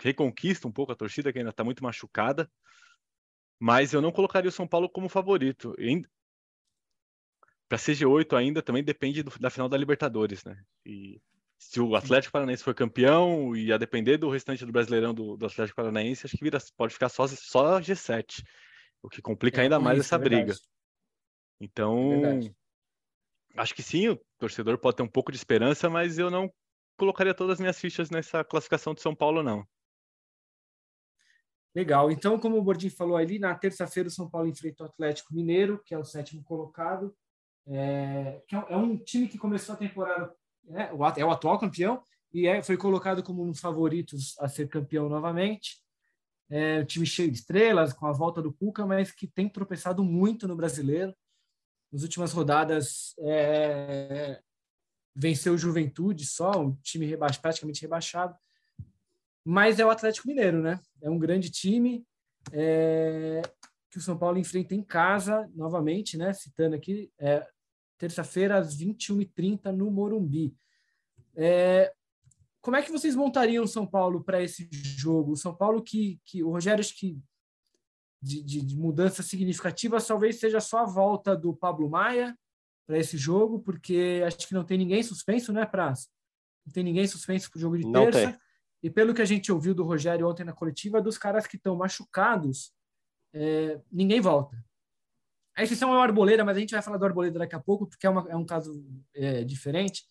reconquista 0.01 0.67
um 0.67 0.71
pouco 0.71 0.91
a 0.91 0.95
torcida 0.95 1.31
que 1.31 1.39
ainda 1.39 1.51
está 1.51 1.63
muito 1.63 1.83
machucada 1.83 2.49
mas 3.59 3.93
eu 3.93 4.01
não 4.01 4.11
colocaria 4.11 4.49
o 4.49 4.51
São 4.51 4.67
Paulo 4.67 4.89
como 4.89 5.09
favorito. 5.09 5.73
Para 7.67 7.77
CG8 7.77 8.37
ainda 8.37 8.61
também 8.61 8.83
depende 8.83 9.23
do, 9.23 9.31
da 9.39 9.49
final 9.49 9.67
da 9.67 9.77
Libertadores, 9.77 10.43
né? 10.43 10.61
E 10.85 11.21
se 11.57 11.81
o 11.81 11.95
Atlético 11.95 12.31
Paranaense 12.31 12.63
for 12.63 12.73
campeão 12.73 13.55
e 13.55 13.73
a 13.73 13.77
depender 13.77 14.17
do 14.17 14.29
restante 14.29 14.65
do 14.65 14.71
Brasileirão 14.71 15.13
do, 15.13 15.35
do 15.35 15.45
Atlético 15.45 15.75
Paranaense, 15.75 16.25
acho 16.25 16.37
que 16.37 16.43
vira, 16.43 16.59
pode 16.77 16.93
ficar 16.93 17.09
só, 17.09 17.27
só 17.27 17.79
G7, 17.79 18.43
o 19.01 19.09
que 19.09 19.21
complica 19.21 19.61
é, 19.61 19.63
ainda 19.63 19.79
mais 19.79 19.99
isso, 19.99 20.07
essa 20.07 20.15
é 20.15 20.19
briga. 20.19 20.53
Então, 21.59 22.23
é 22.25 22.53
acho 23.57 23.73
que 23.73 23.81
sim, 23.81 24.09
o 24.09 24.21
torcedor 24.37 24.77
pode 24.77 24.97
ter 24.97 25.03
um 25.03 25.07
pouco 25.07 25.31
de 25.31 25.37
esperança, 25.37 25.89
mas 25.89 26.17
eu 26.17 26.29
não 26.29 26.51
colocaria 26.95 27.33
todas 27.33 27.53
as 27.53 27.59
minhas 27.59 27.79
fichas 27.79 28.09
nessa 28.09 28.43
classificação 28.43 28.93
de 28.93 29.01
São 29.01 29.15
Paulo, 29.15 29.43
não. 29.43 29.67
Legal. 31.75 32.09
Então, 32.09 32.39
como 32.39 32.57
o 32.57 32.63
Bordinho 32.63 32.91
falou 32.91 33.17
ali, 33.17 33.37
na 33.37 33.53
terça-feira 33.53 34.07
o 34.09 34.11
São 34.11 34.29
Paulo 34.29 34.47
enfrenta 34.47 34.83
o 34.83 34.87
Atlético 34.87 35.33
Mineiro, 35.33 35.81
que 35.83 35.93
é 35.93 35.97
o 35.97 36.03
sétimo 36.03 36.43
colocado. 36.43 37.15
É, 37.67 38.41
que 38.47 38.55
é 38.55 38.77
um 38.77 38.97
time 38.97 39.27
que 39.27 39.37
começou 39.37 39.75
a 39.75 39.77
temporada, 39.77 40.33
né, 40.63 40.89
é 41.17 41.25
o 41.25 41.31
atual 41.31 41.59
campeão, 41.59 42.01
e 42.33 42.47
é, 42.47 42.61
foi 42.61 42.77
colocado 42.77 43.21
como 43.21 43.43
um 43.43 43.51
dos 43.51 43.59
favoritos 43.59 44.37
a 44.39 44.47
ser 44.47 44.67
campeão 44.69 45.09
novamente. 45.09 45.81
É 46.49 46.79
um 46.79 46.85
time 46.85 47.05
cheio 47.05 47.29
de 47.29 47.39
estrelas, 47.39 47.93
com 47.93 48.05
a 48.07 48.11
volta 48.13 48.41
do 48.41 48.53
Cuca, 48.53 48.85
mas 48.85 49.11
que 49.11 49.27
tem 49.27 49.49
tropeçado 49.49 50.03
muito 50.03 50.47
no 50.47 50.55
brasileiro. 50.55 51.13
Nas 51.91 52.03
últimas 52.03 52.31
rodadas, 52.31 53.13
é, 53.19 54.41
venceu 55.15 55.53
o 55.53 55.57
Juventude 55.57 56.25
só, 56.25 56.51
um 56.51 56.75
time 56.75 57.05
reba 57.05 57.27
praticamente 57.41 57.81
rebaixado 57.81 58.35
mas 59.49 59.79
é 59.79 59.85
o 59.85 59.89
Atlético 59.89 60.27
Mineiro, 60.27 60.61
né? 60.61 60.77
É 61.01 61.09
um 61.09 61.17
grande 61.17 61.49
time 61.49 62.05
é, 62.51 63.41
que 63.89 63.97
o 63.97 64.01
São 64.01 64.17
Paulo 64.17 64.37
enfrenta 64.37 64.75
em 64.75 64.83
casa, 64.83 65.49
novamente, 65.55 66.17
né? 66.17 66.33
Citando 66.33 66.75
aqui, 66.75 67.09
é, 67.17 67.47
terça-feira 67.97 68.57
às 68.57 68.77
21h30 68.77 69.71
no 69.71 69.89
Morumbi. 69.91 70.55
É, 71.35 71.93
como 72.61 72.75
é 72.75 72.81
que 72.81 72.91
vocês 72.91 73.15
montariam 73.15 73.63
o 73.63 73.67
São 73.67 73.85
Paulo 73.85 74.23
para 74.23 74.41
esse 74.41 74.69
jogo? 74.71 75.31
O 75.31 75.37
São 75.37 75.55
Paulo 75.55 75.81
que, 75.81 76.19
que 76.25 76.43
o 76.43 76.51
Rogério 76.51 76.81
acho 76.81 76.97
que 76.97 77.17
de, 78.21 78.41
de, 78.43 78.61
de 78.61 78.75
mudança 78.75 79.21
significativa 79.21 80.01
talvez 80.01 80.39
seja 80.39 80.59
só 80.59 80.79
a 80.79 80.85
volta 80.85 81.35
do 81.35 81.53
Pablo 81.53 81.89
Maia 81.89 82.37
para 82.85 82.97
esse 82.97 83.17
jogo, 83.17 83.59
porque 83.59 84.23
acho 84.25 84.47
que 84.47 84.53
não 84.53 84.63
tem 84.63 84.77
ninguém 84.77 85.03
suspenso, 85.03 85.51
né, 85.51 85.65
Praz? 85.65 86.09
Não 86.65 86.73
tem 86.73 86.83
ninguém 86.83 87.07
suspenso 87.07 87.49
para 87.49 87.57
o 87.57 87.61
jogo 87.61 87.77
de 87.77 87.85
não 87.85 88.05
terça. 88.05 88.31
Tem. 88.31 88.39
E 88.83 88.89
pelo 88.89 89.13
que 89.13 89.21
a 89.21 89.25
gente 89.25 89.51
ouviu 89.51 89.73
do 89.73 89.83
Rogério 89.83 90.27
ontem 90.27 90.43
na 90.43 90.53
coletiva, 90.53 91.01
dos 91.01 91.17
caras 91.17 91.47
que 91.47 91.57
estão 91.57 91.75
machucados, 91.75 92.71
é, 93.33 93.79
ninguém 93.91 94.21
volta. 94.21 94.57
A 95.57 95.63
exceção 95.63 95.91
é 95.91 95.97
o 95.97 96.01
Arboleda, 96.01 96.45
mas 96.45 96.55
a 96.55 96.59
gente 96.59 96.71
vai 96.71 96.83
falar 96.83 96.97
do 96.97 97.05
Arboleda 97.05 97.39
daqui 97.39 97.55
a 97.55 97.59
pouco, 97.59 97.87
porque 97.87 98.05
é, 98.05 98.09
uma, 98.09 98.29
é 98.29 98.35
um 98.35 98.45
caso 98.45 98.85
é, 99.15 99.43
diferente. 99.43 100.03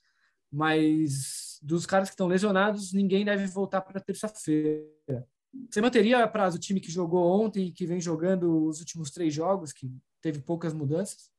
Mas 0.50 1.60
dos 1.62 1.86
caras 1.86 2.08
que 2.08 2.14
estão 2.14 2.26
lesionados, 2.26 2.92
ninguém 2.92 3.24
deve 3.24 3.46
voltar 3.46 3.80
para 3.80 4.00
terça-feira. 4.00 5.24
Você 5.70 5.80
manteria 5.80 6.26
prazo 6.26 6.56
o 6.56 6.60
time 6.60 6.80
que 6.80 6.90
jogou 6.90 7.40
ontem 7.40 7.68
e 7.68 7.72
que 7.72 7.86
vem 7.86 8.00
jogando 8.00 8.66
os 8.66 8.80
últimos 8.80 9.12
três 9.12 9.32
jogos, 9.32 9.72
que 9.72 9.88
teve 10.20 10.40
poucas 10.40 10.74
mudanças? 10.74 11.30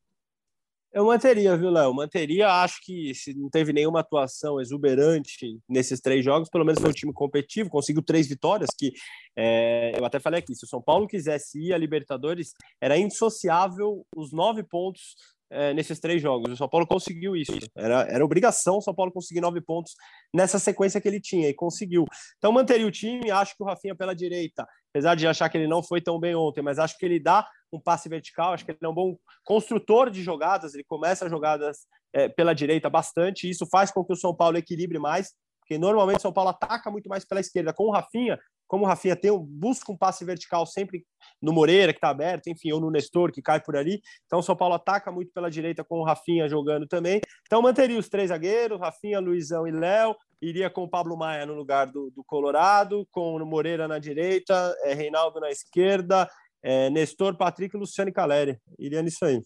Eu 0.97 1.05
manteria, 1.05 1.55
viu, 1.55 1.69
Léo? 1.69 1.93
Manteria. 1.93 2.49
Acho 2.49 2.79
que 2.83 3.13
se 3.13 3.31
não 3.36 3.51
teve 3.51 3.71
nenhuma 3.71 3.99
atuação 3.99 4.60
exuberante 4.60 5.60
nesses 5.69 6.01
três 6.01 6.25
jogos, 6.25 6.49
pelo 6.49 6.65
menos 6.65 6.81
foi 6.81 6.89
um 6.89 6.93
time 6.93 7.13
competitivo, 7.13 7.69
conseguiu 7.69 8.01
três 8.01 8.27
vitórias. 8.27 8.71
Que 8.75 8.91
é, 9.38 9.91
eu 9.95 10.03
até 10.03 10.19
falei 10.19 10.39
aqui: 10.39 10.55
se 10.55 10.65
o 10.65 10.67
São 10.67 10.81
Paulo 10.81 11.05
quisesse 11.05 11.60
ir 11.60 11.71
a 11.71 11.77
Libertadores, 11.77 12.51
era 12.81 12.97
indissociável 12.97 14.03
os 14.15 14.33
nove 14.33 14.63
pontos 14.63 15.13
é, 15.51 15.71
nesses 15.71 15.99
três 15.99 16.19
jogos. 16.19 16.51
O 16.51 16.57
São 16.57 16.67
Paulo 16.67 16.88
conseguiu 16.88 17.36
isso. 17.36 17.53
Era, 17.75 18.01
era 18.10 18.25
obrigação 18.25 18.79
o 18.79 18.81
São 18.81 18.95
Paulo 18.95 19.12
conseguir 19.12 19.39
nove 19.39 19.62
pontos 19.62 19.93
nessa 20.33 20.57
sequência 20.57 20.99
que 20.99 21.07
ele 21.07 21.21
tinha 21.21 21.47
e 21.47 21.53
conseguiu. 21.53 22.05
Então 22.39 22.51
manteria 22.51 22.88
o 22.88 22.91
time. 22.91 23.29
Acho 23.29 23.55
que 23.55 23.62
o 23.62 23.67
Rafinha 23.67 23.95
pela 23.95 24.15
direita, 24.15 24.67
apesar 24.89 25.13
de 25.13 25.27
achar 25.27 25.47
que 25.47 25.60
ele 25.60 25.67
não 25.67 25.83
foi 25.83 26.01
tão 26.01 26.19
bem 26.19 26.33
ontem, 26.33 26.63
mas 26.63 26.79
acho 26.79 26.97
que 26.97 27.05
ele 27.05 27.19
dá 27.19 27.47
um 27.71 27.80
passe 27.80 28.08
vertical. 28.08 28.53
Acho 28.53 28.65
que 28.65 28.71
ele 28.71 28.80
é 28.82 28.88
um 28.88 28.93
bom 28.93 29.17
construtor 29.43 30.10
de 30.10 30.23
jogadas. 30.23 30.73
Ele 30.73 30.84
começa 30.84 31.30
jogadas 31.30 31.86
é, 32.13 32.30
pela 32.30 32.53
direita 32.53 32.89
bastante. 32.89 33.49
Isso 33.49 33.65
faz 33.67 33.91
com 33.91 34.03
que 34.03 34.13
o 34.13 34.17
São 34.17 34.36
Paulo 34.36 34.58
equilibre 34.58 34.99
mais. 34.99 35.34
Porque 35.60 35.77
normalmente 35.77 36.19
o 36.19 36.21
São 36.21 36.34
Paulo 36.34 36.51
ataca 36.51 36.89
muito 36.89 37.10
mais 37.10 37.25
pela 37.25 37.41
esquerda. 37.41 37.73
Com 37.73 37.88
o 37.88 37.91
Rafinha, 37.91 38.39
como 38.67 38.84
o 38.84 38.88
Rafinha 38.88 39.15
tem, 39.15 39.32
busca 39.38 39.91
um 39.91 39.97
passe 39.97 40.25
vertical 40.25 40.65
sempre 40.65 41.06
no 41.41 41.53
Moreira, 41.53 41.93
que 41.93 41.97
está 41.97 42.10
aberto, 42.10 42.47
enfim, 42.47 42.71
ou 42.71 42.82
no 42.82 42.91
Nestor, 42.91 43.32
que 43.32 43.41
cai 43.41 43.62
por 43.62 43.75
ali. 43.75 44.01
Então, 44.25 44.39
o 44.39 44.43
São 44.43 44.56
Paulo 44.56 44.75
ataca 44.75 45.12
muito 45.12 45.32
pela 45.34 45.49
direita 45.49 45.84
com 45.84 45.99
o 45.99 46.03
Rafinha 46.03 46.49
jogando 46.49 46.88
também. 46.88 47.21
Então, 47.45 47.62
manteria 47.62 47.97
os 47.97 48.10
três 48.10 48.30
zagueiros, 48.30 48.80
Rafinha, 48.80 49.19
Luizão 49.19 49.67
e 49.67 49.71
Léo. 49.71 50.15
Iria 50.41 50.69
com 50.69 50.84
o 50.84 50.89
Pablo 50.89 51.17
Maia 51.17 51.45
no 51.45 51.56
lugar 51.56 51.88
do, 51.88 52.12
do 52.12 52.23
Colorado, 52.23 53.08
com 53.12 53.36
o 53.36 53.45
Moreira 53.45 53.88
na 53.88 53.97
direita, 53.97 54.75
é, 54.84 54.93
Reinaldo 54.93 55.39
na 55.39 55.49
esquerda, 55.49 56.30
é, 56.63 56.89
Nestor, 56.89 57.35
Patrick 57.35 57.75
e 57.75 58.11
Caleri. 58.11 58.59
Iria 58.77 59.01
nisso 59.01 59.25
aí. 59.25 59.41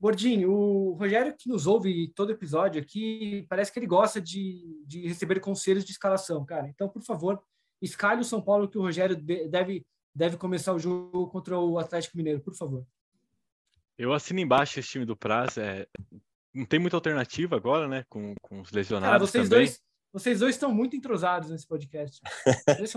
Gordinho, 0.00 0.50
o 0.50 0.92
Rogério 0.94 1.32
que 1.38 1.48
nos 1.48 1.66
ouve 1.66 2.08
todo 2.08 2.32
episódio 2.32 2.82
aqui, 2.82 3.46
parece 3.48 3.72
que 3.72 3.78
ele 3.78 3.86
gosta 3.86 4.20
de, 4.20 4.82
de 4.84 5.06
receber 5.06 5.38
conselhos 5.38 5.84
de 5.84 5.92
escalação, 5.92 6.44
cara. 6.44 6.68
Então, 6.68 6.88
por 6.88 7.02
favor, 7.02 7.40
escalhe 7.80 8.20
o 8.20 8.24
São 8.24 8.42
Paulo 8.42 8.68
que 8.68 8.76
o 8.76 8.82
Rogério 8.82 9.14
deve, 9.16 9.86
deve 10.12 10.36
começar 10.36 10.72
o 10.72 10.78
jogo 10.78 11.28
contra 11.28 11.56
o 11.56 11.78
Atlético 11.78 12.16
Mineiro, 12.16 12.40
por 12.40 12.54
favor. 12.56 12.84
Eu 13.96 14.12
assino 14.12 14.40
embaixo 14.40 14.80
esse 14.80 14.88
time 14.88 15.04
do 15.04 15.16
Praz. 15.16 15.56
É... 15.56 15.86
Não 16.52 16.66
tem 16.66 16.80
muita 16.80 16.96
alternativa 16.96 17.54
agora, 17.54 17.86
né? 17.86 18.04
Com, 18.08 18.34
com 18.42 18.60
os 18.60 18.72
lesionados. 18.72 19.12
Cara, 19.12 19.18
vocês 19.20 19.48
também. 19.48 19.66
dois. 19.66 19.80
Vocês 20.12 20.40
dois 20.40 20.54
estão 20.54 20.72
muito 20.72 20.94
entrosados 20.94 21.50
nesse 21.50 21.66
podcast. 21.66 22.20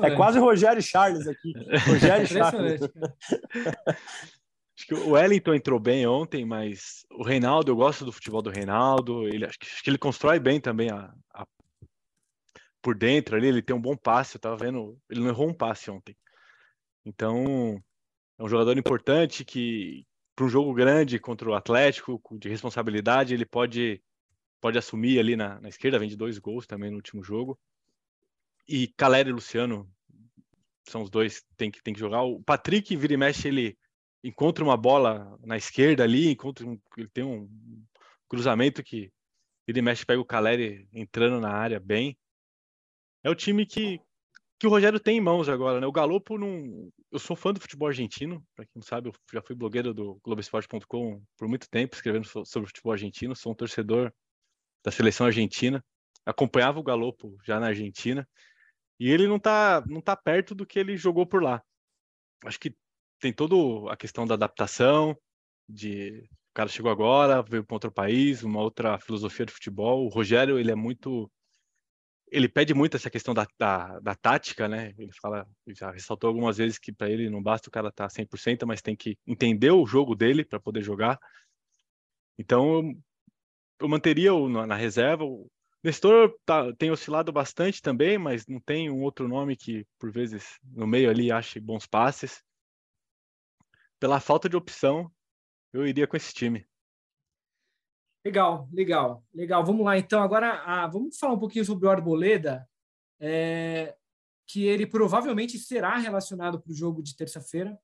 É 0.03 0.15
quase 0.15 0.37
Rogério 0.37 0.81
Charles 0.81 1.27
aqui. 1.27 1.53
Rogério 1.87 2.27
Charles. 2.27 2.81
Acho 4.77 4.87
que 4.87 4.93
o 4.93 5.11
Wellington 5.11 5.53
entrou 5.53 5.79
bem 5.79 6.05
ontem, 6.05 6.45
mas 6.45 7.05
o 7.09 7.23
Reinaldo, 7.23 7.71
eu 7.71 7.75
gosto 7.77 8.03
do 8.03 8.11
futebol 8.11 8.41
do 8.41 8.49
Reinaldo. 8.49 9.25
Ele, 9.29 9.45
acho, 9.45 9.57
que, 9.57 9.65
acho 9.65 9.81
que 9.81 9.89
ele 9.89 9.97
constrói 9.97 10.37
bem 10.37 10.59
também 10.59 10.91
a, 10.91 11.13
a 11.33 11.47
por 12.81 12.95
dentro 12.95 13.35
ali, 13.35 13.47
ele 13.47 13.63
tem 13.63 13.75
um 13.75 13.81
bom 13.81 13.97
passe, 13.97 14.35
eu 14.35 14.39
tava 14.39 14.57
vendo, 14.57 14.95
ele 15.09 15.21
não 15.21 15.29
errou 15.29 15.49
um 15.49 15.53
passe 15.53 15.89
ontem. 15.89 16.15
Então, 17.03 17.81
é 18.37 18.43
um 18.43 18.47
jogador 18.47 18.77
importante 18.77 19.43
que 19.43 20.05
para 20.35 20.45
um 20.45 20.49
jogo 20.49 20.71
grande 20.71 21.17
contra 21.17 21.49
o 21.49 21.55
Atlético, 21.55 22.21
de 22.33 22.47
responsabilidade, 22.47 23.33
ele 23.33 23.45
pode 23.45 24.03
pode 24.61 24.77
assumir 24.77 25.19
ali 25.19 25.35
na, 25.35 25.59
na 25.59 25.69
esquerda, 25.69 25.99
vem 25.99 26.09
de 26.09 26.15
dois 26.15 26.37
gols 26.37 26.65
também 26.65 26.89
no 26.89 26.97
último 26.97 27.23
jogo. 27.23 27.59
E 28.67 28.87
Caleri 28.87 29.29
e 29.29 29.33
Luciano 29.33 29.89
são 30.87 31.01
os 31.03 31.09
dois 31.09 31.39
que 31.39 31.55
tem 31.55 31.71
que 31.71 31.83
tem 31.83 31.93
que 31.93 31.99
jogar. 31.99 32.23
O 32.23 32.41
Patrick 32.43 32.95
vira 32.95 33.13
e 33.13 33.17
mexe, 33.17 33.47
ele 33.47 33.77
encontra 34.23 34.63
uma 34.63 34.77
bola 34.77 35.37
na 35.43 35.57
esquerda 35.57 36.03
ali, 36.03 36.31
encontra 36.31 36.65
um, 36.65 36.79
ele 36.97 37.09
tem 37.09 37.23
um 37.23 37.49
cruzamento 38.27 38.83
que 38.83 39.11
vira 39.67 39.79
e 39.79 39.81
mexe 39.81 40.05
pega 40.05 40.19
o 40.19 40.25
Caleri 40.25 40.87
entrando 40.91 41.39
na 41.39 41.51
área 41.51 41.79
bem 41.79 42.17
é 43.25 43.29
o 43.29 43.33
time 43.33 43.65
que, 43.65 43.99
que 44.59 44.67
o 44.67 44.69
Rogério 44.69 44.99
tem 44.99 45.17
em 45.17 45.21
mãos 45.21 45.49
agora, 45.49 45.81
né? 45.81 45.87
O 45.87 45.91
Galopo 45.91 46.37
não. 46.37 46.91
Eu 47.11 47.17
sou 47.17 47.35
fã 47.35 47.51
do 47.51 47.59
futebol 47.59 47.87
argentino, 47.87 48.45
para 48.55 48.65
quem 48.65 48.73
não 48.75 48.83
sabe, 48.83 49.09
eu 49.09 49.13
já 49.33 49.41
fui 49.41 49.55
blogueiro 49.55 49.95
do 49.95 50.19
Globoesporte.com 50.23 51.23
por 51.35 51.47
muito 51.47 51.67
tempo, 51.67 51.95
escrevendo 51.95 52.27
sobre 52.45 52.67
futebol 52.67 52.91
argentino, 52.91 53.35
sou 53.35 53.51
um 53.51 53.55
torcedor 53.55 54.13
da 54.85 54.91
seleção 54.91 55.25
argentina, 55.25 55.83
acompanhava 56.25 56.79
o 56.79 56.83
Galopo 56.83 57.35
já 57.43 57.59
na 57.59 57.67
Argentina, 57.67 58.27
e 58.99 59.09
ele 59.09 59.27
não 59.27 59.39
tá, 59.39 59.83
não 59.87 59.99
tá 59.99 60.15
perto 60.15 60.53
do 60.53 60.65
que 60.65 60.79
ele 60.79 60.95
jogou 60.95 61.25
por 61.25 61.43
lá. 61.43 61.61
Acho 62.45 62.59
que 62.59 62.75
tem 63.19 63.33
toda 63.33 63.91
a 63.91 63.97
questão 63.97 64.25
da 64.25 64.35
adaptação, 64.35 65.17
de 65.67 66.29
cara 66.55 66.69
chegou 66.69 66.89
agora, 66.89 67.41
veio 67.41 67.65
para 67.65 67.75
outro 67.75 67.91
país, 67.91 68.41
uma 68.41 68.61
outra 68.61 68.97
filosofia 68.99 69.45
de 69.45 69.51
futebol. 69.51 70.05
O 70.05 70.09
Rogério, 70.09 70.57
ele 70.57 70.71
é 70.71 70.75
muito 70.75 71.29
ele 72.31 72.49
pede 72.49 72.73
muito 72.73 72.97
essa 72.97 73.09
questão 73.09 73.33
da, 73.33 73.45
da, 73.57 73.99
da, 73.99 74.15
tática, 74.15 74.67
né? 74.67 74.93
Ele 74.97 75.11
fala, 75.21 75.47
já 75.67 75.91
ressaltou 75.91 76.27
algumas 76.27 76.57
vezes 76.57 76.79
que 76.79 76.91
para 76.91 77.09
ele 77.09 77.29
não 77.29 77.41
basta 77.41 77.69
o 77.69 77.71
cara 77.71 77.89
estar 77.89 78.07
tá 78.07 78.13
100%, 78.13 78.65
mas 78.65 78.81
tem 78.81 78.95
que 78.95 79.17
entender 79.27 79.71
o 79.71 79.85
jogo 79.85 80.15
dele 80.15 80.43
para 80.43 80.59
poder 80.59 80.81
jogar. 80.81 81.19
Então, 82.37 82.93
eu, 83.79 83.87
manteria 83.87 84.33
o 84.33 84.49
na 84.49 84.75
reserva. 84.75 85.23
O 85.23 85.49
Nestor 85.83 86.35
tá, 86.45 86.73
tem 86.73 86.91
oscilado 86.91 87.31
bastante 87.31 87.81
também, 87.81 88.17
mas 88.17 88.47
não 88.47 88.59
tem 88.59 88.89
um 88.89 89.01
outro 89.03 89.27
nome 89.27 89.55
que, 89.55 89.85
por 89.99 90.11
vezes, 90.11 90.59
no 90.63 90.87
meio 90.87 91.09
ali 91.09 91.31
ache 91.31 91.59
bons 91.59 91.85
passes. 91.85 92.43
Pela 93.99 94.19
falta 94.19 94.49
de 94.49 94.55
opção, 94.55 95.11
eu 95.71 95.85
iria 95.85 96.07
com 96.07 96.17
esse 96.17 96.33
time. 96.33 96.67
Legal, 98.25 98.67
legal, 98.71 99.23
legal. 99.31 99.63
Vamos 99.63 99.85
lá, 99.85 99.97
então. 99.97 100.21
Agora, 100.23 100.63
ah, 100.65 100.87
vamos 100.87 101.17
falar 101.17 101.33
um 101.33 101.39
pouquinho 101.39 101.63
sobre 101.63 101.85
o 101.85 101.89
Arboleda, 101.91 102.67
é, 103.19 103.95
que 104.47 104.65
ele 104.65 104.87
provavelmente 104.87 105.59
será 105.59 105.97
relacionado 105.97 106.59
para 106.59 106.71
o 106.71 106.75
jogo 106.75 107.03
de 107.03 107.15
terça-feira. 107.15 107.77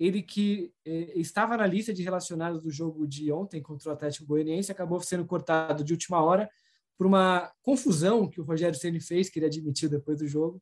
Ele 0.00 0.22
que 0.22 0.72
é, 0.82 1.20
estava 1.20 1.58
na 1.58 1.66
lista 1.66 1.92
de 1.92 2.02
relacionados 2.02 2.62
do 2.62 2.70
jogo 2.70 3.06
de 3.06 3.30
ontem 3.30 3.60
contra 3.60 3.90
o 3.90 3.92
Atlético 3.92 4.24
Goianiense, 4.24 4.72
acabou 4.72 4.98
sendo 5.00 5.26
cortado 5.26 5.84
de 5.84 5.92
última 5.92 6.22
hora 6.22 6.48
por 6.96 7.06
uma 7.06 7.52
confusão 7.62 8.26
que 8.26 8.40
o 8.40 8.44
Rogério 8.44 8.78
Ceni 8.78 8.98
fez, 8.98 9.28
que 9.28 9.38
ele 9.38 9.46
admitiu 9.46 9.90
depois 9.90 10.18
do 10.18 10.26
jogo. 10.26 10.60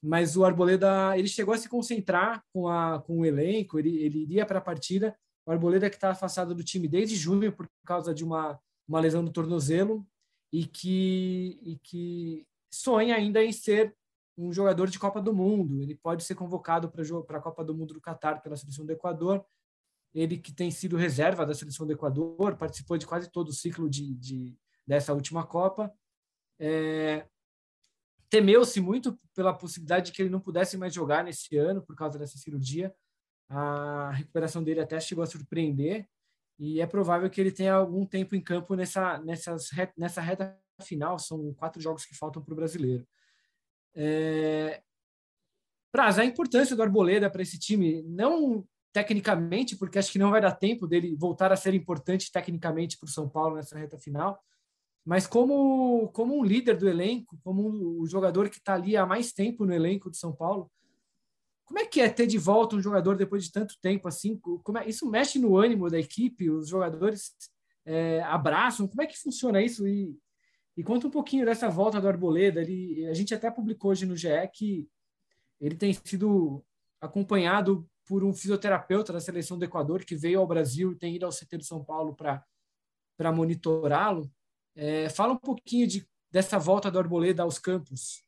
Mas 0.00 0.36
o 0.36 0.44
Arboleda, 0.44 1.18
ele 1.18 1.26
chegou 1.26 1.52
a 1.52 1.58
se 1.58 1.68
concentrar 1.68 2.44
com, 2.52 2.68
a, 2.68 3.00
com 3.00 3.20
o 3.20 3.26
elenco, 3.26 3.78
ele, 3.78 3.96
ele 3.96 4.22
iria 4.22 4.46
para 4.46 4.58
a 4.58 4.62
partida, 4.62 5.16
o 5.44 5.50
Arboleda 5.50 5.90
que 5.90 5.96
está 5.96 6.10
afastado 6.10 6.54
do 6.54 6.62
time 6.62 6.86
desde 6.86 7.16
junho 7.16 7.52
por 7.52 7.68
causa 7.84 8.14
de 8.14 8.22
uma, 8.22 8.58
uma 8.86 9.00
lesão 9.00 9.22
no 9.22 9.32
tornozelo 9.32 10.06
e 10.52 10.64
que, 10.64 11.58
e 11.62 11.78
que 11.82 12.46
sonha 12.72 13.16
ainda 13.16 13.42
em 13.42 13.50
ser 13.50 13.96
um 14.36 14.52
jogador 14.52 14.88
de 14.88 14.98
Copa 14.98 15.20
do 15.20 15.32
Mundo. 15.32 15.82
Ele 15.82 15.94
pode 15.94 16.24
ser 16.24 16.34
convocado 16.34 16.90
para 16.90 17.38
a 17.38 17.40
Copa 17.40 17.64
do 17.64 17.74
Mundo 17.74 17.94
do 17.94 18.00
Catar 18.00 18.42
pela 18.42 18.56
seleção 18.56 18.84
do 18.84 18.92
Equador. 18.92 19.44
Ele 20.14 20.38
que 20.38 20.52
tem 20.52 20.70
sido 20.70 20.96
reserva 20.96 21.44
da 21.44 21.54
seleção 21.54 21.86
do 21.86 21.92
Equador, 21.92 22.56
participou 22.56 22.96
de 22.96 23.06
quase 23.06 23.30
todo 23.30 23.48
o 23.48 23.52
ciclo 23.52 23.88
de, 23.88 24.14
de 24.14 24.56
dessa 24.86 25.12
última 25.12 25.46
Copa. 25.46 25.92
É, 26.58 27.26
Temeu-se 28.30 28.80
muito 28.80 29.18
pela 29.34 29.54
possibilidade 29.54 30.06
de 30.06 30.12
que 30.12 30.22
ele 30.22 30.30
não 30.30 30.40
pudesse 30.40 30.76
mais 30.76 30.92
jogar 30.92 31.22
nesse 31.22 31.56
ano 31.56 31.82
por 31.82 31.94
causa 31.94 32.18
dessa 32.18 32.36
cirurgia 32.36 32.94
a 33.48 34.10
recuperação 34.10 34.62
dele 34.62 34.80
até 34.80 34.98
chegou 34.98 35.22
a 35.22 35.26
surpreender 35.26 36.08
e 36.58 36.80
é 36.80 36.86
provável 36.86 37.28
que 37.28 37.40
ele 37.40 37.52
tenha 37.52 37.74
algum 37.74 38.06
tempo 38.06 38.34
em 38.34 38.40
campo 38.40 38.74
nessa, 38.74 39.18
nessas, 39.18 39.70
nessa 39.96 40.20
reta 40.20 40.58
final. 40.82 41.18
São 41.18 41.52
quatro 41.54 41.80
jogos 41.80 42.04
que 42.04 42.16
faltam 42.16 42.42
para 42.42 42.52
o 42.52 42.56
brasileiro. 42.56 43.06
É... 43.94 44.82
A 45.96 46.24
importância 46.24 46.74
do 46.74 46.82
Arboleda 46.82 47.30
para 47.30 47.42
esse 47.42 47.58
time, 47.58 48.02
não 48.02 48.66
tecnicamente, 48.92 49.76
porque 49.76 49.98
acho 49.98 50.12
que 50.12 50.18
não 50.18 50.30
vai 50.30 50.40
dar 50.40 50.52
tempo 50.52 50.86
dele 50.86 51.16
voltar 51.16 51.52
a 51.52 51.56
ser 51.56 51.74
importante 51.74 52.30
tecnicamente 52.30 52.96
para 52.96 53.06
o 53.06 53.10
São 53.10 53.28
Paulo 53.28 53.56
nessa 53.56 53.76
reta 53.76 53.98
final, 53.98 54.40
mas 55.04 55.26
como, 55.26 56.08
como 56.12 56.38
um 56.38 56.44
líder 56.44 56.78
do 56.78 56.88
elenco, 56.88 57.36
como 57.42 57.68
um, 58.00 58.06
jogador 58.06 58.48
que 58.48 58.56
está 58.56 58.74
ali 58.74 58.96
há 58.96 59.04
mais 59.04 59.32
tempo 59.32 59.66
no 59.66 59.74
elenco 59.74 60.10
de 60.10 60.16
São 60.16 60.32
Paulo, 60.32 60.70
como 61.66 61.80
é 61.80 61.86
que 61.86 62.00
é 62.00 62.08
ter 62.08 62.26
de 62.26 62.38
volta 62.38 62.76
um 62.76 62.80
jogador 62.80 63.16
depois 63.16 63.44
de 63.44 63.52
tanto 63.52 63.74
tempo 63.82 64.06
assim? 64.06 64.38
Como 64.38 64.78
é, 64.78 64.88
isso 64.88 65.10
mexe 65.10 65.38
no 65.38 65.56
ânimo 65.56 65.90
da 65.90 65.98
equipe? 65.98 66.48
Os 66.48 66.68
jogadores 66.68 67.34
é, 67.84 68.22
abraçam? 68.22 68.86
Como 68.86 69.02
é 69.02 69.06
que 69.06 69.18
funciona 69.18 69.62
isso? 69.62 69.86
E, 69.86 70.16
e 70.76 70.82
conta 70.82 71.06
um 71.06 71.10
pouquinho 71.10 71.44
dessa 71.44 71.68
volta 71.68 72.00
do 72.00 72.08
Arboleda. 72.08 72.60
Ele, 72.60 73.06
a 73.06 73.14
gente 73.14 73.34
até 73.34 73.50
publicou 73.50 73.90
hoje 73.90 74.06
no 74.06 74.16
GE 74.16 74.28
que 74.52 74.88
ele 75.60 75.76
tem 75.76 75.92
sido 75.92 76.64
acompanhado 77.00 77.88
por 78.06 78.24
um 78.24 78.34
fisioterapeuta 78.34 79.12
da 79.12 79.20
seleção 79.20 79.58
do 79.58 79.64
Equador 79.64 80.04
que 80.04 80.16
veio 80.16 80.40
ao 80.40 80.46
Brasil 80.46 80.92
e 80.92 80.96
tem 80.96 81.14
ido 81.14 81.24
ao 81.24 81.32
CT 81.32 81.58
de 81.58 81.66
São 81.66 81.82
Paulo 81.82 82.14
para 82.14 83.32
monitorá-lo. 83.32 84.30
É, 84.74 85.08
fala 85.08 85.32
um 85.32 85.38
pouquinho 85.38 85.86
de, 85.86 86.06
dessa 86.30 86.58
volta 86.58 86.90
do 86.90 86.98
Arboleda 86.98 87.42
aos 87.42 87.58
campos. 87.58 88.22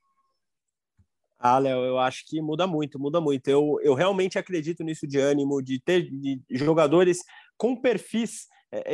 Ah, 1.39 1.59
Léo, 1.59 1.85
eu 1.85 1.99
acho 1.99 2.25
que 2.27 2.41
muda 2.41 2.67
muito, 2.67 2.99
muda 2.99 3.21
muito. 3.21 3.49
Eu, 3.49 3.79
eu 3.83 3.93
realmente 3.93 4.39
acredito 4.39 4.83
nisso 4.83 5.07
de 5.07 5.19
ânimo, 5.19 5.61
de 5.61 5.79
ter 5.79 6.09
de 6.11 6.41
jogadores 6.51 7.19
com 7.59 7.77
perfis 7.77 8.47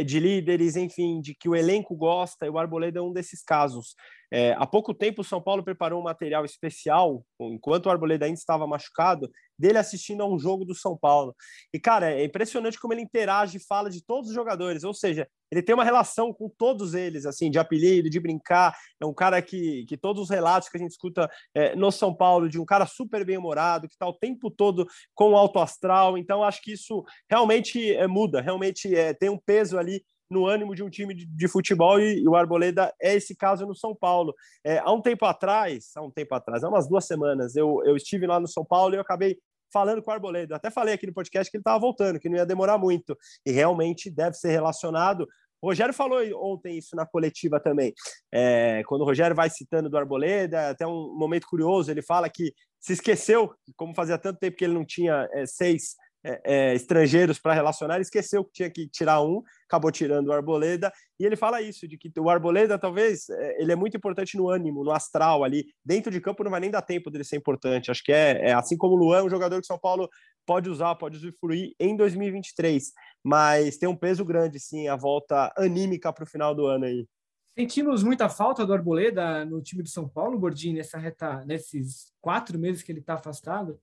de 0.06 0.20
líderes, 0.20 0.76
enfim, 0.76 1.20
de 1.20 1.34
que 1.34 1.48
o 1.48 1.54
elenco 1.54 1.94
gosta, 1.96 2.46
e 2.46 2.50
o 2.50 2.58
Arboleda 2.58 2.98
é 2.98 3.02
um 3.02 3.12
desses 3.12 3.42
casos. 3.42 3.94
É, 4.32 4.54
há 4.56 4.66
pouco 4.66 4.94
tempo, 4.94 5.20
o 5.20 5.24
São 5.24 5.42
Paulo 5.42 5.62
preparou 5.62 6.00
um 6.00 6.04
material 6.04 6.42
especial, 6.42 7.22
enquanto 7.38 7.84
o 7.84 7.90
Arboleda 7.90 8.24
ainda 8.24 8.38
estava 8.38 8.66
machucado, 8.66 9.30
dele 9.58 9.76
assistindo 9.76 10.22
a 10.22 10.26
um 10.26 10.38
jogo 10.38 10.64
do 10.64 10.74
São 10.74 10.96
Paulo. 10.96 11.36
E, 11.70 11.78
cara, 11.78 12.10
é 12.10 12.24
impressionante 12.24 12.80
como 12.80 12.94
ele 12.94 13.02
interage 13.02 13.58
e 13.58 13.66
fala 13.66 13.90
de 13.90 14.02
todos 14.02 14.30
os 14.30 14.34
jogadores, 14.34 14.84
ou 14.84 14.94
seja, 14.94 15.28
ele 15.50 15.62
tem 15.62 15.74
uma 15.74 15.84
relação 15.84 16.32
com 16.32 16.48
todos 16.48 16.94
eles, 16.94 17.26
assim, 17.26 17.50
de 17.50 17.58
apelido, 17.58 18.08
de 18.08 18.18
brincar. 18.18 18.74
É 18.98 19.04
um 19.04 19.12
cara 19.12 19.42
que, 19.42 19.84
que 19.84 19.98
todos 19.98 20.22
os 20.22 20.30
relatos 20.30 20.70
que 20.70 20.78
a 20.78 20.80
gente 20.80 20.92
escuta 20.92 21.30
é, 21.54 21.76
no 21.76 21.92
São 21.92 22.14
Paulo, 22.14 22.48
de 22.48 22.58
um 22.58 22.64
cara 22.64 22.86
super 22.86 23.22
bem-humorado, 23.22 23.86
que 23.86 23.92
está 23.92 24.08
o 24.08 24.14
tempo 24.14 24.50
todo 24.50 24.86
com 25.14 25.32
o 25.32 25.36
alto 25.36 25.58
astral. 25.58 26.16
Então, 26.16 26.42
acho 26.42 26.62
que 26.62 26.72
isso 26.72 27.04
realmente 27.30 27.94
é, 27.94 28.06
muda, 28.06 28.40
realmente 28.40 28.94
é, 28.94 29.12
tem 29.12 29.28
um 29.28 29.38
peso 29.38 29.78
ali 29.78 30.02
no 30.32 30.46
ânimo 30.46 30.74
de 30.74 30.82
um 30.82 30.90
time 30.90 31.14
de, 31.14 31.26
de 31.26 31.48
futebol 31.48 32.00
e, 32.00 32.22
e, 32.22 32.28
o 32.28 32.34
Arboleda 32.34 32.92
é 33.00 33.14
esse 33.14 33.36
caso 33.36 33.66
no 33.66 33.74
São 33.74 33.94
Paulo. 33.94 34.34
É, 34.64 34.78
há 34.78 34.92
um 34.92 35.00
tempo 35.00 35.24
atrás, 35.24 35.92
há 35.94 36.02
um 36.02 36.10
tempo 36.10 36.34
atrás, 36.34 36.64
há 36.64 36.68
umas 36.68 36.88
duas 36.88 37.06
semanas, 37.06 37.54
eu, 37.54 37.82
eu 37.84 37.96
estive 37.96 38.26
lá 38.26 38.40
no 38.40 38.48
São 38.48 38.64
Paulo 38.64 38.94
e 38.94 38.96
eu 38.96 39.02
acabei 39.02 39.38
falando 39.72 40.02
com 40.02 40.10
o 40.10 40.14
Arboleda. 40.14 40.56
Até 40.56 40.70
falei 40.70 40.94
aqui 40.94 41.06
no 41.06 41.14
podcast 41.14 41.50
que 41.50 41.56
ele 41.56 41.62
estava 41.62 41.78
voltando, 41.78 42.20
que 42.20 42.28
não 42.28 42.36
ia 42.36 42.46
demorar 42.46 42.76
muito. 42.76 43.16
E 43.46 43.50
realmente 43.50 44.10
deve 44.10 44.34
ser 44.34 44.50
relacionado. 44.50 45.26
O 45.62 45.68
Rogério 45.68 45.94
falou 45.94 46.18
ontem 46.42 46.76
isso 46.76 46.96
na 46.96 47.06
coletiva 47.06 47.60
também. 47.60 47.94
É, 48.32 48.82
quando 48.86 49.02
o 49.02 49.04
Rogério 49.04 49.34
vai 49.34 49.48
citando 49.48 49.88
do 49.88 49.96
Arboleda, 49.96 50.70
até 50.70 50.86
um 50.86 51.16
momento 51.16 51.46
curioso, 51.46 51.90
ele 51.90 52.02
fala 52.02 52.28
que 52.28 52.52
se 52.80 52.94
esqueceu, 52.94 53.54
como 53.76 53.94
fazia 53.94 54.18
tanto 54.18 54.40
tempo 54.40 54.56
que 54.56 54.64
ele 54.64 54.74
não 54.74 54.84
tinha 54.84 55.28
é, 55.32 55.46
seis 55.46 55.94
é, 56.24 56.40
é, 56.44 56.74
estrangeiros 56.74 57.38
para 57.38 57.54
relacionar, 57.54 58.00
esqueceu 58.00 58.44
que 58.44 58.52
tinha 58.52 58.70
que 58.70 58.88
tirar 58.88 59.22
um, 59.22 59.42
acabou 59.66 59.90
tirando 59.90 60.28
o 60.28 60.32
Arboleda, 60.32 60.92
e 61.18 61.24
ele 61.24 61.36
fala 61.36 61.60
isso, 61.60 61.86
de 61.88 61.96
que 61.96 62.12
o 62.18 62.30
Arboleda 62.30 62.78
talvez, 62.78 63.28
é, 63.28 63.62
ele 63.62 63.72
é 63.72 63.76
muito 63.76 63.96
importante 63.96 64.36
no 64.36 64.48
ânimo, 64.48 64.84
no 64.84 64.90
astral 64.90 65.44
ali, 65.44 65.66
dentro 65.84 66.10
de 66.10 66.20
campo 66.20 66.44
não 66.44 66.50
vai 66.50 66.60
nem 66.60 66.70
dar 66.70 66.82
tempo 66.82 67.10
dele 67.10 67.24
ser 67.24 67.36
importante, 67.36 67.90
acho 67.90 68.04
que 68.04 68.12
é, 68.12 68.50
é 68.50 68.52
assim 68.52 68.76
como 68.76 68.94
o 68.94 68.98
Luan, 68.98 69.24
um 69.24 69.30
jogador 69.30 69.60
que 69.60 69.66
São 69.66 69.78
Paulo 69.78 70.08
pode 70.46 70.68
usar, 70.68 70.94
pode 70.96 71.16
usufruir 71.16 71.74
em 71.78 71.96
2023, 71.96 72.92
mas 73.22 73.76
tem 73.76 73.88
um 73.88 73.96
peso 73.96 74.24
grande, 74.24 74.58
sim, 74.58 74.88
a 74.88 74.96
volta 74.96 75.52
anímica 75.56 76.12
para 76.12 76.24
o 76.24 76.26
final 76.26 76.54
do 76.54 76.66
ano 76.66 76.84
aí. 76.84 77.06
Sentimos 77.54 78.02
muita 78.02 78.30
falta 78.30 78.64
do 78.64 78.72
Arboleda 78.72 79.44
no 79.44 79.60
time 79.60 79.82
do 79.82 79.88
São 79.88 80.08
Paulo, 80.08 80.38
Gordinho, 80.38 80.76
nessa 80.76 80.98
reta, 80.98 81.44
nesses 81.44 82.10
quatro 82.18 82.58
meses 82.58 82.82
que 82.82 82.90
ele 82.90 83.00
está 83.00 83.14
afastado. 83.14 83.78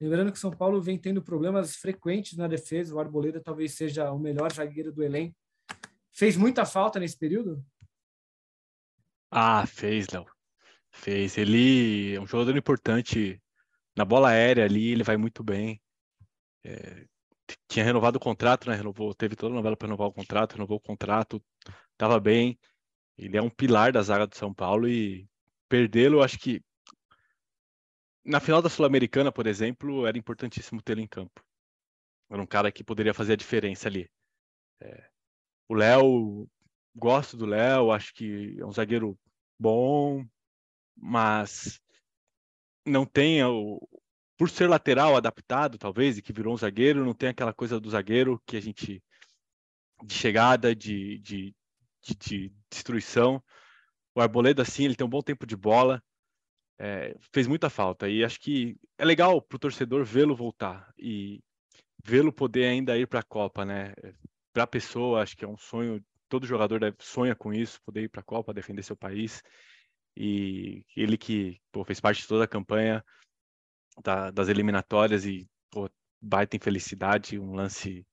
Lembrando 0.00 0.32
que 0.32 0.38
São 0.38 0.50
Paulo 0.50 0.80
vem 0.80 0.96
tendo 0.96 1.22
problemas 1.22 1.76
frequentes 1.76 2.36
na 2.36 2.48
defesa. 2.48 2.94
O 2.94 2.98
Arboleda 2.98 3.40
talvez 3.40 3.74
seja 3.74 4.10
o 4.10 4.18
melhor 4.18 4.50
zagueiro 4.50 4.90
do 4.90 5.02
elenco. 5.02 5.36
Fez 6.10 6.36
muita 6.36 6.64
falta 6.64 6.98
nesse 6.98 7.18
período? 7.18 7.62
Ah, 9.30 9.66
fez, 9.66 10.08
Léo. 10.08 10.26
Fez. 10.90 11.36
Ele 11.36 12.14
é 12.14 12.20
um 12.20 12.26
jogador 12.26 12.56
importante 12.56 13.40
na 13.94 14.04
bola 14.04 14.30
aérea 14.30 14.64
ali, 14.64 14.90
ele 14.90 15.04
vai 15.04 15.16
muito 15.18 15.44
bem. 15.44 15.80
É, 16.64 17.06
tinha 17.68 17.84
renovado 17.84 18.16
o 18.16 18.20
contrato, 18.20 18.68
né? 18.68 18.76
Renovou, 18.76 19.14
teve 19.14 19.36
toda 19.36 19.52
a 19.52 19.56
novela 19.56 19.76
para 19.76 19.86
renovar 19.86 20.08
o 20.08 20.12
contrato, 20.12 20.52
renovou 20.52 20.78
o 20.78 20.80
contrato, 20.80 21.42
estava 21.92 22.18
bem. 22.18 22.58
Ele 23.18 23.36
é 23.36 23.42
um 23.42 23.50
pilar 23.50 23.92
da 23.92 24.00
zaga 24.00 24.26
do 24.26 24.34
São 24.34 24.52
Paulo 24.54 24.88
e 24.88 25.28
perdê-lo, 25.68 26.22
acho 26.22 26.38
que 26.38 26.62
na 28.24 28.40
final 28.40 28.60
da 28.60 28.68
Sul-Americana, 28.68 29.32
por 29.32 29.46
exemplo, 29.46 30.06
era 30.06 30.18
importantíssimo 30.18 30.82
tê-lo 30.82 31.00
em 31.00 31.06
campo. 31.06 31.44
Era 32.30 32.40
um 32.40 32.46
cara 32.46 32.70
que 32.70 32.84
poderia 32.84 33.14
fazer 33.14 33.32
a 33.32 33.36
diferença 33.36 33.88
ali. 33.88 34.08
É, 34.80 35.10
o 35.68 35.74
Léo, 35.74 36.48
gosto 36.94 37.36
do 37.36 37.46
Léo, 37.46 37.90
acho 37.90 38.14
que 38.14 38.56
é 38.58 38.64
um 38.64 38.72
zagueiro 38.72 39.18
bom, 39.58 40.24
mas 40.96 41.80
não 42.86 43.04
tem 43.04 43.42
o, 43.44 43.80
por 44.36 44.48
ser 44.48 44.68
lateral 44.68 45.16
adaptado, 45.16 45.76
talvez, 45.76 46.16
e 46.16 46.22
que 46.22 46.32
virou 46.32 46.54
um 46.54 46.56
zagueiro, 46.56 47.04
não 47.04 47.14
tem 47.14 47.28
aquela 47.28 47.52
coisa 47.52 47.78
do 47.78 47.90
zagueiro 47.90 48.40
que 48.46 48.56
a 48.56 48.60
gente 48.60 49.02
de 50.02 50.14
chegada, 50.14 50.74
de, 50.74 51.18
de, 51.18 51.54
de, 52.02 52.14
de 52.14 52.52
destruição. 52.70 53.42
O 54.14 54.20
Arboleda, 54.20 54.64
sim, 54.64 54.84
ele 54.84 54.96
tem 54.96 55.06
um 55.06 55.10
bom 55.10 55.20
tempo 55.20 55.46
de 55.46 55.56
bola, 55.56 56.02
é, 56.80 57.14
fez 57.32 57.46
muita 57.46 57.68
falta. 57.68 58.08
E 58.08 58.24
acho 58.24 58.40
que 58.40 58.74
é 58.96 59.04
legal 59.04 59.40
para 59.42 59.56
o 59.56 59.58
torcedor 59.58 60.02
vê-lo 60.02 60.34
voltar 60.34 60.90
e 60.98 61.42
vê-lo 62.02 62.32
poder 62.32 62.64
ainda 62.64 62.96
ir 62.96 63.06
para 63.06 63.20
a 63.20 63.22
Copa, 63.22 63.64
né? 63.66 63.92
para 64.52 64.62
a 64.64 64.66
pessoa, 64.66 65.22
acho 65.22 65.36
que 65.36 65.44
é 65.44 65.48
um 65.48 65.58
sonho, 65.58 66.02
todo 66.28 66.46
jogador 66.46 66.80
sonha 66.98 67.36
com 67.36 67.52
isso, 67.52 67.80
poder 67.82 68.04
ir 68.04 68.08
para 68.08 68.22
a 68.22 68.24
Copa, 68.24 68.54
defender 68.54 68.82
seu 68.82 68.96
país. 68.96 69.42
E 70.16 70.82
ele 70.96 71.18
que 71.18 71.60
pô, 71.70 71.84
fez 71.84 72.00
parte 72.00 72.22
de 72.22 72.28
toda 72.28 72.44
a 72.44 72.48
campanha 72.48 73.04
da, 74.02 74.30
das 74.30 74.48
eliminatórias 74.48 75.26
e 75.26 75.46
pô, 75.70 75.88
baita 76.20 76.56
infelicidade, 76.56 77.38
um 77.38 77.54
lance 77.54 78.06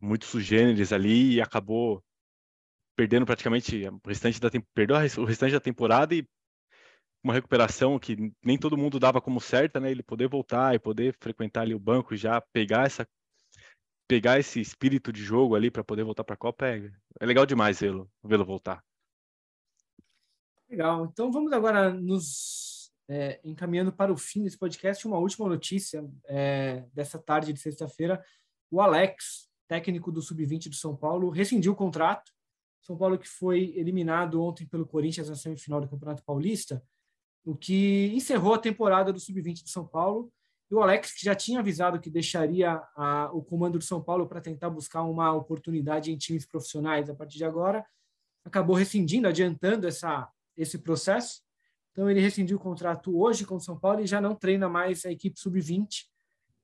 muito 0.00 0.24
sugêneres 0.24 0.92
ali 0.92 1.34
e 1.34 1.40
acabou 1.40 2.02
perdendo 2.96 3.26
praticamente 3.26 3.86
o 3.88 4.08
restante 4.08 4.40
da 4.40 4.48
o 5.18 5.24
restante 5.24 5.52
da 5.52 5.60
temporada 5.60 6.14
e 6.14 6.26
uma 7.22 7.34
recuperação 7.34 7.98
que 7.98 8.32
nem 8.42 8.58
todo 8.58 8.76
mundo 8.76 8.98
dava 8.98 9.20
como 9.20 9.40
certa, 9.40 9.78
né? 9.78 9.90
Ele 9.90 10.02
poder 10.02 10.28
voltar 10.28 10.74
e 10.74 10.78
poder 10.78 11.16
frequentar 11.20 11.62
ali 11.62 11.74
o 11.74 11.78
banco 11.78 12.16
já 12.16 12.40
pegar 12.40 12.86
essa 12.86 13.06
pegar 14.08 14.40
esse 14.40 14.60
espírito 14.60 15.12
de 15.12 15.22
jogo 15.22 15.54
ali 15.54 15.70
para 15.70 15.84
poder 15.84 16.02
voltar 16.02 16.24
para 16.24 16.34
a 16.34 16.38
Copa 16.38 16.66
é, 16.66 16.90
é 17.20 17.26
legal 17.26 17.46
demais 17.46 17.80
vê-lo 17.80 18.10
vê-lo 18.24 18.44
voltar. 18.44 18.82
Legal. 20.68 21.04
Então 21.04 21.30
vamos 21.30 21.52
agora 21.52 21.92
nos 21.92 22.90
é, 23.08 23.40
encaminhando 23.44 23.92
para 23.92 24.12
o 24.12 24.16
fim 24.16 24.42
desse 24.42 24.58
podcast. 24.58 25.06
Uma 25.06 25.18
última 25.18 25.48
notícia 25.48 26.08
é, 26.26 26.84
dessa 26.94 27.18
tarde 27.18 27.52
de 27.52 27.60
sexta-feira: 27.60 28.24
o 28.70 28.80
Alex, 28.80 29.48
técnico 29.68 30.10
do 30.10 30.22
sub-20 30.22 30.70
do 30.70 30.76
São 30.76 30.96
Paulo, 30.96 31.28
rescindiu 31.28 31.72
o 31.72 31.76
contrato. 31.76 32.32
São 32.80 32.96
Paulo 32.96 33.18
que 33.18 33.28
foi 33.28 33.74
eliminado 33.76 34.42
ontem 34.42 34.66
pelo 34.66 34.86
Corinthians 34.86 35.28
na 35.28 35.36
semifinal 35.36 35.80
do 35.80 35.88
Campeonato 35.88 36.24
Paulista 36.24 36.82
o 37.44 37.54
que 37.54 38.12
encerrou 38.14 38.54
a 38.54 38.58
temporada 38.58 39.12
do 39.12 39.20
Sub-20 39.20 39.64
de 39.64 39.70
São 39.70 39.86
Paulo. 39.86 40.32
E 40.70 40.74
o 40.74 40.80
Alex, 40.80 41.12
que 41.12 41.24
já 41.24 41.34
tinha 41.34 41.60
avisado 41.60 42.00
que 42.00 42.10
deixaria 42.10 42.82
a, 42.94 43.30
o 43.32 43.42
comando 43.42 43.78
do 43.78 43.84
São 43.84 44.02
Paulo 44.02 44.28
para 44.28 44.40
tentar 44.40 44.70
buscar 44.70 45.02
uma 45.02 45.32
oportunidade 45.32 46.12
em 46.12 46.16
times 46.16 46.46
profissionais 46.46 47.10
a 47.10 47.14
partir 47.14 47.38
de 47.38 47.44
agora, 47.44 47.84
acabou 48.44 48.76
rescindindo, 48.76 49.26
adiantando 49.26 49.86
essa, 49.86 50.28
esse 50.56 50.78
processo. 50.78 51.42
Então, 51.92 52.08
ele 52.08 52.20
rescindiu 52.20 52.56
o 52.56 52.60
contrato 52.60 53.18
hoje 53.18 53.44
com 53.44 53.56
o 53.56 53.60
São 53.60 53.78
Paulo 53.78 54.00
e 54.00 54.06
já 54.06 54.20
não 54.20 54.34
treina 54.34 54.68
mais 54.68 55.04
a 55.04 55.10
equipe 55.10 55.38
Sub-20. 55.40 56.04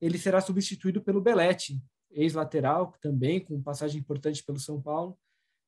Ele 0.00 0.18
será 0.18 0.40
substituído 0.40 1.02
pelo 1.02 1.20
Belete, 1.20 1.82
ex-lateral, 2.10 2.94
também 3.00 3.40
com 3.40 3.60
passagem 3.60 4.00
importante 4.00 4.44
pelo 4.44 4.60
São 4.60 4.80
Paulo. 4.80 5.18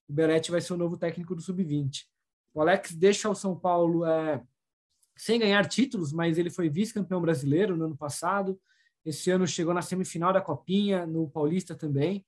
O 0.09 0.12
Belete 0.12 0.50
vai 0.50 0.61
ser 0.61 0.74
o 0.74 0.76
novo 0.76 0.96
técnico 0.96 1.34
do 1.34 1.42
Sub-20. 1.42 2.04
O 2.54 2.61
Alex 2.61 2.94
deixa 2.94 3.28
o 3.28 3.34
São 3.34 3.59
Paulo 3.59 4.04
é, 4.04 4.42
sem 5.18 5.40
ganhar 5.40 5.68
títulos, 5.68 6.12
mas 6.12 6.38
ele 6.38 6.48
foi 6.48 6.70
vice-campeão 6.70 7.20
brasileiro 7.20 7.76
no 7.76 7.86
ano 7.86 7.96
passado. 7.96 8.58
Esse 9.04 9.30
ano 9.30 9.46
chegou 9.46 9.74
na 9.74 9.82
semifinal 9.82 10.32
da 10.32 10.40
Copinha, 10.40 11.04
no 11.04 11.28
Paulista 11.28 11.74
também, 11.74 12.24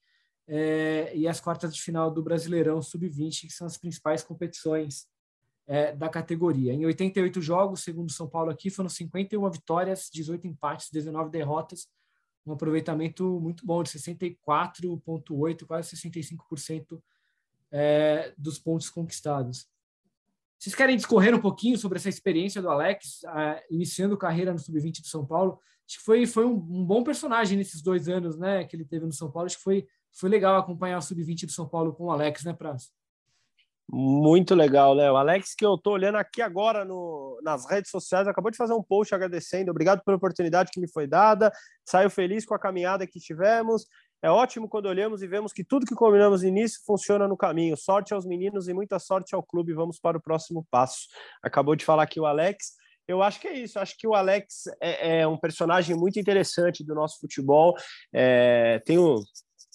é, 0.46 1.12
e 1.14 1.28
as 1.28 1.40
quartas 1.40 1.74
de 1.74 1.80
final 1.80 2.10
do 2.10 2.22
Brasileirão 2.22 2.82
Sub-20, 2.82 3.42
que 3.42 3.52
são 3.52 3.66
as 3.66 3.78
principais 3.78 4.24
competições 4.24 5.06
é, 5.68 5.94
da 5.94 6.08
categoria. 6.08 6.72
Em 6.72 6.84
88 6.84 7.40
jogos, 7.40 7.84
segundo 7.84 8.10
São 8.10 8.28
Paulo 8.28 8.50
aqui, 8.50 8.68
foram 8.68 8.88
51 8.88 9.48
vitórias, 9.50 10.10
18 10.12 10.48
empates, 10.48 10.90
19 10.90 11.30
derrotas, 11.30 11.86
um 12.44 12.52
aproveitamento 12.52 13.38
muito 13.40 13.64
bom, 13.64 13.84
de 13.84 13.90
64,8%, 13.90 15.64
quase 15.64 15.94
65% 15.96 17.00
é, 17.70 18.34
dos 18.36 18.58
pontos 18.58 18.90
conquistados. 18.90 19.68
Vocês 20.60 20.74
querem 20.74 20.94
discorrer 20.94 21.34
um 21.34 21.40
pouquinho 21.40 21.78
sobre 21.78 21.96
essa 21.96 22.10
experiência 22.10 22.60
do 22.60 22.68
Alex, 22.68 23.22
uh, 23.24 23.58
iniciando 23.70 24.14
carreira 24.14 24.52
no 24.52 24.58
Sub-20 24.58 25.00
de 25.00 25.08
São 25.08 25.24
Paulo? 25.24 25.58
Acho 25.88 25.96
que 25.96 26.04
foi, 26.04 26.26
foi 26.26 26.44
um, 26.44 26.52
um, 26.52 26.84
bom 26.84 27.02
personagem 27.02 27.56
nesses 27.56 27.80
dois 27.80 28.10
anos 28.10 28.36
né, 28.36 28.62
que 28.64 28.76
ele 28.76 28.84
teve 28.84 29.06
no 29.06 29.12
São 29.12 29.30
Paulo. 29.30 29.46
Acho 29.46 29.56
que 29.56 29.62
foi, 29.62 29.86
foi 30.12 30.28
legal 30.28 30.58
acompanhar 30.58 30.98
o 30.98 31.02
Sub-20 31.02 31.46
de 31.46 31.52
São 31.52 31.66
Paulo 31.66 31.94
com 31.94 32.04
o 32.04 32.10
Alex, 32.10 32.44
né, 32.44 32.52
Praz? 32.52 32.90
Muito 33.90 34.54
legal, 34.54 34.92
Léo. 34.92 35.16
Alex, 35.16 35.54
que 35.54 35.64
eu 35.64 35.76
estou 35.76 35.94
olhando 35.94 36.16
aqui 36.16 36.42
agora 36.42 36.84
no, 36.84 37.40
nas 37.42 37.68
redes 37.68 37.90
sociais, 37.90 38.28
acabou 38.28 38.50
de 38.50 38.58
fazer 38.58 38.74
um 38.74 38.82
post 38.82 39.14
agradecendo. 39.14 39.70
Obrigado 39.70 40.02
pela 40.04 40.18
oportunidade 40.18 40.70
que 40.70 40.78
me 40.78 40.88
foi 40.88 41.06
dada. 41.06 41.50
Saiu 41.86 42.10
feliz 42.10 42.44
com 42.44 42.54
a 42.54 42.58
caminhada 42.58 43.06
que 43.06 43.18
tivemos. 43.18 43.86
É 44.22 44.30
ótimo 44.30 44.68
quando 44.68 44.86
olhamos 44.86 45.22
e 45.22 45.26
vemos 45.26 45.52
que 45.52 45.64
tudo 45.64 45.86
que 45.86 45.94
combinamos 45.94 46.42
no 46.42 46.48
início 46.48 46.80
funciona 46.84 47.26
no 47.26 47.36
caminho. 47.36 47.76
Sorte 47.76 48.12
aos 48.12 48.26
meninos 48.26 48.68
e 48.68 48.74
muita 48.74 48.98
sorte 48.98 49.34
ao 49.34 49.42
clube. 49.42 49.72
Vamos 49.72 49.98
para 49.98 50.18
o 50.18 50.20
próximo 50.20 50.66
passo. 50.70 51.08
Acabou 51.42 51.74
de 51.74 51.84
falar 51.84 52.02
aqui 52.02 52.20
o 52.20 52.26
Alex. 52.26 52.74
Eu 53.08 53.22
acho 53.22 53.40
que 53.40 53.48
é 53.48 53.54
isso. 53.54 53.78
Acho 53.78 53.96
que 53.96 54.06
o 54.06 54.14
Alex 54.14 54.64
é, 54.80 55.20
é 55.20 55.26
um 55.26 55.38
personagem 55.38 55.96
muito 55.96 56.20
interessante 56.20 56.84
do 56.84 56.94
nosso 56.94 57.18
futebol. 57.18 57.74
É, 58.12 58.80
tenho 58.84 59.20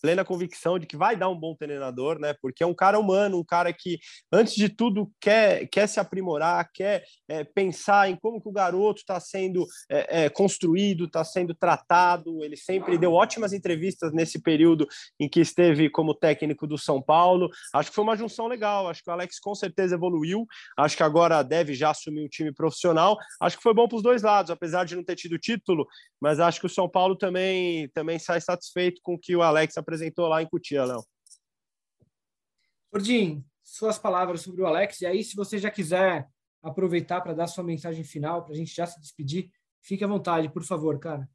plena 0.01 0.25
convicção 0.25 0.77
de 0.77 0.85
que 0.85 0.97
vai 0.97 1.15
dar 1.15 1.29
um 1.29 1.39
bom 1.39 1.55
treinador, 1.55 2.19
né? 2.19 2.35
Porque 2.41 2.63
é 2.63 2.67
um 2.67 2.73
cara 2.73 2.99
humano, 2.99 3.39
um 3.39 3.43
cara 3.43 3.71
que, 3.73 3.99
antes 4.31 4.55
de 4.55 4.69
tudo, 4.69 5.11
quer, 5.19 5.67
quer 5.67 5.87
se 5.87 5.99
aprimorar, 5.99 6.69
quer 6.73 7.03
é, 7.27 7.43
pensar 7.43 8.09
em 8.09 8.15
como 8.15 8.41
que 8.41 8.49
o 8.49 8.51
garoto 8.51 9.01
está 9.01 9.19
sendo 9.19 9.65
é, 9.89 10.25
é, 10.25 10.29
construído, 10.29 11.05
está 11.05 11.23
sendo 11.23 11.53
tratado. 11.53 12.43
Ele 12.43 12.57
sempre 12.57 12.97
deu 12.97 13.13
ótimas 13.13 13.53
entrevistas 13.53 14.13
nesse 14.13 14.41
período 14.41 14.87
em 15.19 15.27
que 15.27 15.39
esteve 15.39 15.89
como 15.89 16.13
técnico 16.13 16.67
do 16.67 16.77
São 16.77 17.01
Paulo. 17.01 17.49
Acho 17.73 17.89
que 17.89 17.95
foi 17.95 18.03
uma 18.03 18.17
junção 18.17 18.47
legal. 18.47 18.87
Acho 18.87 19.03
que 19.03 19.09
o 19.09 19.13
Alex 19.13 19.39
com 19.39 19.55
certeza 19.55 19.95
evoluiu. 19.95 20.45
Acho 20.77 20.97
que 20.97 21.03
agora 21.03 21.41
deve 21.43 21.73
já 21.73 21.91
assumir 21.91 22.23
um 22.23 22.29
time 22.29 22.53
profissional. 22.53 23.17
Acho 23.41 23.57
que 23.57 23.63
foi 23.63 23.73
bom 23.73 23.87
para 23.87 23.97
os 23.97 24.03
dois 24.03 24.21
lados, 24.21 24.51
apesar 24.51 24.85
de 24.85 24.95
não 24.95 25.03
ter 25.03 25.15
tido 25.15 25.37
título, 25.37 25.87
mas 26.21 26.39
acho 26.39 26.59
que 26.59 26.65
o 26.65 26.69
São 26.69 26.89
Paulo 26.89 27.15
também, 27.15 27.89
também 27.89 28.19
sai 28.19 28.41
satisfeito 28.41 29.01
com 29.03 29.17
que 29.17 29.35
o 29.35 29.41
Alex 29.41 29.77
apresentou 29.85 30.27
lá 30.27 30.41
em 30.41 30.49
Cutia, 30.49 30.83
Léo. 30.83 31.05
Gordinho, 32.91 33.45
suas 33.63 33.99
palavras 33.99 34.41
sobre 34.41 34.63
o 34.63 34.65
Alex. 34.65 35.01
E 35.01 35.05
aí, 35.05 35.23
se 35.23 35.35
você 35.35 35.59
já 35.59 35.69
quiser 35.69 36.27
aproveitar 36.63 37.21
para 37.21 37.33
dar 37.33 37.45
sua 37.45 37.63
mensagem 37.63 38.03
final, 38.03 38.43
para 38.43 38.53
a 38.53 38.57
gente 38.57 38.73
já 38.73 38.87
se 38.87 38.99
despedir, 38.99 39.51
fique 39.81 40.03
à 40.03 40.07
vontade, 40.07 40.49
por 40.49 40.63
favor, 40.63 40.99
cara. 40.99 41.29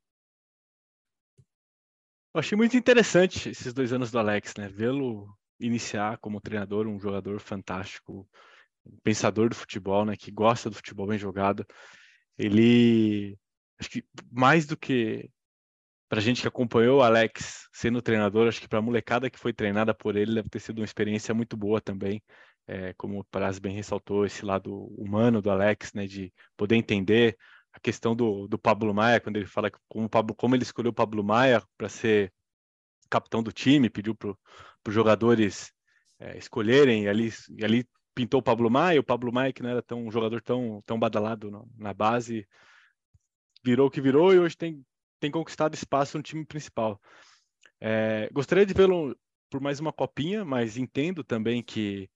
Eu 2.35 2.41
achei 2.41 2.57
muito 2.57 2.77
interessante 2.77 3.49
esses 3.49 3.73
dois 3.73 3.93
anos 3.93 4.11
do 4.11 4.19
Alex, 4.19 4.55
né? 4.57 4.69
Vê-lo 4.69 5.29
iniciar 5.59 6.19
como 6.19 6.41
treinador, 6.41 6.87
um 6.87 6.99
jogador 6.99 7.39
fantástico, 7.41 8.29
um 8.85 8.97
pensador 9.03 9.49
do 9.49 9.55
futebol, 9.55 10.05
né? 10.05 10.17
Que 10.17 10.31
gosta 10.31 10.71
do 10.71 10.77
futebol 10.77 11.07
bem 11.07 11.19
jogado. 11.19 11.67
Ele, 12.39 13.39
acho 13.79 13.91
que 13.91 14.05
mais 14.31 14.67
do 14.67 14.77
que 14.77 15.31
para 16.11 16.21
gente 16.21 16.43
que 16.43 16.49
acompanhou 16.49 16.99
o 16.99 17.03
Alex 17.03 17.69
sendo 17.73 18.03
treinador, 18.03 18.49
acho 18.49 18.61
que 18.61 18.69
para 18.69 18.81
a 18.81 18.83
molecada 18.83 19.31
que 19.31 19.39
foi 19.39 19.53
treinada 19.53 19.95
por 19.95 20.17
ele 20.17 20.35
deve 20.35 20.49
ter 20.49 20.59
sido 20.59 20.81
uma 20.81 20.85
experiência 20.85 21.33
muito 21.33 21.57
boa 21.57 21.81
também. 21.81 22.21
É, 22.67 22.93
como 22.95 23.21
o 23.21 23.25
Praz 23.25 23.61
bem 23.61 23.77
ressaltou, 23.77 24.27
esse 24.27 24.45
lado 24.45 24.75
humano 25.01 25.41
do 25.41 25.49
Alex, 25.49 25.93
né, 25.95 26.09
de 26.09 26.33
poder 26.57 26.75
entender 26.75 27.39
a 27.73 27.79
questão 27.79 28.17
do, 28.17 28.49
do 28.49 28.59
Pablo 28.59 28.93
Maia, 28.93 29.21
quando 29.21 29.37
ele 29.37 29.47
fala 29.47 29.71
como, 29.89 30.09
Pablo, 30.09 30.35
como 30.35 30.57
ele 30.57 30.65
escolheu 30.65 30.91
o 30.91 30.95
Pablo 30.95 31.23
Maia 31.23 31.63
para 31.79 31.89
ser 31.89 32.33
capitão 33.09 33.41
do 33.41 33.53
time, 33.53 33.89
pediu 33.89 34.13
para 34.13 34.31
os 34.31 34.95
jogadores 34.95 35.73
é, 36.19 36.37
escolherem, 36.37 37.05
e 37.05 37.09
ali, 37.09 37.31
e 37.57 37.65
ali 37.65 37.89
pintou 38.17 38.41
o 38.41 38.43
Pablo 38.43 38.69
Maia, 38.69 38.99
o 38.99 39.05
Pablo 39.05 39.33
Maia, 39.33 39.53
que 39.53 39.63
não 39.63 39.71
era 39.71 39.83
tão 39.83 40.09
um 40.09 40.11
jogador 40.11 40.43
tão, 40.43 40.83
tão 40.85 40.99
badalado 40.99 41.53
no, 41.53 41.71
na 41.79 41.95
base, 41.95 42.49
virou 43.65 43.87
o 43.87 43.91
que 43.91 44.01
virou 44.01 44.35
e 44.35 44.41
hoje 44.41 44.57
tem 44.57 44.85
tem 45.21 45.31
conquistado 45.31 45.75
espaço 45.75 46.17
no 46.17 46.23
time 46.23 46.45
principal. 46.45 47.01
É, 47.81 48.29
gostaria 48.33 48.67
de 48.67 48.75
vê-lo 48.75 49.17
por 49.51 49.61
mais 49.61 49.79
uma 49.79 49.93
copinha, 49.93 50.45
mas 50.45 50.77
entendo 50.77 51.23
também 51.23 51.63
que 51.63 52.11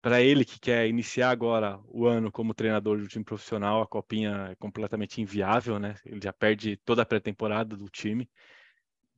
para 0.00 0.22
ele 0.22 0.44
que 0.44 0.58
quer 0.58 0.88
iniciar 0.88 1.30
agora 1.30 1.78
o 1.84 2.06
ano 2.06 2.32
como 2.32 2.54
treinador 2.54 2.98
do 2.98 3.06
time 3.06 3.24
profissional, 3.24 3.82
a 3.82 3.86
copinha 3.86 4.48
é 4.52 4.54
completamente 4.54 5.20
inviável, 5.20 5.78
né? 5.78 5.94
Ele 6.06 6.20
já 6.22 6.32
perde 6.32 6.76
toda 6.78 7.02
a 7.02 7.06
pré-temporada 7.06 7.76
do 7.76 7.88
time. 7.90 8.28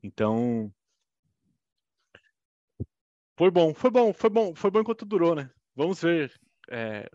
Então, 0.03 0.73
foi 3.39 3.51
bom, 3.51 3.73
foi 3.73 3.91
bom, 3.91 4.13
foi 4.13 4.31
bom, 4.31 4.55
foi 4.55 4.71
bom 4.71 4.81
enquanto 4.81 5.07
durou, 5.07 5.37
né? 5.37 5.49
Vamos 5.77 6.03
ver 6.03 6.33
é, 6.69 7.09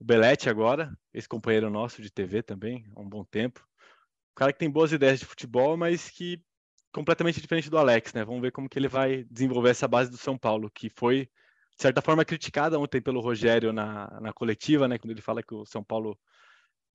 o 0.00 0.04
Belete 0.04 0.50
agora, 0.50 0.92
esse 1.14 1.28
companheiro 1.28 1.70
nosso 1.70 2.02
de 2.02 2.10
TV 2.10 2.42
também, 2.42 2.84
há 2.96 3.00
um 3.00 3.08
bom 3.08 3.24
tempo 3.24 3.64
cara 4.36 4.52
que 4.52 4.58
tem 4.58 4.70
boas 4.70 4.92
ideias 4.92 5.18
de 5.18 5.24
futebol, 5.24 5.76
mas 5.76 6.10
que 6.10 6.40
completamente 6.92 7.40
diferente 7.40 7.68
do 7.68 7.78
Alex, 7.78 8.12
né? 8.12 8.24
Vamos 8.24 8.40
ver 8.40 8.52
como 8.52 8.68
que 8.68 8.78
ele 8.78 8.88
vai 8.88 9.24
desenvolver 9.24 9.70
essa 9.70 9.88
base 9.88 10.10
do 10.10 10.16
São 10.16 10.38
Paulo, 10.38 10.70
que 10.70 10.88
foi, 10.90 11.26
de 11.26 11.82
certa 11.82 12.00
forma, 12.00 12.24
criticada 12.24 12.78
ontem 12.78 13.00
pelo 13.00 13.20
Rogério 13.20 13.72
na, 13.72 14.20
na 14.20 14.32
coletiva, 14.32 14.86
né? 14.86 14.98
Quando 14.98 15.10
ele 15.10 15.22
fala 15.22 15.42
que 15.42 15.54
o 15.54 15.64
São 15.66 15.82
Paulo 15.82 16.18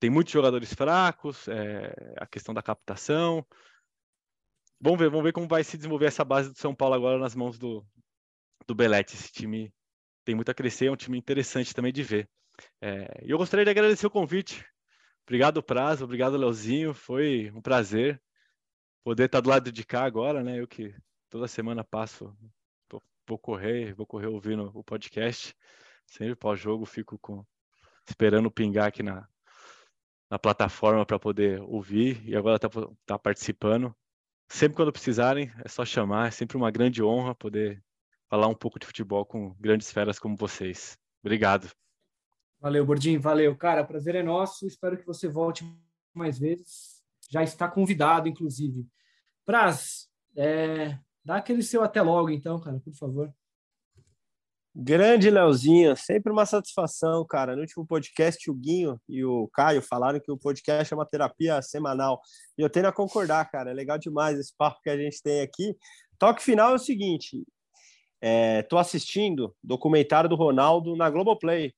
tem 0.00 0.08
muitos 0.08 0.32
jogadores 0.32 0.72
fracos, 0.72 1.46
é, 1.48 1.92
a 2.16 2.26
questão 2.26 2.54
da 2.54 2.62
captação. 2.62 3.46
Vamos 4.80 4.98
ver, 4.98 5.10
vamos 5.10 5.24
ver 5.24 5.32
como 5.32 5.46
vai 5.46 5.62
se 5.62 5.76
desenvolver 5.76 6.06
essa 6.06 6.24
base 6.24 6.50
do 6.50 6.58
São 6.58 6.74
Paulo 6.74 6.94
agora 6.94 7.18
nas 7.18 7.34
mãos 7.34 7.58
do, 7.58 7.86
do 8.66 8.74
Belete. 8.74 9.14
Esse 9.14 9.30
time 9.30 9.72
tem 10.24 10.34
muito 10.34 10.50
a 10.50 10.54
crescer, 10.54 10.86
é 10.86 10.90
um 10.90 10.96
time 10.96 11.18
interessante 11.18 11.74
também 11.74 11.92
de 11.92 12.02
ver. 12.02 12.28
É, 12.80 13.22
eu 13.22 13.38
gostaria 13.38 13.64
de 13.64 13.70
agradecer 13.70 14.06
o 14.06 14.10
convite 14.10 14.64
Obrigado, 15.26 15.62
Prazo. 15.62 16.04
Obrigado, 16.04 16.36
Leozinho. 16.36 16.92
Foi 16.94 17.50
um 17.54 17.60
prazer 17.60 18.20
poder 19.04 19.24
estar 19.24 19.40
do 19.40 19.48
lado 19.48 19.72
de 19.72 19.84
cá 19.84 20.04
agora, 20.04 20.42
né? 20.42 20.60
Eu 20.60 20.68
que 20.68 20.94
toda 21.30 21.48
semana 21.48 21.84
passo 21.84 22.36
vou 23.26 23.38
correr, 23.38 23.94
vou 23.94 24.06
correr 24.06 24.26
ouvindo 24.26 24.70
o 24.74 24.84
podcast. 24.84 25.54
Sempre 26.06 26.34
pós-jogo 26.36 26.84
fico 26.84 27.18
com, 27.18 27.44
esperando 28.06 28.50
pingar 28.50 28.88
aqui 28.88 29.02
na, 29.02 29.26
na 30.30 30.38
plataforma 30.38 31.06
para 31.06 31.18
poder 31.18 31.60
ouvir 31.62 32.22
e 32.28 32.36
agora 32.36 32.58
tá, 32.58 32.68
tá 33.06 33.18
participando. 33.18 33.94
Sempre 34.48 34.76
quando 34.76 34.92
precisarem, 34.92 35.50
é 35.64 35.68
só 35.68 35.84
chamar, 35.84 36.28
é 36.28 36.30
sempre 36.30 36.56
uma 36.56 36.70
grande 36.70 37.02
honra 37.02 37.34
poder 37.34 37.82
falar 38.28 38.48
um 38.48 38.54
pouco 38.54 38.78
de 38.78 38.86
futebol 38.86 39.24
com 39.24 39.54
grandes 39.58 39.90
feras 39.90 40.18
como 40.18 40.36
vocês. 40.36 40.98
Obrigado. 41.22 41.70
Valeu, 42.62 42.86
Bordinho, 42.86 43.20
valeu. 43.20 43.56
Cara, 43.56 43.82
prazer 43.82 44.14
é 44.14 44.22
nosso. 44.22 44.68
Espero 44.68 44.96
que 44.96 45.04
você 45.04 45.26
volte 45.26 45.64
mais 46.14 46.38
vezes. 46.38 47.02
Já 47.28 47.42
está 47.42 47.66
convidado, 47.66 48.28
inclusive. 48.28 48.86
Praz, 49.44 50.08
é, 50.36 50.96
dá 51.24 51.38
aquele 51.38 51.60
seu 51.64 51.82
até 51.82 52.00
logo, 52.00 52.30
então, 52.30 52.60
cara, 52.60 52.78
por 52.78 52.94
favor. 52.94 53.34
Grande 54.72 55.28
Leozinho, 55.28 55.96
sempre 55.96 56.30
uma 56.30 56.46
satisfação, 56.46 57.26
cara. 57.26 57.56
No 57.56 57.62
último 57.62 57.84
podcast, 57.84 58.48
o 58.48 58.54
Guinho 58.54 58.96
e 59.08 59.24
o 59.24 59.48
Caio 59.48 59.82
falaram 59.82 60.20
que 60.20 60.30
o 60.30 60.38
podcast 60.38 60.94
é 60.94 60.96
uma 60.96 61.04
terapia 61.04 61.60
semanal. 61.62 62.20
E 62.56 62.62
eu 62.62 62.70
tenho 62.70 62.86
a 62.86 62.92
concordar, 62.92 63.44
cara. 63.50 63.72
É 63.72 63.74
legal 63.74 63.98
demais 63.98 64.38
esse 64.38 64.54
papo 64.56 64.80
que 64.84 64.88
a 64.88 64.96
gente 64.96 65.20
tem 65.20 65.40
aqui. 65.40 65.76
Toque 66.16 66.40
final 66.40 66.70
é 66.70 66.74
o 66.76 66.78
seguinte: 66.78 67.44
Estou 68.22 68.78
é, 68.78 68.82
assistindo 68.82 69.52
documentário 69.60 70.30
do 70.30 70.36
Ronaldo 70.36 70.94
na 70.94 71.10
Globoplay. 71.10 71.74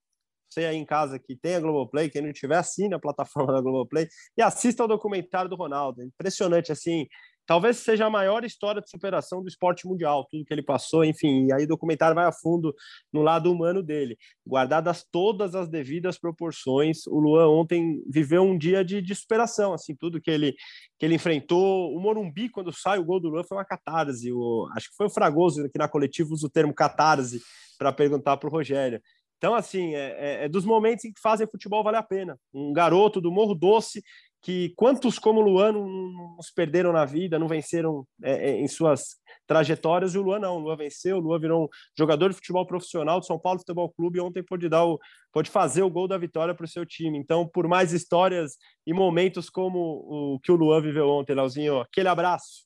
Você 0.54 0.66
aí 0.66 0.76
em 0.76 0.84
casa 0.84 1.18
que 1.18 1.34
tem 1.34 1.56
a 1.56 1.60
Globoplay, 1.60 2.08
quem 2.08 2.22
não 2.22 2.32
tiver, 2.32 2.56
assine 2.56 2.94
a 2.94 2.98
plataforma 2.98 3.52
da 3.52 3.60
Globoplay 3.60 4.06
e 4.36 4.42
assista 4.42 4.84
ao 4.84 4.88
documentário 4.88 5.50
do 5.50 5.56
Ronaldo. 5.56 6.00
Impressionante, 6.00 6.70
assim, 6.70 7.08
talvez 7.44 7.78
seja 7.78 8.06
a 8.06 8.10
maior 8.10 8.44
história 8.44 8.80
de 8.80 8.88
superação 8.88 9.42
do 9.42 9.48
esporte 9.48 9.84
mundial, 9.84 10.26
tudo 10.30 10.44
que 10.44 10.54
ele 10.54 10.62
passou, 10.62 11.04
enfim, 11.04 11.46
e 11.46 11.52
aí 11.52 11.64
o 11.64 11.68
documentário 11.68 12.14
vai 12.14 12.24
a 12.24 12.30
fundo 12.30 12.72
no 13.12 13.20
lado 13.20 13.50
humano 13.50 13.82
dele. 13.82 14.16
Guardadas 14.46 15.04
todas 15.10 15.56
as 15.56 15.68
devidas 15.68 16.18
proporções, 16.18 17.04
o 17.08 17.18
Luan 17.18 17.48
ontem 17.48 18.00
viveu 18.08 18.44
um 18.44 18.56
dia 18.56 18.84
de, 18.84 19.02
de 19.02 19.14
superação, 19.14 19.74
assim, 19.74 19.94
tudo 19.96 20.20
que 20.20 20.30
ele 20.30 20.54
que 20.96 21.04
ele 21.04 21.16
enfrentou, 21.16 21.92
o 21.92 22.00
Morumbi 22.00 22.48
quando 22.48 22.72
sai 22.72 22.98
o 23.00 23.04
gol 23.04 23.18
do 23.18 23.28
Luan 23.28 23.42
foi 23.42 23.58
uma 23.58 23.64
catarse, 23.64 24.32
o, 24.32 24.68
acho 24.76 24.88
que 24.88 24.96
foi 24.96 25.06
o 25.06 25.10
Fragoso 25.10 25.68
que 25.68 25.78
na 25.78 25.88
coletiva 25.88 26.32
usa 26.32 26.46
o 26.46 26.50
termo 26.50 26.72
catarse 26.72 27.40
para 27.76 27.92
perguntar 27.92 28.36
para 28.36 28.48
o 28.48 28.52
Rogério. 28.52 29.00
Então, 29.44 29.54
assim, 29.54 29.94
é, 29.94 29.98
é, 29.98 30.44
é, 30.44 30.48
dos 30.48 30.64
momentos 30.64 31.04
em 31.04 31.12
que 31.12 31.20
fazem 31.20 31.46
futebol 31.46 31.84
vale 31.84 31.98
a 31.98 32.02
pena. 32.02 32.38
Um 32.50 32.72
garoto 32.72 33.20
do 33.20 33.30
Morro 33.30 33.54
Doce 33.54 34.02
que 34.40 34.72
quantos 34.74 35.18
como 35.18 35.40
o 35.40 35.42
Luan 35.42 35.72
não, 35.72 36.36
perderam 36.56 36.92
na 36.92 37.04
vida, 37.04 37.38
não 37.38 37.46
venceram 37.46 38.06
é, 38.22 38.52
é, 38.52 38.60
em 38.60 38.66
suas 38.66 39.16
trajetórias, 39.46 40.14
e 40.14 40.18
o 40.18 40.22
Luan 40.22 40.38
não, 40.38 40.56
o 40.56 40.60
Luan 40.60 40.76
venceu, 40.76 41.18
o 41.18 41.20
Luan 41.20 41.38
virou 41.38 41.64
um 41.64 41.68
jogador 41.96 42.30
de 42.30 42.36
futebol 42.36 42.66
profissional 42.66 43.20
do 43.20 43.26
São 43.26 43.38
Paulo 43.38 43.58
Futebol 43.58 43.92
Clube 43.92 44.18
e 44.18 44.22
ontem 44.22 44.42
pôde, 44.42 44.66
dar 44.66 44.86
o, 44.86 44.98
pôde 45.30 45.50
fazer 45.50 45.82
o 45.82 45.90
gol 45.90 46.08
da 46.08 46.16
vitória 46.16 46.54
para 46.54 46.64
o 46.64 46.68
seu 46.68 46.86
time. 46.86 47.18
Então, 47.18 47.46
por 47.46 47.68
mais 47.68 47.92
histórias 47.92 48.56
e 48.86 48.94
momentos 48.94 49.50
como 49.50 49.78
o 49.78 50.40
que 50.40 50.52
o 50.52 50.56
Luan 50.56 50.80
viveu 50.80 51.06
ontem, 51.06 51.34
Leozinho, 51.34 51.80
aquele 51.80 52.08
abraço. 52.08 52.63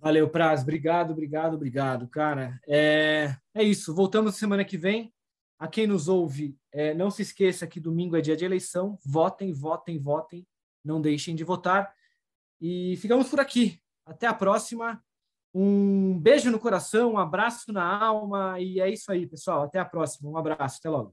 Valeu, 0.00 0.28
Praz, 0.28 0.62
obrigado, 0.62 1.10
obrigado, 1.10 1.54
obrigado, 1.54 2.08
cara. 2.08 2.60
É, 2.68 3.36
é 3.52 3.62
isso, 3.62 3.92
voltamos 3.94 4.36
semana 4.36 4.64
que 4.64 4.78
vem. 4.78 5.12
A 5.58 5.66
quem 5.66 5.88
nos 5.88 6.06
ouve, 6.06 6.56
é, 6.72 6.94
não 6.94 7.10
se 7.10 7.22
esqueça 7.22 7.66
que 7.66 7.80
domingo 7.80 8.16
é 8.16 8.20
dia 8.20 8.36
de 8.36 8.44
eleição. 8.44 8.96
Votem, 9.04 9.52
votem, 9.52 9.98
votem. 9.98 10.46
Não 10.84 11.00
deixem 11.00 11.34
de 11.34 11.42
votar. 11.42 11.92
E 12.60 12.96
ficamos 12.98 13.28
por 13.28 13.40
aqui. 13.40 13.80
Até 14.06 14.28
a 14.28 14.32
próxima. 14.32 15.02
Um 15.52 16.16
beijo 16.16 16.48
no 16.52 16.60
coração, 16.60 17.14
um 17.14 17.18
abraço 17.18 17.72
na 17.72 17.82
alma. 17.82 18.60
E 18.60 18.80
é 18.80 18.88
isso 18.88 19.10
aí, 19.10 19.26
pessoal. 19.26 19.62
Até 19.62 19.80
a 19.80 19.84
próxima. 19.84 20.30
Um 20.30 20.36
abraço. 20.36 20.78
Até 20.78 20.88
logo. 20.88 21.12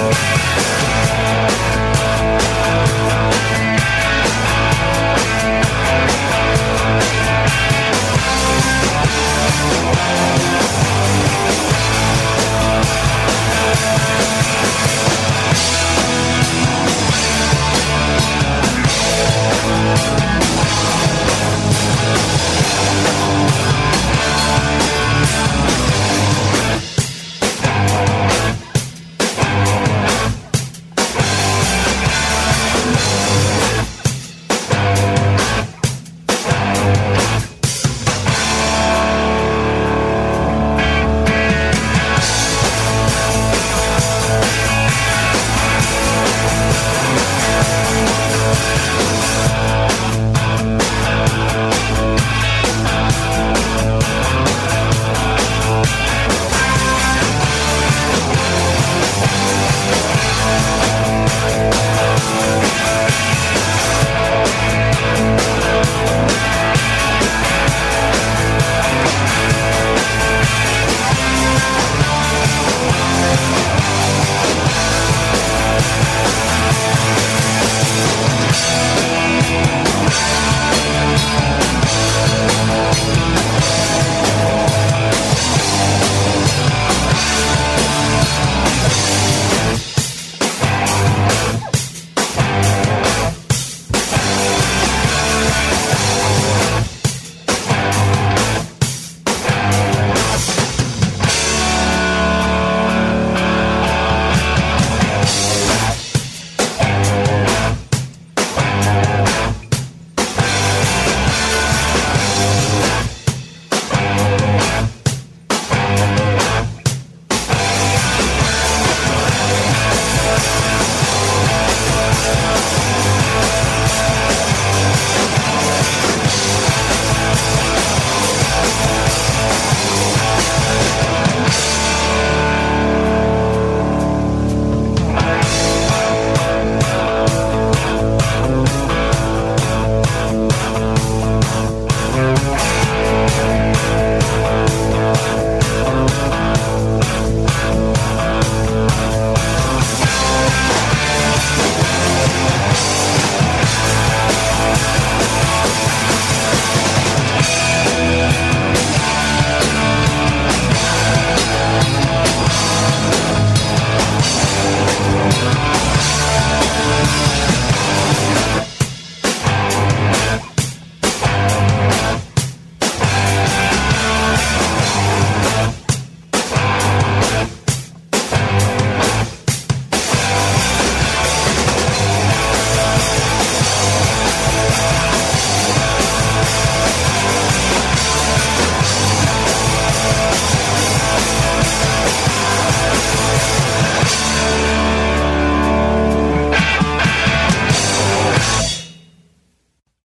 Thank. 0.00 0.39